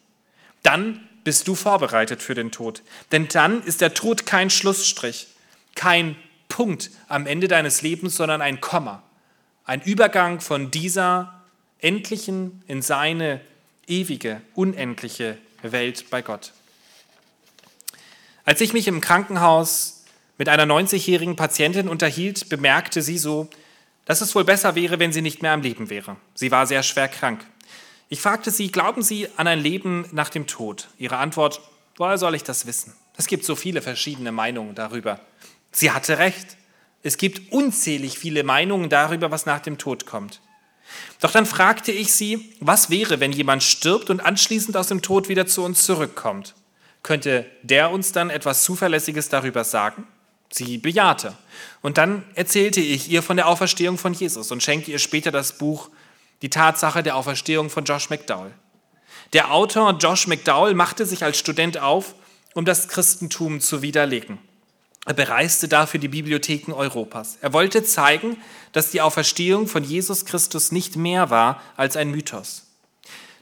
Dann 0.64 1.08
bist 1.24 1.47
du 1.47 1.56
vorbereitet 1.56 2.22
für 2.22 2.34
den 2.34 2.51
Tod. 2.51 2.82
Denn 3.12 3.28
dann 3.28 3.64
ist 3.64 3.82
der 3.82 3.93
Tod 3.93 4.26
kein 4.26 4.49
Schlussstrich, 4.49 5.28
kein 5.76 6.16
Punkt 6.49 6.91
am 7.08 7.26
Ende 7.26 7.47
deines 7.47 7.82
Lebens, 7.82 8.16
sondern 8.16 8.41
ein 8.41 8.60
Komma. 8.60 9.04
Ein 9.66 9.82
Übergang 9.82 10.41
von 10.41 10.72
dieser 10.72 11.41
endlichen 11.80 12.62
in 12.68 12.82
seine 12.82 13.39
ewige, 13.88 14.41
unendliche 14.54 15.38
Welt 15.62 16.10
bei 16.10 16.22
Gott. 16.22 16.51
Als 18.46 18.60
ich 18.60 18.74
mich 18.74 18.88
im 18.88 19.00
Krankenhaus 19.00 20.04
mit 20.38 20.50
einer 20.50 20.66
90-jährigen 20.66 21.38
Patientin 21.38 21.88
unterhielt, 21.88 22.50
bemerkte 22.50 23.02
sie 23.02 23.18
so, 23.18 23.50
dass 24.06 24.20
es 24.20 24.36
wohl 24.36 24.44
besser 24.44 24.76
wäre, 24.76 25.00
wenn 25.00 25.14
sie 25.14 25.22
nicht 25.22 25.41
mehr 25.41 25.54
am 25.54 25.62
Leben 25.62 25.89
wäre. 25.89 26.18
Sie 26.34 26.52
war 26.52 26.68
sehr 26.68 26.84
schwer 26.84 27.08
krank. 27.08 27.46
Ich 28.10 28.22
fragte 28.22 28.52
sie, 28.52 28.70
glauben 28.70 29.02
Sie 29.02 29.30
an 29.38 29.48
ein 29.48 29.60
Leben 29.60 30.08
nach 30.12 30.30
dem 30.30 30.46
Tod? 30.46 30.89
Ihre 30.98 31.18
Antwort, 31.18 31.62
woher 31.98 32.18
soll 32.18 32.36
ich 32.36 32.44
das 32.44 32.68
wissen? 32.68 32.94
Es 33.16 33.28
gibt 33.28 33.46
so 33.46 33.56
viele 33.56 33.82
verschiedene 33.82 34.32
Meinungen 34.32 34.76
darüber. 34.76 35.22
Sie 35.72 35.91
hatte 35.91 36.18
recht. 36.18 36.58
Es 37.02 37.18
gibt 37.18 37.54
unzählig 37.54 38.20
viele 38.20 38.44
Meinungen 38.44 38.89
darüber, 38.89 39.32
was 39.32 39.46
nach 39.46 39.62
dem 39.62 39.78
Tod 39.78 40.06
kommt. 40.06 40.41
Doch 41.22 41.32
dann 41.32 41.46
fragte 41.46 41.91
ich 41.94 42.14
sie, 42.14 42.54
was 42.60 42.89
wäre, 42.89 43.20
wenn 43.20 43.32
jemand 43.32 43.64
stirbt 43.64 44.10
und 44.10 44.20
anschließend 44.20 44.76
aus 44.76 44.88
dem 44.88 45.02
Tod 45.02 45.30
wieder 45.30 45.48
zu 45.48 45.64
uns 45.64 45.84
zurückkommt? 45.84 46.56
Könnte 47.04 47.45
der 47.62 47.91
uns 47.91 48.14
dann 48.14 48.30
etwas 48.30 48.64
Zuverlässiges 48.64 49.30
darüber 49.30 49.66
sagen? 49.66 50.08
Sie 50.51 50.78
bejahte. 50.78 51.36
Und 51.82 51.97
dann 51.97 52.24
erzählte 52.36 52.80
ich 52.80 53.10
ihr 53.10 53.22
von 53.22 53.38
der 53.38 53.47
Auferstehung 53.47 53.97
von 53.97 54.14
Jesus 54.14 54.51
und 54.51 54.64
schenkte 54.64 54.91
ihr 54.91 54.99
später 54.99 55.32
das 55.32 55.58
Buch 55.58 55.89
Die 56.41 56.49
Tatsache 56.49 57.04
der 57.04 57.16
Auferstehung 57.16 57.70
von 57.70 57.84
Josh 57.84 58.10
McDowell. 58.10 58.54
Der 59.34 59.51
Autor 59.51 59.97
Josh 59.99 60.28
McDowell 60.28 60.76
machte 60.76 61.06
sich 61.06 61.24
als 61.24 61.38
Student 61.38 61.78
auf, 61.78 62.16
um 62.54 62.66
das 62.66 62.88
Christentum 62.88 63.60
zu 63.60 63.82
widerlegen. 63.82 64.38
Er 65.06 65.14
bereiste 65.14 65.68
dafür 65.68 65.99
die 65.99 66.08
Bibliotheken 66.08 66.72
Europas. 66.72 67.38
Er 67.41 67.51
wollte 67.51 67.84
zeigen, 67.84 68.38
dass 68.72 68.91
die 68.91 69.01
Auferstehung 69.01 69.68
von 69.68 69.84
Jesus 69.84 70.26
Christus 70.26 70.72
nicht 70.72 70.95
mehr 70.95 71.30
war 71.30 71.62
als 71.76 71.97
ein 71.97 72.12
Mythos. 72.12 72.62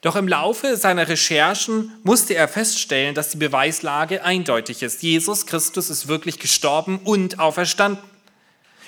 Doch 0.02 0.16
im 0.16 0.28
Laufe 0.28 0.78
seiner 0.78 1.08
Recherchen 1.08 1.93
musste 2.04 2.34
er 2.34 2.47
feststellen, 2.47 3.14
dass 3.14 3.30
die 3.30 3.38
Beweislage 3.38 4.24
eindeutig 4.24 4.82
ist. 4.82 5.04
Jesus 5.04 5.45
Christus 5.45 5.91
ist 5.91 6.08
wirklich 6.08 6.39
gestorben 6.39 6.99
und 7.04 7.39
auferstanden. 7.39 8.04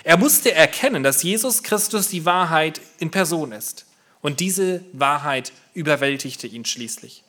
Er 0.03 0.17
musste 0.17 0.51
erkennen, 0.51 1.03
dass 1.03 1.23
Jesus 1.23 1.61
Christus 1.61 2.07
die 2.07 2.25
Wahrheit 2.25 2.81
in 2.97 3.11
Person 3.11 3.51
ist. 3.51 3.85
Und 4.21 4.39
diese 4.39 4.83
Wahrheit 4.91 5.53
überwältigte 5.73 6.47
ihn 6.47 6.65
schließlich. 6.65 7.23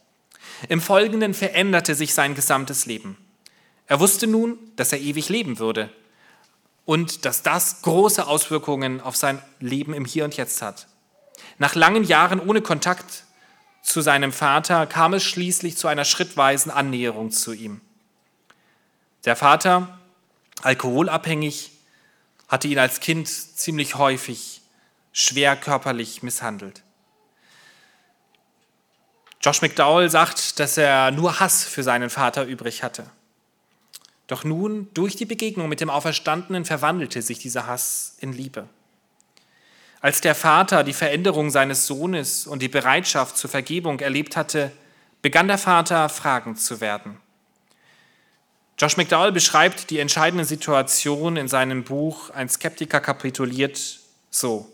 Im 0.69 0.81
Folgenden 0.81 1.35
veränderte 1.35 1.95
sich 1.95 2.15
sein 2.15 2.35
gesamtes 2.35 2.87
Leben. 2.87 3.19
Er 3.87 4.01
wusste 4.01 4.27
nun, 4.27 4.59
dass 4.77 4.93
er 4.93 5.01
ewig 5.01 5.29
leben 5.29 5.59
würde 5.59 5.91
und 6.87 7.25
dass 7.25 7.43
das 7.43 7.83
große 7.83 8.27
Auswirkungen 8.27 9.01
auf 9.01 9.17
sein 9.17 9.43
Leben 9.61 9.93
im 9.93 10.05
Hier 10.05 10.25
und 10.25 10.37
Jetzt 10.37 10.63
hat. 10.63 10.87
Nach 11.59 11.75
langen 11.75 12.05
Jahren 12.05 12.41
ohne 12.41 12.63
Kontakt 12.63 13.24
zu 13.85 14.01
seinem 14.01 14.33
Vater 14.33 14.87
kam 14.87 15.13
es 15.13 15.23
schließlich 15.23 15.77
zu 15.77 15.87
einer 15.89 16.07
schrittweisen 16.07 16.73
Annäherung 16.73 17.31
zu 17.31 17.53
ihm. 17.53 17.83
Der 19.27 19.37
Vater, 19.37 19.99
alkoholabhängig, 20.63 21.71
hatte 22.49 22.67
ihn 22.67 22.79
als 22.79 23.01
Kind 23.01 23.29
ziemlich 23.29 23.95
häufig 23.95 24.63
schwer 25.13 25.55
körperlich 25.55 26.23
misshandelt. 26.23 26.83
Josh 29.43 29.61
McDowell 29.61 30.09
sagt, 30.09 30.59
dass 30.59 30.79
er 30.79 31.11
nur 31.11 31.39
Hass 31.39 31.65
für 31.65 31.83
seinen 31.83 32.09
Vater 32.09 32.47
übrig 32.47 32.83
hatte. 32.83 33.05
Doch 34.27 34.45
nun, 34.45 34.89
durch 34.95 35.15
die 35.15 35.27
Begegnung 35.27 35.69
mit 35.69 35.83
dem 35.83 35.91
Auferstandenen, 35.91 36.65
verwandelte 36.65 37.21
sich 37.21 37.39
dieser 37.39 37.67
Hass 37.67 38.17
in 38.21 38.33
Liebe. 38.33 38.67
Als 40.05 40.21
der 40.21 40.35
Vater 40.35 40.85
die 40.85 40.93
Veränderung 40.93 41.49
seines 41.49 41.87
Sohnes 41.87 42.47
und 42.47 42.61
die 42.61 42.69
Bereitschaft 42.69 43.39
zur 43.39 43.49
Vergebung 43.49 44.01
erlebt 44.01 44.37
hatte, 44.37 44.71
begann 45.23 45.49
der 45.49 45.57
Vater 45.57 46.11
fragend 46.11 46.61
zu 46.61 46.83
werden. 46.83 47.17
Josh 48.79 48.99
McDowell 48.99 49.33
beschreibt 49.33 49.89
die 49.89 50.01
entscheidende 50.01 50.45
Situation 50.45 51.39
in 51.39 51.49
seinem 51.49 51.85
Buch 51.85 52.29
Ein 52.29 52.51
Skeptiker 52.51 53.01
kapituliert 53.01 54.01
so. 54.29 54.71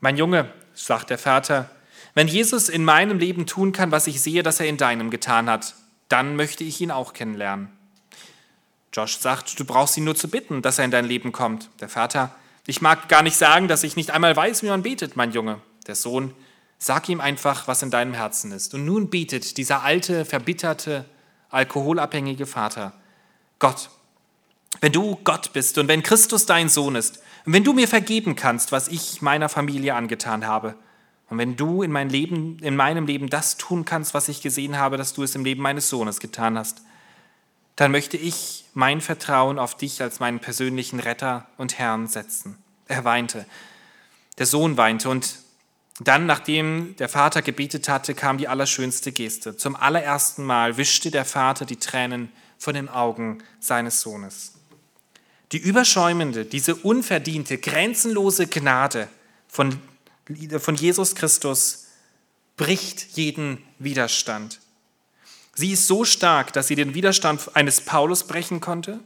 Mein 0.00 0.18
Junge, 0.18 0.52
sagt 0.74 1.08
der 1.08 1.16
Vater, 1.16 1.70
wenn 2.12 2.28
Jesus 2.28 2.68
in 2.68 2.84
meinem 2.84 3.18
Leben 3.18 3.46
tun 3.46 3.72
kann, 3.72 3.92
was 3.92 4.08
ich 4.08 4.20
sehe, 4.20 4.42
dass 4.42 4.60
er 4.60 4.66
in 4.66 4.76
deinem 4.76 5.08
getan 5.08 5.48
hat, 5.48 5.74
dann 6.10 6.36
möchte 6.36 6.64
ich 6.64 6.82
ihn 6.82 6.90
auch 6.90 7.14
kennenlernen. 7.14 7.70
Josh 8.92 9.16
sagt, 9.16 9.58
du 9.58 9.64
brauchst 9.64 9.96
ihn 9.96 10.04
nur 10.04 10.16
zu 10.16 10.28
bitten, 10.28 10.60
dass 10.60 10.78
er 10.78 10.84
in 10.84 10.90
dein 10.90 11.06
Leben 11.06 11.32
kommt. 11.32 11.70
Der 11.80 11.88
Vater, 11.88 12.34
ich 12.66 12.82
mag 12.82 13.08
gar 13.08 13.22
nicht 13.22 13.36
sagen, 13.36 13.68
dass 13.68 13.84
ich 13.84 13.96
nicht 13.96 14.10
einmal 14.10 14.34
weiß, 14.34 14.62
wie 14.62 14.68
man 14.68 14.82
betet, 14.82 15.16
mein 15.16 15.32
Junge. 15.32 15.60
Der 15.86 15.94
Sohn, 15.94 16.34
sag 16.78 17.08
ihm 17.08 17.20
einfach, 17.20 17.68
was 17.68 17.82
in 17.82 17.90
deinem 17.90 18.14
Herzen 18.14 18.52
ist. 18.52 18.74
Und 18.74 18.84
nun 18.84 19.08
betet 19.08 19.56
dieser 19.56 19.82
alte, 19.82 20.24
verbitterte, 20.24 21.04
alkoholabhängige 21.50 22.46
Vater, 22.46 22.92
Gott, 23.58 23.90
wenn 24.80 24.92
du 24.92 25.16
Gott 25.24 25.52
bist 25.52 25.78
und 25.78 25.88
wenn 25.88 26.02
Christus 26.02 26.44
dein 26.44 26.68
Sohn 26.68 26.96
ist 26.96 27.18
und 27.46 27.52
wenn 27.52 27.64
du 27.64 27.72
mir 27.72 27.88
vergeben 27.88 28.36
kannst, 28.36 28.72
was 28.72 28.88
ich 28.88 29.22
meiner 29.22 29.48
Familie 29.48 29.94
angetan 29.94 30.46
habe, 30.46 30.74
und 31.28 31.38
wenn 31.38 31.56
du 31.56 31.82
in, 31.82 31.90
mein 31.90 32.08
Leben, 32.08 32.58
in 32.60 32.76
meinem 32.76 33.06
Leben 33.06 33.28
das 33.28 33.56
tun 33.56 33.84
kannst, 33.84 34.14
was 34.14 34.28
ich 34.28 34.42
gesehen 34.42 34.78
habe, 34.78 34.96
dass 34.96 35.12
du 35.12 35.22
es 35.24 35.34
im 35.34 35.44
Leben 35.44 35.60
meines 35.60 35.88
Sohnes 35.88 36.20
getan 36.20 36.56
hast, 36.56 36.82
dann 37.76 37.92
möchte 37.92 38.16
ich 38.16 38.64
mein 38.74 39.00
Vertrauen 39.00 39.58
auf 39.58 39.76
dich 39.76 40.02
als 40.02 40.18
meinen 40.20 40.40
persönlichen 40.40 41.00
Retter 41.00 41.46
und 41.56 41.78
Herrn 41.78 42.08
setzen. 42.08 42.58
Er 42.88 43.04
weinte. 43.04 43.46
Der 44.38 44.46
Sohn 44.46 44.76
weinte 44.76 45.08
und 45.08 45.38
dann, 46.00 46.26
nachdem 46.26 46.94
der 46.96 47.08
Vater 47.08 47.40
gebetet 47.40 47.88
hatte, 47.88 48.14
kam 48.14 48.36
die 48.36 48.48
allerschönste 48.48 49.12
Geste. 49.12 49.56
Zum 49.56 49.76
allerersten 49.76 50.44
Mal 50.44 50.76
wischte 50.76 51.10
der 51.10 51.24
Vater 51.24 51.64
die 51.64 51.76
Tränen 51.76 52.30
von 52.58 52.74
den 52.74 52.88
Augen 52.88 53.38
seines 53.60 54.02
Sohnes. 54.02 54.52
Die 55.52 55.58
überschäumende, 55.58 56.44
diese 56.44 56.74
unverdiente, 56.74 57.56
grenzenlose 57.56 58.46
Gnade 58.46 59.08
von, 59.48 59.80
von 60.58 60.74
Jesus 60.74 61.14
Christus 61.14 61.86
bricht 62.56 63.16
jeden 63.16 63.62
Widerstand. 63.78 64.60
Sie 65.58 65.72
ist 65.72 65.86
so 65.86 66.04
stark, 66.04 66.52
dass 66.52 66.68
sie 66.68 66.74
den 66.74 66.94
Widerstand 66.94 67.56
eines 67.56 67.80
Paulus 67.80 68.24
brechen 68.24 68.60
konnte. 68.60 69.00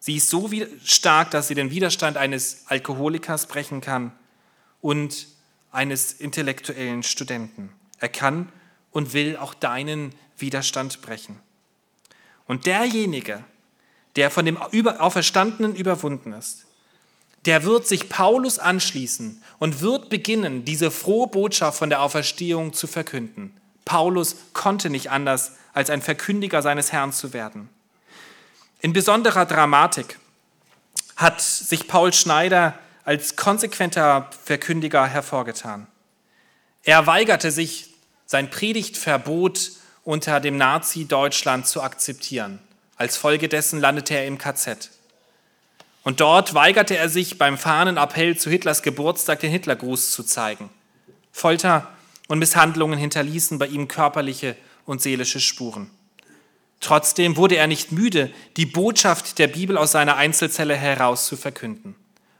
Sie 0.00 0.16
ist 0.16 0.28
so 0.28 0.50
stark, 0.84 1.30
dass 1.30 1.48
sie 1.48 1.54
den 1.54 1.70
Widerstand 1.70 2.18
eines 2.18 2.64
Alkoholikers 2.66 3.46
brechen 3.46 3.80
kann 3.80 4.12
und 4.82 5.26
eines 5.72 6.12
intellektuellen 6.12 7.02
Studenten. 7.02 7.70
Er 8.00 8.10
kann 8.10 8.52
und 8.90 9.14
will 9.14 9.38
auch 9.38 9.54
deinen 9.54 10.14
Widerstand 10.36 11.00
brechen. 11.00 11.40
Und 12.46 12.66
derjenige, 12.66 13.42
der 14.16 14.30
von 14.30 14.44
dem 14.44 14.58
Auferstandenen 14.58 15.74
überwunden 15.74 16.34
ist, 16.34 16.66
der 17.46 17.64
wird 17.64 17.86
sich 17.86 18.10
Paulus 18.10 18.58
anschließen 18.58 19.42
und 19.58 19.80
wird 19.80 20.10
beginnen, 20.10 20.66
diese 20.66 20.90
frohe 20.90 21.28
Botschaft 21.28 21.78
von 21.78 21.88
der 21.88 22.02
Auferstehung 22.02 22.74
zu 22.74 22.86
verkünden. 22.86 23.56
Paulus 23.86 24.36
konnte 24.52 24.90
nicht 24.90 25.10
anders, 25.10 25.52
als 25.74 25.90
ein 25.90 26.00
Verkündiger 26.00 26.62
seines 26.62 26.92
Herrn 26.92 27.12
zu 27.12 27.32
werden. 27.32 27.68
In 28.80 28.92
besonderer 28.92 29.44
Dramatik 29.44 30.18
hat 31.16 31.40
sich 31.40 31.88
Paul 31.88 32.12
Schneider 32.12 32.78
als 33.04 33.36
konsequenter 33.36 34.30
Verkündiger 34.44 35.06
hervorgetan. 35.06 35.86
Er 36.82 37.06
weigerte 37.06 37.50
sich, 37.50 37.90
sein 38.26 38.50
Predigtverbot 38.50 39.72
unter 40.04 40.40
dem 40.40 40.56
Nazi-Deutschland 40.56 41.66
zu 41.66 41.82
akzeptieren. 41.82 42.58
Als 42.96 43.16
Folge 43.16 43.48
dessen 43.48 43.80
landete 43.80 44.14
er 44.14 44.26
im 44.26 44.38
KZ. 44.38 44.90
Und 46.02 46.20
dort 46.20 46.54
weigerte 46.54 46.96
er 46.96 47.08
sich 47.08 47.38
beim 47.38 47.58
Fahnenappell 47.58 48.36
zu 48.36 48.50
Hitlers 48.50 48.82
Geburtstag 48.82 49.40
den 49.40 49.50
Hitlergruß 49.50 50.12
zu 50.12 50.22
zeigen. 50.22 50.70
Folter 51.32 51.90
und 52.28 52.38
Misshandlungen 52.38 52.98
hinterließen 52.98 53.58
bei 53.58 53.66
ihm 53.66 53.88
körperliche 53.88 54.56
und 54.86 55.02
seelische 55.02 55.40
Spuren. 55.40 55.90
Trotzdem 56.80 57.36
wurde 57.36 57.56
er 57.56 57.66
nicht 57.66 57.92
müde, 57.92 58.30
die 58.56 58.66
Botschaft 58.66 59.38
der 59.38 59.48
Bibel 59.48 59.78
aus 59.78 59.92
seiner 59.92 60.16
Einzelzelle 60.16 60.76
heraus 60.76 61.26
zu 61.26 61.36
verkünden. 61.36 61.94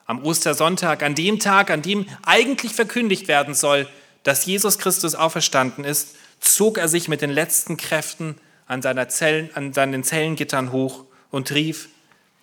Am 0.07 0.22
Ostersonntag, 0.22 1.03
an 1.03 1.14
dem 1.14 1.38
Tag, 1.38 1.70
an 1.70 1.80
dem 1.80 2.07
eigentlich 2.24 2.74
verkündigt 2.74 3.26
werden 3.26 3.55
soll, 3.55 3.88
dass 4.22 4.45
Jesus 4.45 4.78
Christus 4.78 5.14
auferstanden 5.14 5.84
ist, 5.84 6.16
zog 6.40 6.76
er 6.76 6.88
sich 6.88 7.09
mit 7.09 7.22
den 7.22 7.30
letzten 7.30 7.76
Kräften 7.76 8.36
an, 8.66 8.82
seiner 8.82 9.09
Zellen, 9.09 9.51
an 9.55 9.72
seinen 9.72 10.05
Zellengittern 10.05 10.72
hoch 10.72 11.05
und 11.30 11.53
rief, 11.53 11.88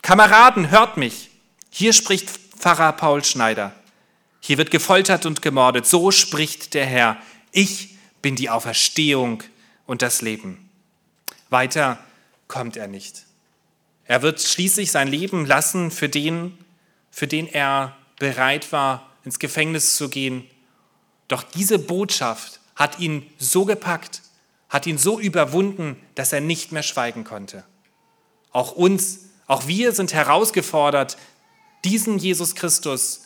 Kameraden, 0.02 0.72
hört 0.72 0.98
mich! 0.98 1.30
Hier 1.70 1.94
spricht 1.94 2.30
Pfarrer 2.58 2.94
Paul 2.94 3.24
Schneider. 3.24 3.74
Hier 4.40 4.58
wird 4.58 4.72
gefoltert 4.72 5.26
und 5.26 5.42
gemordet. 5.42 5.86
So 5.86 6.12
spricht 6.12 6.74
der 6.74 6.86
Herr. 6.86 7.18
Ich 7.52 7.96
bin 8.22 8.36
die 8.36 8.50
Auferstehung 8.50 9.44
und 9.92 10.02
das 10.02 10.22
Leben. 10.22 10.70
Weiter 11.50 12.00
kommt 12.48 12.78
er 12.78 12.88
nicht. 12.88 13.26
Er 14.06 14.22
wird 14.22 14.40
schließlich 14.40 14.90
sein 14.90 15.10
Leben 15.10 15.46
lassen 15.46 15.92
für 15.92 16.08
den, 16.08 16.58
für 17.10 17.28
den 17.28 17.46
er 17.46 17.98
bereit 18.18 18.72
war, 18.72 19.10
ins 19.26 19.38
Gefängnis 19.38 19.98
zu 19.98 20.08
gehen. 20.08 20.48
Doch 21.28 21.44
diese 21.44 21.78
Botschaft 21.78 22.62
hat 22.74 23.00
ihn 23.00 23.30
so 23.38 23.66
gepackt, 23.66 24.22
hat 24.70 24.88
ihn 24.88 24.98
so 24.98 25.20
überwunden, 25.20 26.02
dass 26.16 26.32
er 26.32 26.40
nicht 26.40 26.72
mehr 26.72 26.84
schweigen 26.84 27.26
konnte. 27.26 27.66
Auch 28.54 28.72
uns, 28.72 29.26
auch 29.46 29.68
wir 29.68 29.92
sind 29.92 30.14
herausgefordert, 30.14 31.18
diesen 31.84 32.18
Jesus 32.18 32.56
Christus 32.56 33.24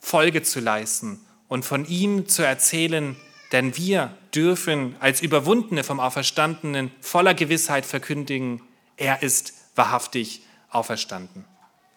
Folge 0.00 0.42
zu 0.42 0.60
leisten 0.60 1.18
und 1.48 1.64
von 1.64 1.86
ihm 1.86 2.28
zu 2.28 2.42
erzählen, 2.42 3.16
denn 3.52 3.76
wir 3.76 4.16
dürfen 4.34 4.96
als 5.00 5.22
Überwundene 5.22 5.84
vom 5.84 6.00
Auferstandenen 6.00 6.90
voller 7.00 7.34
Gewissheit 7.34 7.86
verkündigen, 7.86 8.62
er 8.96 9.22
ist 9.22 9.54
wahrhaftig 9.74 10.42
auferstanden. 10.70 11.44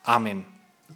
Amen. 0.04 0.46